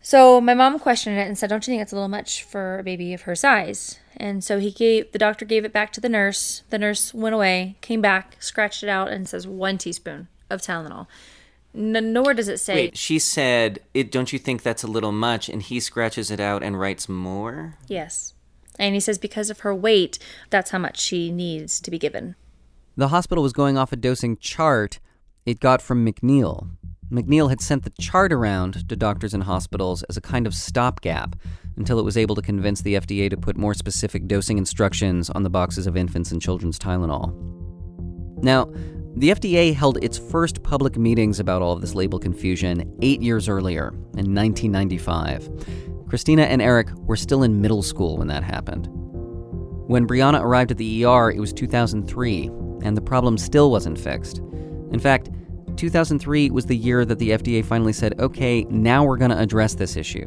So 0.00 0.40
my 0.40 0.52
mom 0.52 0.78
questioned 0.78 1.18
it 1.18 1.26
and 1.26 1.36
said, 1.38 1.48
"Don't 1.48 1.66
you 1.66 1.72
think 1.72 1.80
that's 1.80 1.92
a 1.92 1.96
little 1.96 2.08
much 2.08 2.42
for 2.42 2.78
a 2.78 2.82
baby 2.82 3.14
of 3.14 3.22
her 3.22 3.34
size?" 3.34 3.98
And 4.16 4.44
so 4.44 4.58
he 4.58 4.70
gave 4.70 5.12
the 5.12 5.18
doctor 5.18 5.44
gave 5.44 5.64
it 5.64 5.72
back 5.72 5.92
to 5.94 6.00
the 6.00 6.08
nurse. 6.08 6.62
The 6.70 6.78
nurse 6.78 7.14
went 7.14 7.34
away, 7.34 7.76
came 7.80 8.00
back, 8.02 8.36
scratched 8.38 8.82
it 8.82 8.88
out, 8.88 9.08
and 9.08 9.28
says 9.28 9.46
one 9.46 9.78
teaspoon 9.78 10.28
of 10.50 10.60
Tylenol. 10.60 11.06
N- 11.74 12.12
nowhere 12.12 12.34
does 12.34 12.48
it 12.48 12.58
say. 12.58 12.74
Wait, 12.74 12.98
she 12.98 13.18
said, 13.18 13.80
it, 13.94 14.12
"Don't 14.12 14.32
you 14.32 14.38
think 14.38 14.62
that's 14.62 14.82
a 14.82 14.88
little 14.88 15.10
much?" 15.10 15.48
And 15.48 15.62
he 15.62 15.80
scratches 15.80 16.30
it 16.30 16.38
out 16.38 16.62
and 16.62 16.78
writes 16.78 17.08
more. 17.08 17.78
Yes, 17.88 18.34
and 18.78 18.94
he 18.94 19.00
says 19.00 19.18
because 19.18 19.48
of 19.48 19.60
her 19.60 19.74
weight, 19.74 20.18
that's 20.50 20.70
how 20.70 20.78
much 20.78 21.00
she 21.00 21.32
needs 21.32 21.80
to 21.80 21.90
be 21.90 21.98
given. 21.98 22.36
The 22.96 23.08
hospital 23.08 23.42
was 23.42 23.52
going 23.52 23.76
off 23.78 23.90
a 23.90 23.96
dosing 23.96 24.36
chart 24.36 25.00
it 25.46 25.60
got 25.60 25.82
from 25.82 26.06
McNeil. 26.06 26.68
McNeil 27.14 27.48
had 27.48 27.60
sent 27.60 27.84
the 27.84 27.90
chart 27.90 28.32
around 28.32 28.88
to 28.88 28.96
doctors 28.96 29.34
and 29.34 29.44
hospitals 29.44 30.02
as 30.04 30.16
a 30.16 30.20
kind 30.20 30.48
of 30.48 30.54
stopgap 30.54 31.36
until 31.76 32.00
it 32.00 32.04
was 32.04 32.16
able 32.16 32.34
to 32.34 32.42
convince 32.42 32.82
the 32.82 32.94
FDA 32.94 33.30
to 33.30 33.36
put 33.36 33.56
more 33.56 33.72
specific 33.72 34.26
dosing 34.26 34.58
instructions 34.58 35.30
on 35.30 35.44
the 35.44 35.50
boxes 35.50 35.86
of 35.86 35.96
infants 35.96 36.32
and 36.32 36.42
children's 36.42 36.78
Tylenol. 36.78 37.32
Now, 38.42 38.64
the 39.16 39.30
FDA 39.30 39.72
held 39.72 40.02
its 40.02 40.18
first 40.18 40.64
public 40.64 40.96
meetings 40.96 41.38
about 41.38 41.62
all 41.62 41.72
of 41.72 41.80
this 41.80 41.94
label 41.94 42.18
confusion 42.18 42.92
eight 43.00 43.22
years 43.22 43.48
earlier, 43.48 43.90
in 44.16 44.34
1995. 44.34 45.48
Christina 46.08 46.42
and 46.42 46.60
Eric 46.60 46.88
were 46.94 47.16
still 47.16 47.44
in 47.44 47.60
middle 47.60 47.82
school 47.82 48.16
when 48.16 48.26
that 48.26 48.42
happened. 48.42 48.88
When 49.86 50.08
Brianna 50.08 50.40
arrived 50.40 50.72
at 50.72 50.78
the 50.78 51.04
ER, 51.04 51.30
it 51.30 51.38
was 51.38 51.52
2003, 51.52 52.50
and 52.82 52.96
the 52.96 53.00
problem 53.00 53.38
still 53.38 53.70
wasn't 53.70 54.00
fixed. 54.00 54.38
In 54.90 54.98
fact, 54.98 55.30
2003 55.76 56.50
was 56.50 56.66
the 56.66 56.76
year 56.76 57.04
that 57.04 57.18
the 57.18 57.30
FDA 57.30 57.64
finally 57.64 57.92
said, 57.92 58.18
okay, 58.20 58.64
now 58.64 59.04
we're 59.04 59.16
going 59.16 59.30
to 59.30 59.38
address 59.38 59.74
this 59.74 59.96
issue. 59.96 60.26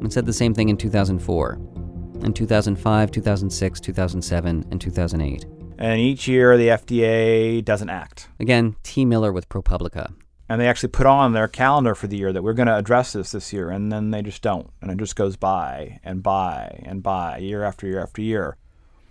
And 0.00 0.12
said 0.12 0.26
the 0.26 0.32
same 0.32 0.54
thing 0.54 0.70
in 0.70 0.76
2004, 0.76 1.52
in 2.22 2.32
2005, 2.32 3.10
2006, 3.10 3.80
2007, 3.80 4.64
and 4.70 4.80
2008. 4.80 5.46
And 5.78 6.00
each 6.00 6.26
year 6.26 6.56
the 6.56 6.68
FDA 6.68 7.64
doesn't 7.64 7.90
act. 7.90 8.28
Again, 8.38 8.76
T. 8.82 9.04
Miller 9.04 9.32
with 9.32 9.48
ProPublica. 9.48 10.12
And 10.48 10.60
they 10.60 10.66
actually 10.66 10.88
put 10.88 11.06
on 11.06 11.32
their 11.32 11.48
calendar 11.48 11.94
for 11.94 12.06
the 12.06 12.16
year 12.16 12.32
that 12.32 12.42
we're 12.42 12.54
going 12.54 12.66
to 12.66 12.76
address 12.76 13.12
this 13.12 13.32
this 13.32 13.52
year, 13.52 13.70
and 13.70 13.92
then 13.92 14.10
they 14.10 14.20
just 14.20 14.42
don't. 14.42 14.68
And 14.82 14.90
it 14.90 14.98
just 14.98 15.16
goes 15.16 15.36
by 15.36 16.00
and 16.02 16.22
by 16.22 16.82
and 16.84 17.02
by, 17.02 17.38
year 17.38 17.62
after 17.62 17.86
year 17.86 18.00
after 18.00 18.20
year. 18.20 18.56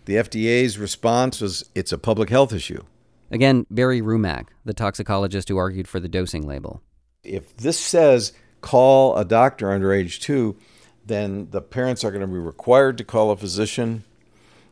The 0.05 0.15
FDA's 0.15 0.77
response 0.77 1.39
was 1.39 1.69
it's 1.75 1.91
a 1.91 1.97
public 1.97 2.29
health 2.29 2.51
issue. 2.51 2.83
Again, 3.31 3.65
Barry 3.69 4.01
Rumack, 4.01 4.47
the 4.65 4.73
toxicologist 4.73 5.49
who 5.49 5.57
argued 5.57 5.87
for 5.87 5.99
the 5.99 6.09
dosing 6.09 6.47
label. 6.47 6.81
If 7.23 7.55
this 7.57 7.79
says 7.79 8.33
call 8.61 9.15
a 9.17 9.25
doctor 9.25 9.71
under 9.71 9.93
age 9.93 10.19
two, 10.19 10.57
then 11.05 11.49
the 11.51 11.61
parents 11.61 12.03
are 12.03 12.11
going 12.11 12.21
to 12.21 12.27
be 12.27 12.39
required 12.39 12.97
to 12.97 13.03
call 13.03 13.31
a 13.31 13.37
physician 13.37 14.03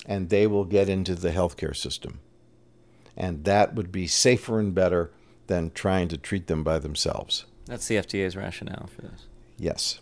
and 0.05 0.30
they 0.30 0.47
will 0.47 0.66
get 0.66 0.89
into 0.89 1.16
the 1.16 1.32
healthcare 1.32 1.76
system. 1.76 2.20
And 3.16 3.43
that 3.43 3.76
would 3.76 3.91
be 3.91 4.08
safer 4.08 4.60
and 4.60 4.74
better 4.74 5.12
than 5.47 5.72
trying 5.72 6.08
to 6.10 6.18
treat 6.18 6.47
them 6.47 6.64
by 6.64 6.80
themselves. 6.80 7.45
That's 7.66 7.88
the 7.88 7.95
FDA's 7.95 8.36
rationale 8.36 8.88
for 8.88 9.01
this. 9.01 9.26
Yes. 9.58 9.99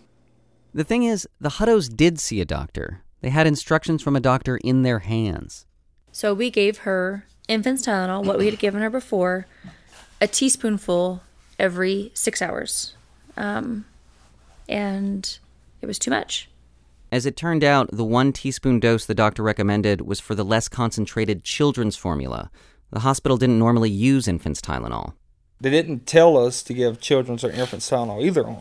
The 0.74 0.84
thing 0.84 1.04
is, 1.04 1.28
the 1.40 1.50
Huttos 1.50 1.94
did 1.94 2.20
see 2.20 2.42
a 2.42 2.46
doctor. 2.46 3.02
They 3.22 3.30
had 3.30 3.48
instructions 3.48 4.04
from 4.04 4.16
a 4.16 4.20
doctor 4.20 4.58
in 4.58 4.84
their 4.84 5.00
hands. 5.00 5.66
So 6.12 6.34
we 6.34 6.50
gave 6.50 6.80
her 6.80 7.26
infant's 7.48 7.86
Tylenol, 7.86 8.26
what 8.26 8.38
we 8.38 8.46
had 8.46 8.60
given 8.60 8.82
her 8.82 8.90
before, 8.90 9.48
a 10.22 10.28
teaspoonful 10.28 11.22
every 11.60 12.12
six 12.14 12.42
hours. 12.42 12.94
Um, 13.38 13.86
and 14.68 15.38
it 15.82 15.86
was 15.86 16.00
too 16.00 16.12
much. 16.12 16.50
As 17.12 17.26
it 17.26 17.38
turned 17.38 17.64
out, 17.64 17.90
the 17.92 18.04
one 18.04 18.34
teaspoon 18.34 18.80
dose 18.80 19.06
the 19.06 19.14
doctor 19.14 19.44
recommended 19.44 20.02
was 20.02 20.20
for 20.20 20.36
the 20.36 20.44
less 20.44 20.68
concentrated 20.68 21.44
children's 21.44 21.96
formula. 21.96 22.50
The 22.92 23.02
hospital 23.02 23.38
didn't 23.38 23.60
normally 23.60 23.90
use 23.90 24.28
infant's 24.28 24.62
Tylenol. 24.62 25.14
They 25.62 25.70
didn't 25.70 26.06
tell 26.06 26.38
us 26.38 26.62
to 26.64 26.74
give 26.74 27.00
children's 27.00 27.44
or 27.44 27.52
infants 27.52 27.90
Tylenol 27.90 28.24
either. 28.24 28.56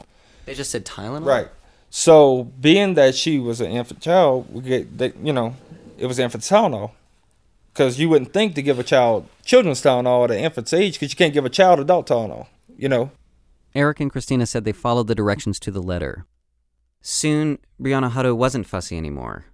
They 0.44 0.54
just 0.54 0.70
said 0.70 0.84
Tylenol? 0.84 1.26
Right. 1.26 1.48
So, 1.90 2.44
being 2.60 2.94
that 2.94 3.14
she 3.14 3.38
was 3.38 3.60
an 3.60 3.70
infant 3.70 4.00
child, 4.00 4.52
we 4.52 4.62
get 4.62 4.98
that 4.98 5.16
you 5.16 5.32
know, 5.32 5.56
it 5.98 6.06
was 6.06 6.18
infant 6.18 6.44
Tylenol. 6.44 6.92
Because 7.74 7.98
you 7.98 8.08
wouldn't 8.08 8.32
think 8.32 8.54
to 8.54 8.62
give 8.62 8.78
a 8.78 8.84
child 8.84 9.28
children's 9.44 9.82
Tylenol 9.82 10.24
at 10.24 10.30
an 10.30 10.38
infant's 10.38 10.72
age, 10.72 10.94
because 10.94 11.12
you 11.12 11.16
can't 11.16 11.34
give 11.34 11.44
a 11.44 11.50
child 11.50 11.80
adult 11.80 12.08
Tylenol. 12.08 12.46
You 12.78 12.88
know. 12.88 13.10
Eric 13.74 13.98
and 13.98 14.12
Christina 14.12 14.46
said 14.46 14.64
they 14.64 14.72
followed 14.72 15.08
the 15.08 15.14
directions 15.16 15.58
to 15.58 15.72
the 15.72 15.82
letter. 15.82 16.24
Soon, 17.02 17.58
Brianna 17.82 18.12
Hutto 18.12 18.36
wasn't 18.36 18.68
fussy 18.68 18.96
anymore. 18.96 19.46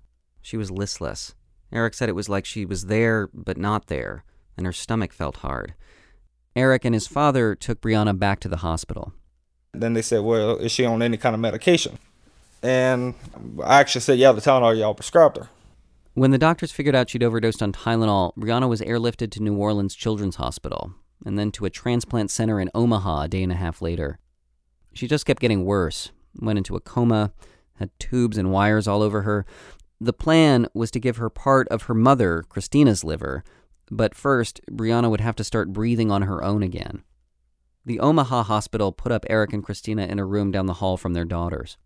She 0.42 0.58
was 0.58 0.70
listless. 0.70 1.34
Eric 1.72 1.94
said 1.94 2.10
it 2.10 2.14
was 2.14 2.28
like 2.28 2.44
she 2.44 2.66
was 2.66 2.86
there, 2.86 3.30
but 3.32 3.56
not 3.56 3.86
there, 3.86 4.24
and 4.54 4.66
her 4.66 4.72
stomach 4.72 5.14
felt 5.14 5.38
hard. 5.38 5.72
Eric 6.54 6.84
and 6.84 6.94
his 6.94 7.06
father 7.06 7.54
took 7.54 7.80
Brianna 7.80 8.18
back 8.18 8.38
to 8.40 8.48
the 8.48 8.58
hospital. 8.58 9.14
Then 9.72 9.94
they 9.94 10.02
said, 10.02 10.20
"Well, 10.22 10.56
is 10.56 10.72
she 10.72 10.84
on 10.84 11.00
any 11.00 11.16
kind 11.16 11.34
of 11.34 11.40
medication?" 11.40 11.98
And 12.62 13.14
I 13.64 13.80
actually 13.80 14.02
said, 14.02 14.18
"Yeah, 14.18 14.32
the 14.32 14.42
Tylenol 14.42 14.78
y'all 14.78 14.94
prescribed 14.94 15.38
her." 15.38 15.48
When 16.14 16.32
the 16.32 16.38
doctors 16.38 16.72
figured 16.72 16.96
out 16.96 17.08
she'd 17.08 17.22
overdosed 17.22 17.62
on 17.62 17.72
Tylenol, 17.72 18.34
Brianna 18.36 18.68
was 18.68 18.80
airlifted 18.80 19.30
to 19.30 19.42
New 19.42 19.56
Orleans 19.56 19.94
Children's 19.94 20.36
Hospital 20.36 20.92
and 21.24 21.38
then 21.38 21.52
to 21.52 21.66
a 21.66 21.70
transplant 21.70 22.30
center 22.30 22.60
in 22.60 22.70
Omaha 22.74 23.22
a 23.22 23.28
day 23.28 23.42
and 23.42 23.52
a 23.52 23.56
half 23.56 23.80
later. 23.80 24.18
She 24.92 25.06
just 25.06 25.24
kept 25.24 25.40
getting 25.40 25.64
worse, 25.64 26.10
went 26.34 26.58
into 26.58 26.74
a 26.74 26.80
coma, 26.80 27.32
had 27.74 27.90
tubes 28.00 28.36
and 28.36 28.50
wires 28.50 28.88
all 28.88 29.02
over 29.02 29.22
her. 29.22 29.46
The 30.00 30.12
plan 30.12 30.66
was 30.74 30.90
to 30.92 31.00
give 31.00 31.18
her 31.18 31.30
part 31.30 31.68
of 31.68 31.82
her 31.82 31.94
mother, 31.94 32.42
Christina's 32.48 33.04
liver, 33.04 33.44
but 33.90 34.14
first, 34.14 34.60
Brianna 34.70 35.10
would 35.10 35.20
have 35.20 35.36
to 35.36 35.44
start 35.44 35.72
breathing 35.72 36.10
on 36.10 36.22
her 36.22 36.42
own 36.42 36.62
again. 36.62 37.04
The 37.86 38.00
Omaha 38.00 38.44
hospital 38.44 38.92
put 38.92 39.12
up 39.12 39.26
Eric 39.30 39.52
and 39.52 39.62
Christina 39.62 40.06
in 40.06 40.18
a 40.18 40.24
room 40.24 40.50
down 40.50 40.66
the 40.66 40.74
hall 40.74 40.96
from 40.96 41.12
their 41.12 41.24
daughters. 41.24 41.76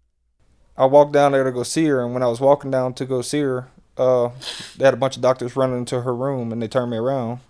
I 0.76 0.86
walked 0.86 1.12
down 1.12 1.32
there 1.32 1.44
to 1.44 1.52
go 1.52 1.62
see 1.62 1.84
her, 1.86 2.04
and 2.04 2.14
when 2.14 2.22
I 2.22 2.26
was 2.26 2.40
walking 2.40 2.70
down 2.70 2.94
to 2.94 3.04
go 3.04 3.22
see 3.22 3.40
her, 3.40 3.70
uh, 3.96 4.30
they 4.76 4.84
had 4.84 4.94
a 4.94 4.98
bunch 4.98 5.16
of 5.16 5.22
doctors 5.22 5.56
running 5.56 5.78
into 5.78 6.02
her 6.02 6.14
room, 6.14 6.52
and 6.52 6.60
they 6.62 6.68
turned 6.68 6.90
me 6.90 6.96
around. 6.96 7.40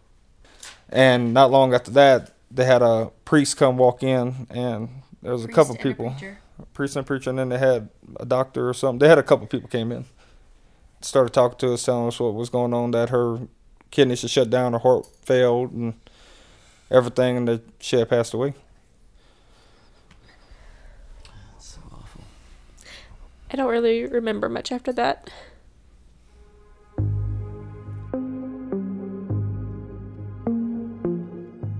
And 0.90 1.34
not 1.34 1.50
long 1.50 1.74
after 1.74 1.90
that, 1.92 2.32
they 2.50 2.64
had 2.64 2.82
a 2.82 3.10
priest 3.24 3.56
come 3.56 3.76
walk 3.78 4.02
in, 4.02 4.46
and 4.50 4.88
there 5.22 5.32
was 5.32 5.44
a 5.44 5.46
Priest 5.46 5.56
couple 5.56 5.74
and 5.74 5.82
people, 5.82 6.10
preacher. 6.10 6.38
a 6.62 6.66
priest 6.66 6.96
and 6.96 7.06
preacher, 7.06 7.30
and 7.30 7.38
then 7.38 7.48
they 7.48 7.58
had 7.58 7.88
a 8.20 8.26
doctor 8.26 8.68
or 8.68 8.74
something. 8.74 8.98
They 8.98 9.08
had 9.08 9.18
a 9.18 9.22
couple 9.22 9.44
of 9.44 9.50
people 9.50 9.68
came 9.68 9.90
in 9.90 10.04
started 11.04 11.32
talking 11.32 11.58
to 11.58 11.74
us, 11.74 11.84
telling 11.84 12.08
us 12.08 12.18
what 12.18 12.34
was 12.34 12.48
going 12.48 12.72
on, 12.72 12.90
that 12.92 13.10
her 13.10 13.40
kidneys 13.90 14.22
had 14.22 14.30
shut 14.30 14.50
down, 14.50 14.72
her 14.72 14.78
heart 14.78 15.06
failed, 15.22 15.72
and 15.72 15.94
everything, 16.90 17.36
and 17.36 17.48
that 17.48 17.62
she 17.78 17.96
had 17.96 18.08
passed 18.08 18.34
away. 18.34 18.54
I 23.50 23.56
don't 23.56 23.70
really 23.70 24.04
remember 24.04 24.48
much 24.48 24.72
after 24.72 24.92
that. 24.94 25.30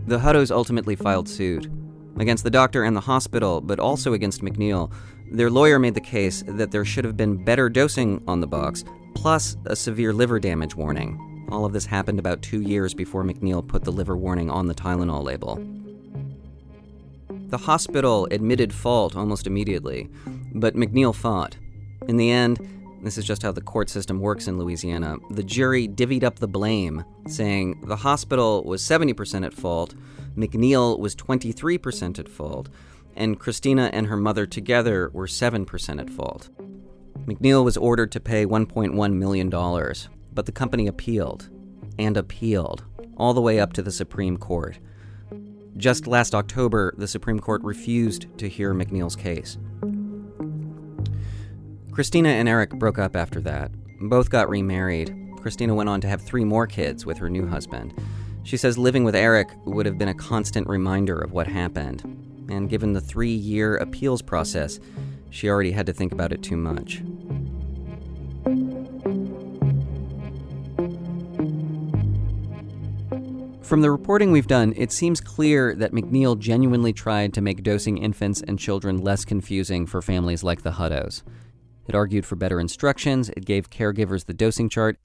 The 0.07 0.19
Huttos 0.19 0.51
ultimately 0.51 0.97
filed 0.97 1.29
suit 1.29 1.69
against 2.19 2.45
the 2.45 2.51
doctor 2.51 2.85
and 2.85 2.97
the 2.97 3.01
hospital, 3.01 3.61
but 3.61 3.81
also 3.81 4.13
against 4.13 4.43
McNeil. 4.43 4.93
Their 5.33 5.51
lawyer 5.51 5.79
made 5.79 5.95
the 5.95 6.01
case 6.01 6.45
that 6.47 6.71
there 6.71 6.85
should 6.85 7.05
have 7.05 7.17
been 7.17 7.43
better 7.43 7.69
dosing 7.69 8.23
on 8.29 8.41
the 8.41 8.47
box, 8.47 8.85
plus 9.15 9.57
a 9.67 9.75
severe 9.75 10.13
liver 10.13 10.39
damage 10.39 10.75
warning. 10.75 11.47
All 11.51 11.65
of 11.65 11.73
this 11.73 11.87
happened 11.87 12.19
about 12.19 12.43
two 12.43 12.61
years 12.61 12.95
before 12.95 13.25
McNeil 13.25 13.67
put 13.67 13.85
the 13.85 13.93
liver 13.93 14.17
warning 14.17 14.51
on 14.51 14.67
the 14.67 14.75
Tylenol 14.75 15.25
label. 15.25 15.63
The 17.49 17.59
hospital 17.59 18.29
admitted 18.31 18.73
fault 18.73 19.17
almost 19.17 19.47
immediately, 19.47 20.11
but 20.53 20.75
McNeil 20.75 21.15
fought. 21.15 21.57
In 22.09 22.17
the 22.17 22.31
end, 22.31 22.59
this 23.05 23.19
is 23.19 23.25
just 23.25 23.43
how 23.43 23.53
the 23.53 23.61
court 23.61 23.91
system 23.91 24.19
works 24.19 24.49
in 24.49 24.59
Louisiana. 24.59 25.17
The 25.31 25.45
jury 25.45 25.87
divvied 25.87 26.25
up 26.25 26.39
the 26.39 26.49
blame, 26.49 27.05
saying 27.29 27.83
the 27.87 27.97
hospital 27.97 28.65
was 28.65 28.83
70% 28.83 29.45
at 29.45 29.53
fault, 29.53 29.95
McNeil 30.37 30.99
was 30.99 31.15
23% 31.15 32.19
at 32.19 32.29
fault, 32.29 32.69
and 33.15 33.39
Christina 33.39 33.91
and 33.93 34.07
her 34.07 34.17
mother 34.17 34.47
together 34.47 35.11
were 35.13 35.27
7% 35.27 36.01
at 36.01 36.11
fault. 36.11 36.51
McNeil 37.27 37.65
was 37.65 37.77
ordered 37.77 38.11
to 38.13 38.21
pay 38.21 38.45
$1.1 38.45 39.13
million, 39.13 39.51
but 40.33 40.47
the 40.47 40.53
company 40.53 40.87
appealed 40.87 41.49
and 41.99 42.17
appealed 42.17 42.85
all 43.17 43.33
the 43.33 43.41
way 43.41 43.61
up 43.61 43.73
to 43.75 43.83
the 43.83 43.93
Supreme 43.93 44.37
Court. 44.37 44.79
Just 45.77 46.07
last 46.07 46.35
October, 46.35 46.95
the 46.97 47.09
Supreme 47.09 47.41
Court 47.41 47.63
refused 47.63 48.27
to 48.39 48.49
hear 48.49 48.75
McNeil's 48.75 49.17
case. 49.17 49.59
Christina 51.95 52.31
and 52.31 52.49
Eric 52.49 52.71
broke 52.71 52.99
up 52.99 53.15
after 53.15 53.41
that. 53.43 53.71
Both 54.01 54.29
got 54.29 54.49
remarried. 54.49 55.17
Christina 55.37 55.77
went 55.77 55.89
on 55.89 56.01
to 56.01 56.09
have 56.09 56.21
three 56.21 56.43
more 56.43 56.67
kids 56.67 57.07
with 57.07 57.19
her 57.19 57.31
new 57.31 57.47
husband. 57.47 57.95
She 58.43 58.57
says 58.57 58.77
living 58.77 59.05
with 59.05 59.15
Eric 59.15 59.51
would 59.65 59.87
have 59.87 59.97
been 59.97 60.09
a 60.09 60.15
constant 60.15 60.67
reminder 60.67 61.17
of 61.17 61.31
what 61.31 61.47
happened. 61.47 62.03
And 62.51 62.69
given 62.69 62.95
the 62.95 63.01
three 63.01 63.33
year 63.33 63.77
appeals 63.77 64.23
process, 64.23 64.81
she 65.31 65.49
already 65.49 65.71
had 65.71 65.87
to 65.87 65.93
think 65.93 66.11
about 66.11 66.33
it 66.33 66.43
too 66.43 66.57
much. 66.57 66.97
From 73.63 73.83
the 73.83 73.91
reporting 73.93 74.33
we've 74.33 74.49
done, 74.49 74.75
it 74.77 74.91
seems 74.91 75.21
clear 75.21 75.77
that 75.77 75.93
McNeil 75.93 76.37
genuinely 76.37 76.93
tried 76.93 77.33
to 77.35 77.41
make 77.41 77.63
dosing 77.63 77.99
infants 77.99 78.43
and 78.43 78.59
children 78.59 78.99
less 78.99 79.25
confusing 79.25 79.87
for 79.87 80.03
families 80.03 80.43
like 80.43 80.63
the 80.63 80.73
Huttos. 80.73 81.23
It 81.87 81.95
argued 81.95 82.25
for 82.27 82.37
better 82.37 82.61
instructions, 82.61 83.31
it 83.31 83.45
gave 83.45 83.71
caregivers 83.71 84.27
the 84.27 84.35
dosing 84.35 84.69
chart. 84.69 84.99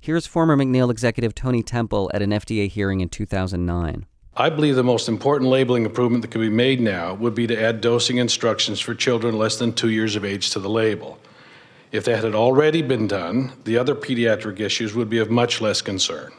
Here's 0.00 0.26
former 0.26 0.56
McNeil 0.56 0.90
executive 0.90 1.34
Tony 1.34 1.62
Temple 1.62 2.10
at 2.12 2.22
an 2.22 2.30
FDA 2.30 2.68
hearing 2.68 3.00
in 3.00 3.08
2009. 3.08 4.06
I 4.34 4.48
believe 4.48 4.76
the 4.76 4.82
most 4.82 5.08
important 5.08 5.50
labeling 5.50 5.84
improvement 5.84 6.22
that 6.22 6.30
could 6.30 6.40
be 6.40 6.48
made 6.48 6.80
now 6.80 7.12
would 7.14 7.34
be 7.34 7.46
to 7.46 7.62
add 7.62 7.82
dosing 7.82 8.16
instructions 8.16 8.80
for 8.80 8.94
children 8.94 9.36
less 9.36 9.58
than 9.58 9.74
two 9.74 9.90
years 9.90 10.16
of 10.16 10.24
age 10.24 10.50
to 10.50 10.58
the 10.58 10.70
label. 10.70 11.18
If 11.92 12.06
that 12.06 12.24
had 12.24 12.34
already 12.34 12.80
been 12.80 13.06
done, 13.06 13.52
the 13.64 13.76
other 13.76 13.94
pediatric 13.94 14.58
issues 14.58 14.94
would 14.94 15.10
be 15.10 15.18
of 15.18 15.30
much 15.30 15.60
less 15.60 15.82
concern. 15.82 16.32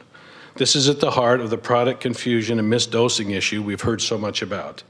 This 0.56 0.76
is 0.76 0.89
at 0.89 1.00
the 1.00 1.12
heart 1.12 1.39
of 1.39 1.52
the 1.52 1.58
product 1.58 2.02
confusion 2.02 2.58
and 2.58 2.72
misdosing 2.72 3.32
issue 3.32 3.62
we've 3.62 3.82
heard 3.82 4.02
so 4.02 4.18
much 4.18 4.41
about. 4.41 4.82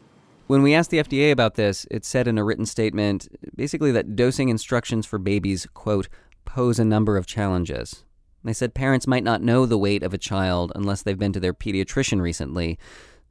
When 0.47 0.61
we 0.61 0.73
asked 0.73 0.89
the 0.89 0.97
FDA 0.97 1.31
about 1.31 1.55
this, 1.55 1.87
it 1.89 2.03
said 2.03 2.27
in 2.27 2.37
a 2.37 2.43
written 2.43 2.65
statement 2.65 3.29
basically 3.55 3.91
that 3.93 4.15
dosing 4.15 4.49
instructions 4.49 5.05
for 5.05 5.17
babies, 5.17 5.65
quote, 5.73 6.09
pose 6.43 6.79
a 6.79 6.85
number 6.85 7.15
of 7.15 7.25
challenges. 7.25 8.03
They 8.43 8.53
said 8.53 8.73
parents 8.73 9.07
might 9.07 9.23
not 9.23 9.41
know 9.41 9.65
the 9.65 9.77
weight 9.77 10.03
of 10.03 10.13
a 10.13 10.17
child 10.17 10.73
unless 10.75 11.01
they've 11.01 11.17
been 11.17 11.31
to 11.33 11.39
their 11.39 11.53
pediatrician 11.53 12.19
recently, 12.19 12.77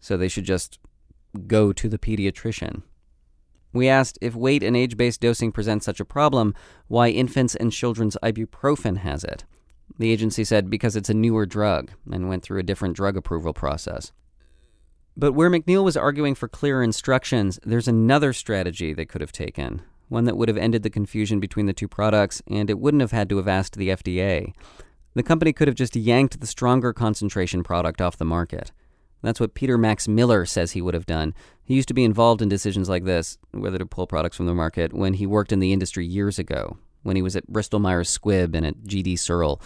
so 0.00 0.16
they 0.16 0.28
should 0.28 0.46
just 0.46 0.78
go 1.46 1.72
to 1.72 1.88
the 1.88 1.98
pediatrician. 1.98 2.82
We 3.74 3.88
asked 3.88 4.18
if 4.22 4.34
weight 4.34 4.62
and 4.62 4.76
age 4.76 4.96
based 4.96 5.20
dosing 5.20 5.52
presents 5.52 5.84
such 5.84 6.00
a 6.00 6.06
problem, 6.06 6.54
why 6.88 7.08
infants 7.08 7.54
and 7.54 7.72
children's 7.72 8.16
ibuprofen 8.22 8.98
has 8.98 9.22
it. 9.22 9.44
The 9.98 10.10
agency 10.10 10.44
said 10.44 10.70
because 10.70 10.96
it's 10.96 11.10
a 11.10 11.14
newer 11.14 11.44
drug 11.44 11.90
and 12.10 12.28
went 12.28 12.42
through 12.42 12.60
a 12.60 12.64
different 12.64 12.96
drug 12.96 13.16
approval 13.18 13.52
process. 13.52 14.12
But 15.16 15.32
where 15.32 15.50
McNeil 15.50 15.84
was 15.84 15.96
arguing 15.96 16.34
for 16.34 16.48
clearer 16.48 16.82
instructions, 16.82 17.60
there's 17.64 17.88
another 17.88 18.32
strategy 18.32 18.94
they 18.94 19.04
could 19.04 19.20
have 19.20 19.32
taken, 19.32 19.82
one 20.08 20.24
that 20.24 20.36
would 20.36 20.48
have 20.48 20.56
ended 20.56 20.82
the 20.82 20.90
confusion 20.90 21.38
between 21.38 21.66
the 21.66 21.74
two 21.74 21.88
products, 21.88 22.40
and 22.46 22.70
it 22.70 22.78
wouldn't 22.78 23.02
have 23.02 23.12
had 23.12 23.28
to 23.28 23.36
have 23.36 23.48
asked 23.48 23.76
the 23.76 23.90
FDA. 23.90 24.54
The 25.14 25.22
company 25.22 25.52
could 25.52 25.68
have 25.68 25.74
just 25.74 25.94
yanked 25.94 26.40
the 26.40 26.46
stronger 26.46 26.94
concentration 26.94 27.62
product 27.62 28.00
off 28.00 28.16
the 28.16 28.24
market. 28.24 28.72
That's 29.20 29.38
what 29.38 29.54
Peter 29.54 29.76
Max 29.76 30.08
Miller 30.08 30.46
says 30.46 30.72
he 30.72 30.80
would 30.80 30.94
have 30.94 31.06
done. 31.06 31.34
He 31.62 31.74
used 31.74 31.88
to 31.88 31.94
be 31.94 32.04
involved 32.04 32.40
in 32.40 32.48
decisions 32.48 32.88
like 32.88 33.04
this, 33.04 33.36
whether 33.52 33.78
to 33.78 33.86
pull 33.86 34.06
products 34.06 34.36
from 34.36 34.46
the 34.46 34.54
market, 34.54 34.94
when 34.94 35.14
he 35.14 35.26
worked 35.26 35.52
in 35.52 35.60
the 35.60 35.74
industry 35.74 36.06
years 36.06 36.38
ago, 36.38 36.78
when 37.02 37.16
he 37.16 37.22
was 37.22 37.36
at 37.36 37.46
Bristol 37.46 37.80
Myers 37.80 38.16
Squibb 38.16 38.54
and 38.54 38.64
at 38.64 38.82
GD 38.82 39.18
Searle. 39.18 39.60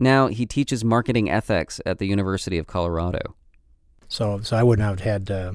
Now 0.00 0.26
he 0.26 0.44
teaches 0.44 0.84
marketing 0.84 1.30
ethics 1.30 1.80
at 1.86 1.98
the 1.98 2.06
University 2.06 2.58
of 2.58 2.66
Colorado. 2.66 3.36
So, 4.08 4.40
so 4.40 4.56
I 4.56 4.62
wouldn't 4.62 4.86
have 4.86 5.00
had 5.00 5.30
uh, 5.30 5.52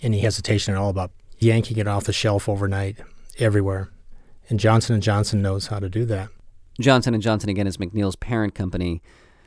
any 0.00 0.20
hesitation 0.20 0.74
at 0.74 0.80
all 0.80 0.90
about 0.90 1.10
yanking 1.38 1.76
it 1.76 1.88
off 1.88 2.04
the 2.04 2.12
shelf 2.12 2.48
overnight, 2.48 2.98
everywhere. 3.38 3.90
And 4.48 4.58
Johnson 4.58 4.94
and 4.94 5.02
Johnson 5.02 5.42
knows 5.42 5.66
how 5.66 5.78
to 5.78 5.88
do 5.88 6.04
that. 6.06 6.28
Johnson 6.80 7.12
and 7.14 7.22
Johnson 7.22 7.50
again 7.50 7.66
is 7.66 7.76
McNeil's 7.76 8.16
parent 8.16 8.54
company. 8.54 9.02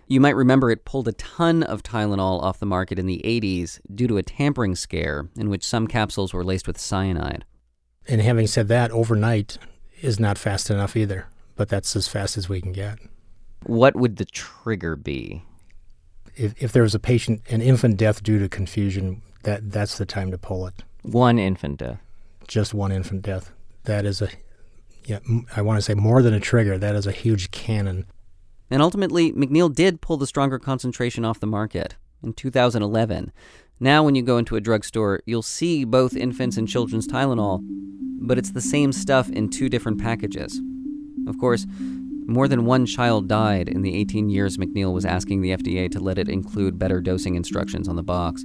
You 0.08 0.20
might 0.20 0.36
remember 0.36 0.70
it 0.70 0.84
pulled 0.84 1.08
a 1.08 1.14
ton 1.14 1.64
of 1.64 1.84
Tylenol 1.84 2.44
off 2.44 2.60
the 2.60 2.66
market 2.66 3.00
in 3.00 3.06
the 3.06 3.22
80s 3.24 3.80
due 3.96 4.08
to 4.08 4.18
a 4.18 4.24
tampering 4.24 4.76
scare 4.76 5.30
in 5.38 5.50
which 5.50 5.66
some 5.66 5.88
capsules 5.88 6.34
were 6.34 6.44
laced 6.44 6.68
with 6.68 6.78
cyanide. 6.78 7.46
And 8.08 8.22
having 8.22 8.48
said 8.48 8.68
that, 8.68 8.92
overnight 8.92 9.58
is 10.02 10.20
not 10.20 10.38
fast 10.38 10.70
enough 10.70 10.98
either, 10.98 11.28
but 11.56 11.70
that's 11.70 11.96
as 11.96 12.10
fast 12.10 12.38
as 12.38 12.50
we 12.50 12.60
can 12.60 12.74
get. 12.74 13.00
What 13.64 13.96
would 13.96 14.18
the 14.18 14.26
trigger 14.26 14.98
be? 14.98 15.44
If, 16.36 16.62
if 16.62 16.72
there 16.72 16.84
was 16.84 16.96
a 16.96 17.00
patient, 17.00 17.42
an 17.50 17.62
infant 17.62 17.98
death 17.98 18.24
due 18.24 18.40
to 18.40 18.50
confusion, 18.50 19.22
that 19.44 19.72
that's 19.72 19.98
the 19.98 20.06
time 20.06 20.32
to 20.32 20.38
pull 20.38 20.68
it. 20.68 20.84
One 21.04 21.40
infant 21.40 21.78
death. 21.78 22.00
Just 22.48 22.74
one 22.74 22.92
infant 22.92 23.24
death. 23.24 23.52
That 23.84 24.06
is 24.06 24.22
a, 24.22 24.30
yeah, 25.06 25.20
I 25.56 25.62
want 25.62 25.78
to 25.78 25.82
say 25.82 25.94
more 25.94 26.22
than 26.22 26.34
a 26.34 26.40
trigger. 26.40 26.78
That 26.78 26.96
is 26.96 27.08
a 27.08 27.12
huge 27.12 27.52
cannon. 27.52 28.06
And 28.70 28.82
ultimately, 28.82 29.34
McNeil 29.34 29.74
did 29.74 30.02
pull 30.02 30.18
the 30.18 30.28
stronger 30.28 30.60
concentration 30.60 31.26
off 31.26 31.40
the 31.40 31.48
market 31.48 31.96
in 32.24 32.34
2011. 32.34 33.32
Now, 33.80 34.04
when 34.04 34.16
you 34.16 34.22
go 34.22 34.38
into 34.38 34.56
a 34.56 34.62
drugstore, 34.62 35.22
you'll 35.26 35.42
see 35.42 35.84
both 35.84 36.16
infants 36.16 36.56
and 36.56 36.68
children's 36.68 37.08
Tylenol, 37.08 37.62
but 38.22 38.38
it's 38.38 38.52
the 38.52 38.62
same 38.62 38.94
stuff 38.94 39.30
in 39.30 39.50
two 39.50 39.70
different 39.70 40.00
packages. 40.00 40.62
Of 41.28 41.40
course, 41.40 41.66
more 42.26 42.48
than 42.48 42.66
one 42.66 42.86
child 42.86 43.28
died 43.28 43.68
in 43.68 43.82
the 43.82 43.96
18 43.96 44.30
years 44.30 44.58
McNeil 44.58 44.94
was 44.94 45.06
asking 45.06 45.42
the 45.42 45.52
FDA 45.52 45.92
to 45.92 46.00
let 46.00 46.18
it 46.18 46.30
include 46.30 46.80
better 46.80 47.02
dosing 47.02 47.36
instructions 47.36 47.88
on 47.88 47.96
the 47.96 48.04
box. 48.04 48.44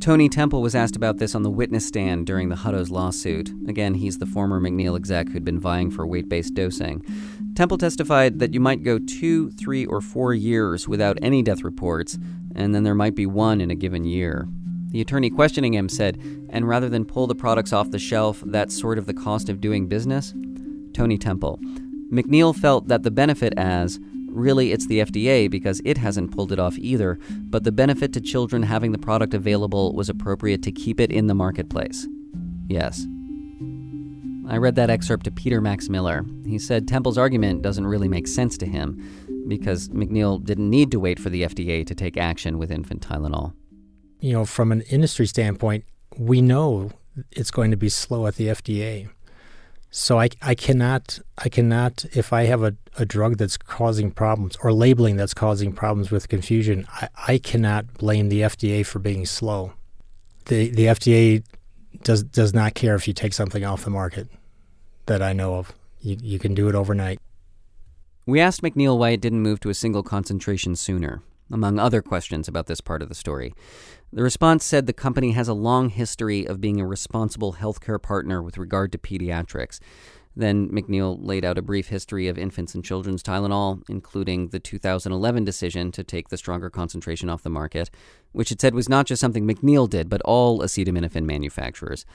Tony 0.00 0.28
Temple 0.28 0.60
was 0.60 0.74
asked 0.74 0.96
about 0.96 1.16
this 1.18 1.34
on 1.34 1.42
the 1.42 1.50
witness 1.50 1.86
stand 1.86 2.26
during 2.26 2.50
the 2.50 2.56
Hutto's 2.56 2.90
lawsuit. 2.90 3.50
Again, 3.68 3.94
he's 3.94 4.18
the 4.18 4.26
former 4.26 4.60
McNeil 4.60 4.96
exec 4.96 5.30
who'd 5.30 5.44
been 5.44 5.58
vying 5.58 5.90
for 5.90 6.06
weight 6.06 6.28
based 6.28 6.54
dosing. 6.54 7.02
Temple 7.54 7.78
testified 7.78 8.38
that 8.38 8.52
you 8.52 8.60
might 8.60 8.82
go 8.82 8.98
two, 8.98 9.50
three, 9.52 9.86
or 9.86 10.00
four 10.00 10.34
years 10.34 10.86
without 10.88 11.18
any 11.22 11.42
death 11.42 11.62
reports, 11.62 12.18
and 12.54 12.74
then 12.74 12.82
there 12.82 12.94
might 12.94 13.14
be 13.14 13.26
one 13.26 13.60
in 13.60 13.70
a 13.70 13.74
given 13.74 14.04
year. 14.04 14.46
The 14.90 15.00
attorney 15.00 15.30
questioning 15.30 15.74
him 15.74 15.88
said, 15.88 16.20
and 16.50 16.68
rather 16.68 16.88
than 16.88 17.04
pull 17.04 17.26
the 17.26 17.34
products 17.34 17.72
off 17.72 17.90
the 17.90 17.98
shelf, 17.98 18.42
that's 18.44 18.78
sort 18.78 18.98
of 18.98 19.06
the 19.06 19.14
cost 19.14 19.48
of 19.48 19.60
doing 19.60 19.88
business? 19.88 20.34
Tony 20.92 21.16
Temple. 21.16 21.58
McNeil 22.14 22.54
felt 22.54 22.86
that 22.86 23.02
the 23.02 23.10
benefit 23.10 23.52
as 23.56 23.98
really 24.28 24.70
it's 24.70 24.86
the 24.86 25.00
FDA 25.00 25.50
because 25.50 25.82
it 25.84 25.98
hasn't 25.98 26.30
pulled 26.30 26.52
it 26.52 26.60
off 26.60 26.78
either, 26.78 27.18
but 27.28 27.64
the 27.64 27.72
benefit 27.72 28.12
to 28.12 28.20
children 28.20 28.62
having 28.62 28.92
the 28.92 28.98
product 28.98 29.34
available 29.34 29.92
was 29.94 30.08
appropriate 30.08 30.62
to 30.62 30.70
keep 30.70 31.00
it 31.00 31.10
in 31.10 31.26
the 31.26 31.34
marketplace. 31.34 32.06
Yes. 32.68 33.04
I 34.46 34.58
read 34.58 34.76
that 34.76 34.90
excerpt 34.90 35.24
to 35.24 35.32
Peter 35.32 35.60
Max 35.60 35.88
Miller. 35.88 36.24
He 36.46 36.58
said 36.58 36.86
Temple's 36.86 37.18
argument 37.18 37.62
doesn't 37.62 37.86
really 37.86 38.08
make 38.08 38.28
sense 38.28 38.56
to 38.58 38.66
him 38.66 39.44
because 39.48 39.88
McNeil 39.88 40.44
didn't 40.44 40.70
need 40.70 40.92
to 40.92 41.00
wait 41.00 41.18
for 41.18 41.30
the 41.30 41.42
FDA 41.42 41.84
to 41.84 41.94
take 41.96 42.16
action 42.16 42.58
with 42.58 42.70
infant 42.70 43.06
Tylenol. 43.06 43.54
You 44.20 44.34
know, 44.34 44.44
from 44.44 44.70
an 44.70 44.82
industry 44.82 45.26
standpoint, 45.26 45.84
we 46.16 46.40
know 46.40 46.92
it's 47.32 47.50
going 47.50 47.72
to 47.72 47.76
be 47.76 47.88
slow 47.88 48.26
at 48.26 48.36
the 48.36 48.48
FDA. 48.48 49.08
So 49.96 50.18
I, 50.18 50.28
I 50.42 50.56
cannot 50.56 51.20
I 51.38 51.48
cannot 51.48 52.04
if 52.16 52.32
I 52.32 52.46
have 52.46 52.64
a, 52.64 52.74
a 52.98 53.06
drug 53.06 53.36
that's 53.36 53.56
causing 53.56 54.10
problems 54.10 54.56
or 54.60 54.72
labeling 54.72 55.14
that's 55.14 55.34
causing 55.34 55.72
problems 55.72 56.10
with 56.10 56.28
confusion, 56.28 56.84
I, 56.90 57.08
I 57.28 57.38
cannot 57.38 57.94
blame 57.94 58.28
the 58.28 58.40
FDA 58.40 58.84
for 58.84 58.98
being 58.98 59.24
slow. 59.24 59.74
The 60.46 60.70
the 60.70 60.86
FDA 60.86 61.44
does 62.02 62.24
does 62.24 62.52
not 62.52 62.74
care 62.74 62.96
if 62.96 63.06
you 63.06 63.14
take 63.14 63.34
something 63.34 63.64
off 63.64 63.84
the 63.84 63.90
market 63.90 64.26
that 65.06 65.22
I 65.22 65.32
know 65.32 65.54
of. 65.54 65.72
You 66.00 66.16
you 66.20 66.38
can 66.40 66.54
do 66.54 66.68
it 66.68 66.74
overnight. 66.74 67.20
We 68.26 68.40
asked 68.40 68.62
McNeil 68.62 68.98
why 68.98 69.10
it 69.10 69.20
didn't 69.20 69.42
move 69.42 69.60
to 69.60 69.68
a 69.68 69.74
single 69.74 70.02
concentration 70.02 70.74
sooner, 70.74 71.22
among 71.52 71.78
other 71.78 72.02
questions 72.02 72.48
about 72.48 72.66
this 72.66 72.80
part 72.80 73.00
of 73.00 73.08
the 73.08 73.14
story. 73.14 73.54
The 74.14 74.22
response 74.22 74.64
said 74.64 74.86
the 74.86 74.92
company 74.92 75.32
has 75.32 75.48
a 75.48 75.54
long 75.54 75.88
history 75.88 76.46
of 76.46 76.60
being 76.60 76.80
a 76.80 76.86
responsible 76.86 77.54
healthcare 77.54 78.00
partner 78.00 78.40
with 78.40 78.58
regard 78.58 78.92
to 78.92 78.98
pediatrics. 78.98 79.80
Then 80.36 80.68
McNeil 80.68 81.18
laid 81.20 81.44
out 81.44 81.58
a 81.58 81.62
brief 81.62 81.88
history 81.88 82.28
of 82.28 82.38
infants 82.38 82.76
and 82.76 82.84
children's 82.84 83.24
Tylenol, 83.24 83.82
including 83.88 84.50
the 84.50 84.60
2011 84.60 85.42
decision 85.42 85.90
to 85.90 86.04
take 86.04 86.28
the 86.28 86.36
stronger 86.36 86.70
concentration 86.70 87.28
off 87.28 87.42
the 87.42 87.50
market, 87.50 87.90
which 88.30 88.52
it 88.52 88.60
said 88.60 88.72
was 88.72 88.88
not 88.88 89.06
just 89.06 89.18
something 89.18 89.48
McNeil 89.48 89.90
did, 89.90 90.08
but 90.08 90.22
all 90.22 90.60
acetaminophen 90.60 91.24
manufacturers. 91.24 92.06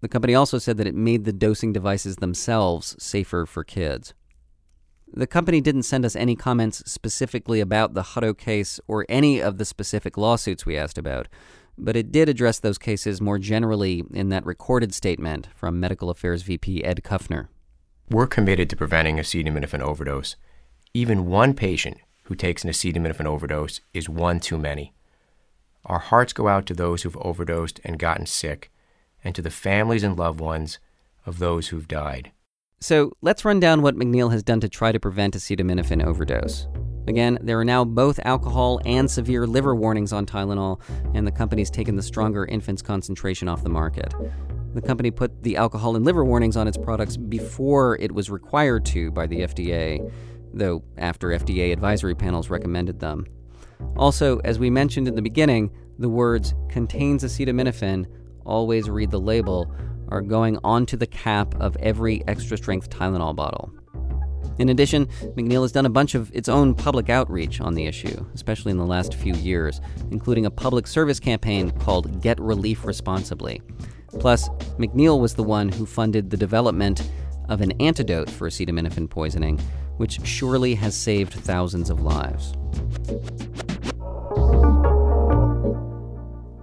The 0.00 0.08
company 0.08 0.34
also 0.34 0.56
said 0.56 0.78
that 0.78 0.86
it 0.86 0.94
made 0.94 1.26
the 1.26 1.34
dosing 1.34 1.74
devices 1.74 2.16
themselves 2.16 2.96
safer 2.98 3.44
for 3.44 3.62
kids. 3.62 4.14
The 5.14 5.26
company 5.26 5.60
didn't 5.60 5.82
send 5.82 6.06
us 6.06 6.16
any 6.16 6.34
comments 6.34 6.82
specifically 6.90 7.60
about 7.60 7.92
the 7.92 8.02
Hutto 8.02 8.36
case 8.36 8.80
or 8.88 9.04
any 9.10 9.40
of 9.40 9.58
the 9.58 9.66
specific 9.66 10.16
lawsuits 10.16 10.64
we 10.64 10.78
asked 10.78 10.96
about, 10.96 11.28
but 11.76 11.96
it 11.96 12.10
did 12.10 12.30
address 12.30 12.58
those 12.58 12.78
cases 12.78 13.20
more 13.20 13.38
generally 13.38 14.04
in 14.12 14.30
that 14.30 14.46
recorded 14.46 14.94
statement 14.94 15.48
from 15.54 15.78
Medical 15.78 16.08
Affairs 16.08 16.42
VP 16.42 16.82
Ed 16.82 17.02
Kuffner. 17.04 17.48
We're 18.08 18.26
committed 18.26 18.70
to 18.70 18.76
preventing 18.76 19.16
acetaminophen 19.16 19.80
overdose. 19.80 20.36
Even 20.94 21.26
one 21.26 21.52
patient 21.52 21.98
who 22.24 22.34
takes 22.34 22.64
an 22.64 22.70
acetaminophen 22.70 23.26
overdose 23.26 23.80
is 23.92 24.08
one 24.08 24.40
too 24.40 24.56
many. 24.56 24.94
Our 25.84 25.98
hearts 25.98 26.32
go 26.32 26.48
out 26.48 26.64
to 26.66 26.74
those 26.74 27.02
who've 27.02 27.16
overdosed 27.18 27.80
and 27.84 27.98
gotten 27.98 28.24
sick, 28.24 28.70
and 29.22 29.34
to 29.34 29.42
the 29.42 29.50
families 29.50 30.04
and 30.04 30.18
loved 30.18 30.40
ones 30.40 30.78
of 31.26 31.38
those 31.38 31.68
who've 31.68 31.88
died. 31.88 32.32
So 32.82 33.12
let's 33.20 33.44
run 33.44 33.60
down 33.60 33.80
what 33.80 33.94
McNeil 33.94 34.32
has 34.32 34.42
done 34.42 34.58
to 34.58 34.68
try 34.68 34.90
to 34.90 34.98
prevent 34.98 35.36
acetaminophen 35.36 36.04
overdose. 36.04 36.66
Again, 37.06 37.38
there 37.40 37.56
are 37.60 37.64
now 37.64 37.84
both 37.84 38.18
alcohol 38.24 38.80
and 38.84 39.08
severe 39.08 39.46
liver 39.46 39.76
warnings 39.76 40.12
on 40.12 40.26
Tylenol, 40.26 40.82
and 41.14 41.24
the 41.24 41.30
company's 41.30 41.70
taken 41.70 41.94
the 41.94 42.02
stronger 42.02 42.44
infants 42.44 42.82
concentration 42.82 43.46
off 43.46 43.62
the 43.62 43.68
market. 43.68 44.12
The 44.74 44.82
company 44.82 45.12
put 45.12 45.44
the 45.44 45.56
alcohol 45.56 45.94
and 45.94 46.04
liver 46.04 46.24
warnings 46.24 46.56
on 46.56 46.66
its 46.66 46.76
products 46.76 47.16
before 47.16 47.98
it 48.00 48.10
was 48.10 48.30
required 48.30 48.84
to 48.86 49.12
by 49.12 49.28
the 49.28 49.42
FDA, 49.42 50.12
though 50.52 50.82
after 50.98 51.28
FDA 51.28 51.72
advisory 51.72 52.16
panels 52.16 52.50
recommended 52.50 52.98
them. 52.98 53.28
Also, 53.96 54.40
as 54.40 54.58
we 54.58 54.70
mentioned 54.70 55.06
in 55.06 55.14
the 55.14 55.22
beginning, 55.22 55.70
the 56.00 56.08
words 56.08 56.52
contains 56.68 57.22
acetaminophen, 57.22 58.06
always 58.44 58.90
read 58.90 59.12
the 59.12 59.20
label, 59.20 59.72
are 60.12 60.20
going 60.20 60.58
onto 60.62 60.94
the 60.96 61.06
cap 61.06 61.54
of 61.58 61.74
every 61.78 62.22
extra 62.28 62.58
strength 62.58 62.90
Tylenol 62.90 63.34
bottle. 63.34 63.72
In 64.58 64.68
addition, 64.68 65.06
McNeil 65.36 65.62
has 65.62 65.72
done 65.72 65.86
a 65.86 65.90
bunch 65.90 66.14
of 66.14 66.30
its 66.34 66.50
own 66.50 66.74
public 66.74 67.08
outreach 67.08 67.62
on 67.62 67.72
the 67.72 67.86
issue, 67.86 68.24
especially 68.34 68.70
in 68.70 68.76
the 68.76 68.84
last 68.84 69.14
few 69.14 69.32
years, 69.34 69.80
including 70.10 70.44
a 70.44 70.50
public 70.50 70.86
service 70.86 71.18
campaign 71.18 71.70
called 71.70 72.20
Get 72.20 72.38
Relief 72.38 72.84
Responsibly. 72.84 73.62
Plus, 74.20 74.50
McNeil 74.78 75.18
was 75.18 75.34
the 75.34 75.42
one 75.42 75.70
who 75.70 75.86
funded 75.86 76.28
the 76.28 76.36
development 76.36 77.10
of 77.48 77.62
an 77.62 77.72
antidote 77.80 78.28
for 78.28 78.50
acetaminophen 78.50 79.08
poisoning, 79.08 79.58
which 79.96 80.24
surely 80.26 80.74
has 80.74 80.94
saved 80.94 81.32
thousands 81.32 81.88
of 81.88 82.02
lives. 82.02 82.52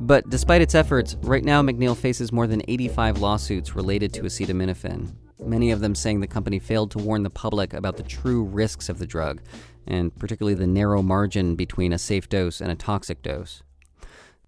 But 0.09 0.27
despite 0.27 0.63
its 0.63 0.73
efforts, 0.73 1.17
right 1.21 1.43
now 1.43 1.61
McNeil 1.61 1.95
faces 1.95 2.31
more 2.31 2.47
than 2.47 2.63
85 2.67 3.19
lawsuits 3.19 3.75
related 3.75 4.11
to 4.13 4.23
acetaminophen, 4.23 5.13
many 5.39 5.69
of 5.69 5.81
them 5.81 5.93
saying 5.93 6.19
the 6.19 6.25
company 6.25 6.57
failed 6.57 6.89
to 6.91 6.97
warn 6.97 7.21
the 7.21 7.29
public 7.29 7.75
about 7.75 7.95
the 7.95 8.01
true 8.01 8.43
risks 8.43 8.89
of 8.89 8.97
the 8.97 9.05
drug, 9.05 9.39
and 9.85 10.17
particularly 10.17 10.55
the 10.55 10.65
narrow 10.65 11.03
margin 11.03 11.55
between 11.55 11.93
a 11.93 11.99
safe 11.99 12.27
dose 12.27 12.59
and 12.59 12.71
a 12.71 12.75
toxic 12.75 13.21
dose. 13.21 13.61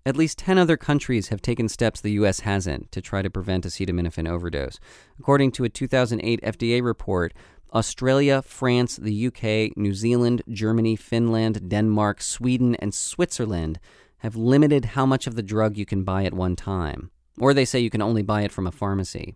At 0.03 0.18
least 0.18 0.39
10 0.39 0.57
other 0.57 0.78
countries 0.78 1.28
have 1.28 1.43
taken 1.43 1.70
steps 1.70 2.01
the 2.01 2.14
U.S. 2.14 2.39
hasn't 2.39 2.91
to 2.91 2.99
try 2.99 3.22
to 3.22 3.30
prevent 3.30 3.64
acetaminophen 3.64 4.28
overdose. 4.28 4.80
According 5.20 5.51
to 5.51 5.64
a 5.64 5.70
2008 5.70 6.41
FDA 6.41 6.82
report, 6.82 7.36
Australia, 7.72 8.41
France, 8.41 8.95
the 8.97 9.28
UK, 9.28 9.78
New 9.78 9.93
Zealand, 9.93 10.41
Germany, 10.49 10.95
Finland, 10.95 11.70
Denmark, 11.70 12.20
Sweden, 12.20 12.74
and 12.80 12.95
Switzerland 12.95 13.80
have 14.22 14.36
limited 14.36 14.86
how 14.86 15.05
much 15.05 15.26
of 15.26 15.36
the 15.36 15.41
drug 15.41 15.78
you 15.78 15.86
can 15.86 16.03
buy 16.03 16.26
at 16.26 16.34
one 16.34 16.55
time, 16.55 17.09
or 17.39 17.53
they 17.53 17.65
say 17.65 17.80
you 17.80 17.89
can 17.89 18.03
only 18.03 18.22
buy 18.22 18.43
it 18.43 18.51
from 18.51 18.67
a 18.67 18.72
pharmacy. 18.72 19.36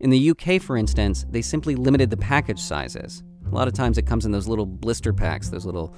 In 0.00 0.08
the 0.08 0.30
UK, 0.30 0.62
for 0.62 0.78
instance, 0.78 1.26
they 1.28 1.42
simply 1.42 1.74
limited 1.74 2.08
the 2.08 2.16
package 2.16 2.58
sizes. 2.58 3.22
A 3.50 3.54
lot 3.54 3.68
of 3.68 3.74
times 3.74 3.98
it 3.98 4.06
comes 4.06 4.24
in 4.24 4.32
those 4.32 4.48
little 4.48 4.64
blister 4.64 5.12
packs, 5.12 5.50
those 5.50 5.66
little 5.66 5.94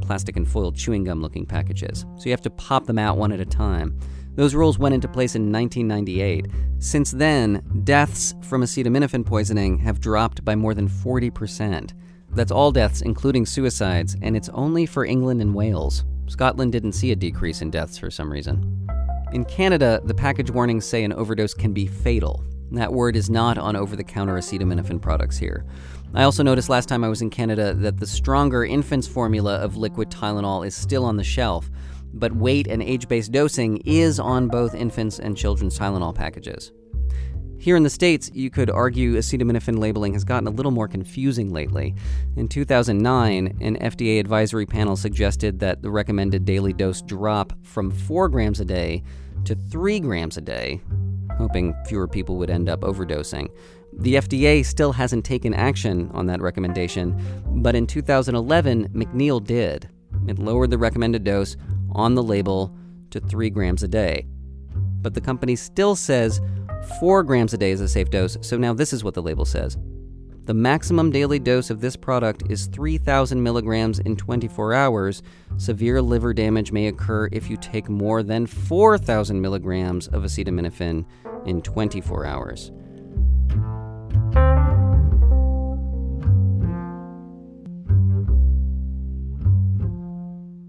plastic 0.00 0.36
and 0.36 0.48
foil 0.48 0.72
chewing 0.72 1.04
gum 1.04 1.22
looking 1.22 1.46
packages. 1.46 2.04
So 2.16 2.24
you 2.24 2.32
have 2.32 2.40
to 2.42 2.50
pop 2.50 2.86
them 2.86 2.98
out 2.98 3.18
one 3.18 3.30
at 3.30 3.38
a 3.38 3.46
time. 3.46 4.00
Those 4.34 4.56
rules 4.56 4.76
went 4.76 4.96
into 4.96 5.06
place 5.06 5.36
in 5.36 5.52
1998. 5.52 6.48
Since 6.80 7.12
then, 7.12 7.62
deaths 7.84 8.34
from 8.42 8.62
acetaminophen 8.62 9.24
poisoning 9.24 9.78
have 9.78 10.00
dropped 10.00 10.44
by 10.44 10.56
more 10.56 10.74
than 10.74 10.88
40%. 10.88 11.92
That's 12.30 12.50
all 12.50 12.72
deaths, 12.72 13.00
including 13.00 13.46
suicides, 13.46 14.16
and 14.22 14.36
it's 14.36 14.48
only 14.48 14.86
for 14.86 15.04
England 15.04 15.40
and 15.40 15.54
Wales. 15.54 16.04
Scotland 16.26 16.72
didn't 16.72 16.92
see 16.92 17.12
a 17.12 17.16
decrease 17.16 17.62
in 17.62 17.70
deaths 17.70 17.98
for 17.98 18.10
some 18.10 18.30
reason. 18.30 18.88
In 19.32 19.44
Canada, 19.44 20.00
the 20.04 20.14
package 20.14 20.50
warnings 20.50 20.84
say 20.84 21.04
an 21.04 21.12
overdose 21.12 21.54
can 21.54 21.72
be 21.72 21.86
fatal. 21.86 22.44
That 22.72 22.92
word 22.92 23.16
is 23.16 23.30
not 23.30 23.58
on 23.58 23.76
over 23.76 23.94
the 23.96 24.04
counter 24.04 24.34
acetaminophen 24.34 25.00
products 25.00 25.36
here. 25.36 25.64
I 26.14 26.22
also 26.22 26.42
noticed 26.42 26.68
last 26.68 26.88
time 26.88 27.04
I 27.04 27.08
was 27.08 27.22
in 27.22 27.30
Canada 27.30 27.74
that 27.74 27.98
the 27.98 28.06
stronger 28.06 28.64
infants 28.64 29.06
formula 29.06 29.56
of 29.56 29.76
liquid 29.76 30.10
Tylenol 30.10 30.66
is 30.66 30.74
still 30.74 31.04
on 31.04 31.16
the 31.16 31.24
shelf, 31.24 31.70
but 32.12 32.34
weight 32.34 32.68
and 32.68 32.82
age 32.82 33.08
based 33.08 33.32
dosing 33.32 33.78
is 33.78 34.20
on 34.20 34.48
both 34.48 34.74
infants 34.74 35.18
and 35.18 35.36
children's 35.36 35.78
Tylenol 35.78 36.14
packages. 36.14 36.72
Here 37.64 37.76
in 37.76 37.82
the 37.82 37.88
States, 37.88 38.30
you 38.34 38.50
could 38.50 38.68
argue 38.68 39.14
acetaminophen 39.14 39.78
labeling 39.78 40.12
has 40.12 40.22
gotten 40.22 40.46
a 40.46 40.50
little 40.50 40.70
more 40.70 40.86
confusing 40.86 41.50
lately. 41.50 41.94
In 42.36 42.46
2009, 42.46 43.56
an 43.58 43.76
FDA 43.78 44.20
advisory 44.20 44.66
panel 44.66 44.96
suggested 44.96 45.60
that 45.60 45.80
the 45.80 45.90
recommended 45.90 46.44
daily 46.44 46.74
dose 46.74 47.00
drop 47.00 47.54
from 47.62 47.90
4 47.90 48.28
grams 48.28 48.60
a 48.60 48.66
day 48.66 49.02
to 49.46 49.54
3 49.54 49.98
grams 50.00 50.36
a 50.36 50.42
day, 50.42 50.82
hoping 51.38 51.74
fewer 51.86 52.06
people 52.06 52.36
would 52.36 52.50
end 52.50 52.68
up 52.68 52.82
overdosing. 52.82 53.48
The 53.94 54.16
FDA 54.16 54.62
still 54.62 54.92
hasn't 54.92 55.24
taken 55.24 55.54
action 55.54 56.10
on 56.12 56.26
that 56.26 56.42
recommendation, 56.42 57.18
but 57.46 57.74
in 57.74 57.86
2011, 57.86 58.88
McNeil 58.88 59.42
did. 59.42 59.88
It 60.28 60.38
lowered 60.38 60.68
the 60.68 60.76
recommended 60.76 61.24
dose 61.24 61.56
on 61.92 62.14
the 62.14 62.22
label 62.22 62.76
to 63.08 63.20
3 63.20 63.48
grams 63.48 63.82
a 63.82 63.88
day. 63.88 64.26
But 65.00 65.14
the 65.14 65.22
company 65.22 65.56
still 65.56 65.96
says 65.96 66.42
4 67.00 67.22
grams 67.22 67.54
a 67.54 67.58
day 67.58 67.70
is 67.70 67.80
a 67.80 67.88
safe 67.88 68.10
dose, 68.10 68.36
so 68.40 68.56
now 68.56 68.72
this 68.72 68.92
is 68.92 69.02
what 69.02 69.14
the 69.14 69.22
label 69.22 69.44
says. 69.44 69.76
The 70.44 70.52
maximum 70.52 71.10
daily 71.10 71.38
dose 71.38 71.70
of 71.70 71.80
this 71.80 71.96
product 71.96 72.42
is 72.50 72.66
3,000 72.66 73.42
milligrams 73.42 73.98
in 74.00 74.14
24 74.14 74.74
hours. 74.74 75.22
Severe 75.56 76.02
liver 76.02 76.34
damage 76.34 76.70
may 76.70 76.88
occur 76.88 77.30
if 77.32 77.48
you 77.48 77.56
take 77.56 77.88
more 77.88 78.22
than 78.22 78.46
4,000 78.46 79.40
milligrams 79.40 80.06
of 80.08 80.22
acetaminophen 80.22 81.06
in 81.46 81.62
24 81.62 82.26
hours. 82.26 82.70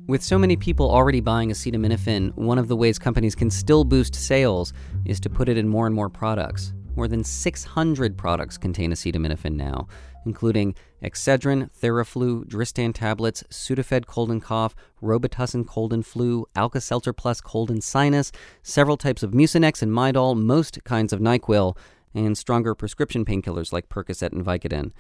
With 0.08 0.22
so 0.22 0.38
many 0.38 0.56
people 0.56 0.92
already 0.92 1.20
buying 1.20 1.50
acetaminophen, 1.50 2.36
one 2.36 2.60
of 2.60 2.68
the 2.68 2.76
ways 2.76 3.00
companies 3.00 3.34
can 3.34 3.50
still 3.50 3.84
boost 3.84 4.14
sales 4.14 4.72
is 5.04 5.20
to 5.22 5.32
put 5.32 5.50
it 5.50 5.58
in 5.58 5.68
more 5.68 5.88
and 5.88 5.96
more 5.96 6.12
products. 6.12 6.74
More 6.96 7.08
than 7.08 7.24
600 7.24 8.16
products 8.16 8.56
contain 8.56 8.92
acetaminophen 8.92 9.56
now, 9.56 9.88
including 10.28 10.76
Excedrin, 11.04 11.72
Theraflu, 11.82 12.48
Dristan 12.48 12.94
tablets, 12.94 13.44
Sudafed 13.50 14.06
cold 14.06 14.30
and 14.30 14.44
cough, 14.44 14.76
Robitussin 15.02 15.66
cold 15.66 15.92
and 15.92 16.06
flu, 16.06 16.46
Alka-Seltzer 16.56 17.12
Plus 17.12 17.42
cold 17.42 17.72
and 17.72 17.84
sinus, 17.84 18.32
several 18.62 18.98
types 18.98 19.24
of 19.24 19.32
Mucinex 19.32 19.82
and 19.82 19.92
Midol, 19.92 20.40
most 20.40 20.84
kinds 20.84 21.14
of 21.14 21.20
NyQuil, 21.20 21.76
and 22.14 22.38
stronger 22.38 22.76
prescription 22.76 23.26
painkillers 23.26 23.74
like 23.74 23.90
Percocet 23.90 24.32
and 24.34 24.46
Vicodin. 24.46 24.92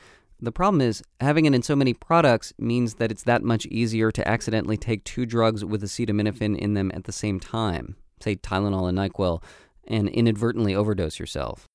The 0.41 0.51
problem 0.51 0.81
is, 0.81 1.01
having 1.21 1.45
it 1.45 1.55
in 1.55 1.61
so 1.61 1.75
many 1.75 1.93
products 1.93 2.53
means 2.57 2.95
that 2.95 3.11
it's 3.11 3.23
that 3.23 3.43
much 3.43 3.65
easier 3.67 4.11
to 4.11 4.27
accidentally 4.27 4.77
take 4.77 5.03
two 5.03 5.25
drugs 5.25 5.63
with 5.63 5.81
acetaminophen 5.81 6.57
in 6.57 6.73
them 6.73 6.91
at 6.93 7.05
the 7.05 7.11
same 7.11 7.39
time, 7.39 7.95
say 8.19 8.36
Tylenol 8.36 8.89
and 8.89 8.97
NyQuil, 8.97 9.41
and 9.88 10.09
inadvertently 10.09 10.75
overdose 10.75 11.19
yourself. 11.19 11.67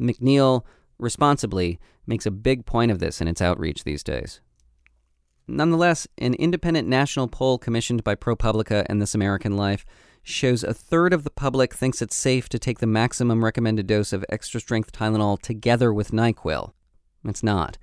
McNeil, 0.00 0.62
responsibly, 0.98 1.78
makes 2.06 2.24
a 2.24 2.30
big 2.30 2.64
point 2.64 2.90
of 2.90 2.98
this 2.98 3.20
in 3.20 3.28
its 3.28 3.42
outreach 3.42 3.84
these 3.84 4.02
days. 4.02 4.40
Nonetheless, 5.46 6.06
an 6.18 6.34
independent 6.34 6.88
national 6.88 7.28
poll 7.28 7.58
commissioned 7.58 8.02
by 8.04 8.14
ProPublica 8.14 8.86
and 8.88 9.02
This 9.02 9.14
American 9.14 9.56
Life 9.56 9.84
shows 10.22 10.62
a 10.62 10.72
third 10.72 11.12
of 11.12 11.24
the 11.24 11.30
public 11.30 11.74
thinks 11.74 12.00
it's 12.00 12.14
safe 12.14 12.48
to 12.48 12.58
take 12.58 12.78
the 12.78 12.86
maximum 12.86 13.44
recommended 13.44 13.86
dose 13.86 14.12
of 14.12 14.24
extra 14.28 14.60
strength 14.60 14.92
Tylenol 14.92 15.40
together 15.42 15.92
with 15.92 16.12
NyQuil. 16.12 16.72
It's 17.24 17.42
not. 17.42 17.78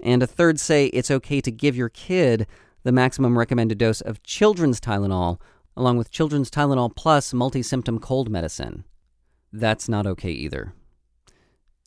And 0.00 0.22
a 0.22 0.26
third 0.26 0.60
say 0.60 0.86
it's 0.86 1.10
okay 1.10 1.40
to 1.40 1.50
give 1.50 1.76
your 1.76 1.88
kid 1.88 2.46
the 2.82 2.92
maximum 2.92 3.38
recommended 3.38 3.78
dose 3.78 4.00
of 4.00 4.22
children's 4.22 4.80
Tylenol 4.80 5.40
along 5.76 5.96
with 5.96 6.10
children's 6.10 6.50
Tylenol 6.50 6.94
plus 6.94 7.34
multi 7.34 7.62
symptom 7.62 7.98
cold 7.98 8.30
medicine. 8.30 8.84
That's 9.52 9.88
not 9.88 10.06
okay 10.06 10.30
either. 10.30 10.72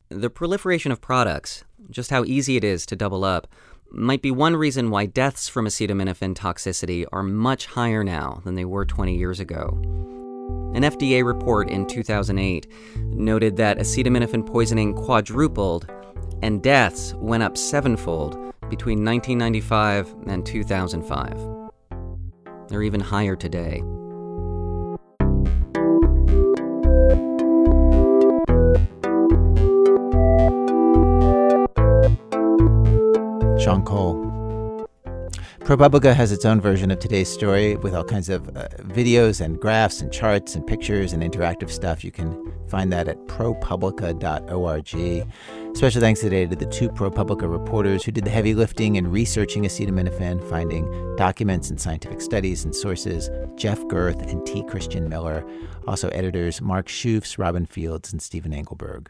The 0.09 0.29
proliferation 0.29 0.91
of 0.91 1.01
products, 1.01 1.63
just 1.89 2.11
how 2.11 2.23
easy 2.23 2.55
it 2.55 2.63
is 2.63 2.85
to 2.87 2.95
double 2.95 3.23
up, 3.23 3.47
might 3.91 4.21
be 4.21 4.31
one 4.31 4.55
reason 4.55 4.89
why 4.89 5.05
deaths 5.05 5.47
from 5.47 5.65
acetaminophen 5.65 6.33
toxicity 6.33 7.05
are 7.11 7.23
much 7.23 7.67
higher 7.67 8.03
now 8.03 8.41
than 8.43 8.55
they 8.55 8.65
were 8.65 8.85
20 8.85 9.15
years 9.17 9.39
ago. 9.39 9.69
An 10.73 10.83
FDA 10.83 11.25
report 11.25 11.69
in 11.69 11.87
2008 11.87 12.67
noted 12.97 13.57
that 13.57 13.79
acetaminophen 13.79 14.45
poisoning 14.45 14.93
quadrupled 14.93 15.89
and 16.41 16.61
deaths 16.61 17.13
went 17.15 17.43
up 17.43 17.57
sevenfold 17.57 18.33
between 18.69 19.03
1995 19.03 20.15
and 20.27 20.45
2005. 20.45 21.57
They're 22.67 22.83
even 22.83 22.99
higher 22.99 23.35
today. 23.35 23.81
Sean 33.59 33.83
Cole. 33.83 34.26
ProPublica 35.67 36.15
has 36.15 36.31
its 36.31 36.45
own 36.45 36.61
version 36.61 36.91
of 36.91 36.99
today's 36.99 37.27
story 37.27 37.75
with 37.75 37.93
all 37.93 38.05
kinds 38.05 38.29
of 38.29 38.47
uh, 38.55 38.69
videos 38.83 39.41
and 39.41 39.59
graphs 39.59 39.99
and 39.99 40.13
charts 40.13 40.55
and 40.55 40.65
pictures 40.65 41.11
and 41.11 41.21
interactive 41.21 41.69
stuff. 41.69 42.05
You 42.05 42.11
can 42.11 42.53
find 42.69 42.89
that 42.93 43.09
at 43.09 43.17
propublica.org. 43.27 44.87
Special 45.75 45.99
thanks 45.99 46.21
today 46.21 46.45
to 46.45 46.55
the 46.55 46.67
two 46.67 46.87
ProPublica 46.87 47.51
reporters 47.51 48.05
who 48.05 48.13
did 48.13 48.23
the 48.23 48.29
heavy 48.29 48.53
lifting 48.53 48.95
in 48.95 49.11
researching 49.11 49.63
acetaminophen, 49.63 50.41
finding 50.49 50.89
documents 51.17 51.69
and 51.69 51.81
scientific 51.81 52.21
studies 52.21 52.63
and 52.63 52.73
sources, 52.73 53.29
Jeff 53.55 53.79
Gerth 53.89 54.21
and 54.31 54.45
T. 54.45 54.63
Christian 54.63 55.09
Miller. 55.09 55.45
Also 55.85 56.07
editors 56.09 56.61
Mark 56.61 56.87
Schoofs, 56.87 57.37
Robin 57.37 57.65
Fields, 57.65 58.13
and 58.13 58.21
Stephen 58.21 58.53
Engelberg. 58.53 59.09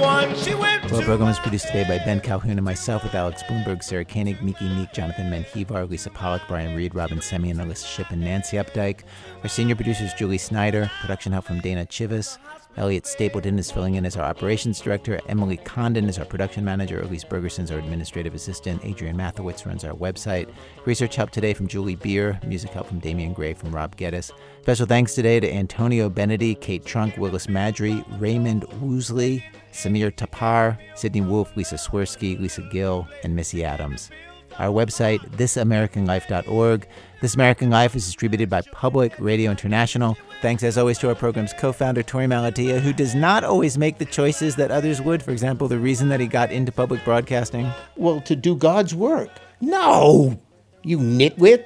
Give 0.00 0.06
you 0.08 0.14
one. 0.14 0.34
She 0.34 0.54
went 0.54 0.90
Well, 0.90 1.02
program 1.02 1.28
was 1.28 1.38
produced 1.38 1.66
today 1.66 1.84
by 1.84 2.02
Ben 2.02 2.20
Calhoun 2.20 2.52
and 2.52 2.64
myself 2.64 3.02
with 3.02 3.14
Alex 3.14 3.42
Blumberg, 3.42 3.82
Sarah 3.82 4.04
Koenig, 4.04 4.42
Miki 4.42 4.66
Meek, 4.66 4.94
Jonathan 4.94 5.30
Menjivar, 5.30 5.88
Lisa 5.90 6.08
Pollak, 6.08 6.40
Brian 6.48 6.74
Reed, 6.74 6.94
Robyn 6.94 7.18
Semien, 7.18 7.56
Alissa 7.56 7.86
Shipp, 7.86 8.10
and 8.10 8.22
Nancy 8.22 8.56
Updike. 8.56 9.00
Our 9.42 9.50
senior 9.50 9.76
producer 9.76 10.04
is 10.04 10.14
Julie 10.14 10.38
Snyder. 10.38 10.90
Production 11.02 11.32
help 11.32 11.44
from 11.44 11.60
Dana 11.60 11.84
Chivvis. 11.84 12.38
Elliot 12.76 13.06
Stapleton 13.06 13.58
is 13.58 13.70
filling 13.70 13.96
in 13.96 14.06
as 14.06 14.16
our 14.16 14.24
operations 14.24 14.80
director. 14.80 15.20
Emily 15.28 15.56
Condon 15.58 16.08
is 16.08 16.18
our 16.18 16.24
production 16.24 16.64
manager. 16.64 17.00
Elise 17.02 17.24
Bergerson 17.24 17.64
is 17.64 17.70
our 17.70 17.78
administrative 17.78 18.34
assistant. 18.34 18.84
Adrian 18.84 19.16
Mathowitz 19.16 19.66
runs 19.66 19.84
our 19.84 19.94
website. 19.94 20.48
Research 20.86 21.16
help 21.16 21.30
today 21.30 21.52
from 21.52 21.66
Julie 21.66 21.96
Beer. 21.96 22.38
Music 22.46 22.70
help 22.70 22.86
from 22.86 23.00
Damien 23.00 23.34
Graef 23.34 23.56
from 23.58 23.74
Rob 23.74 23.96
Geddes. 23.96 24.32
Special 24.62 24.86
thanks 24.86 25.14
today 25.14 25.40
to 25.40 25.52
Antonio 25.52 26.08
Benedy, 26.08 26.58
Kate 26.60 26.84
Trunk, 26.84 27.16
Willis 27.16 27.48
Madry, 27.48 28.04
Raymond 28.20 28.62
Woosley, 28.80 29.42
Samir 29.72 30.14
Tapar, 30.14 30.78
Sidney 30.94 31.20
Wolfe, 31.20 31.56
Lisa 31.56 31.74
Swirsky, 31.76 32.38
Lisa 32.38 32.62
Gill, 32.70 33.06
and 33.24 33.34
Missy 33.34 33.64
Adams. 33.64 34.10
Our 34.58 34.68
website, 34.68 35.20
thisamericanlife.org. 35.36 36.86
This 37.20 37.34
American 37.34 37.70
Life 37.70 37.94
is 37.96 38.04
distributed 38.04 38.50
by 38.50 38.62
Public 38.72 39.18
Radio 39.18 39.50
International. 39.50 40.16
Thanks, 40.40 40.62
as 40.62 40.78
always, 40.78 40.98
to 40.98 41.08
our 41.08 41.14
program's 41.14 41.52
co 41.52 41.70
founder, 41.70 42.02
Torey 42.02 42.26
Malatia, 42.26 42.80
who 42.80 42.94
does 42.94 43.14
not 43.14 43.44
always 43.44 43.76
make 43.76 43.98
the 43.98 44.06
choices 44.06 44.56
that 44.56 44.70
others 44.70 45.00
would. 45.02 45.22
For 45.22 45.32
example, 45.32 45.68
the 45.68 45.78
reason 45.78 46.08
that 46.08 46.18
he 46.18 46.26
got 46.26 46.50
into 46.50 46.72
public 46.72 47.04
broadcasting. 47.04 47.70
Well, 47.96 48.22
to 48.22 48.34
do 48.34 48.56
God's 48.56 48.94
work. 48.94 49.28
No, 49.60 50.40
you 50.82 50.98
nitwit. 50.98 51.64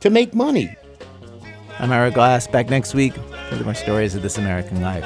To 0.00 0.10
make 0.10 0.34
money. 0.34 0.74
I'm 1.78 1.92
Ira 1.92 2.10
Glass, 2.10 2.46
back 2.46 2.70
next 2.70 2.94
week 2.94 3.14
for 3.48 3.56
more 3.62 3.74
stories 3.74 4.14
of 4.14 4.22
This 4.22 4.38
American 4.38 4.80
Life. 4.80 5.04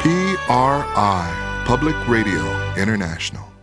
PRI, 0.00 1.64
Public 1.66 2.08
Radio 2.08 2.74
International. 2.76 3.53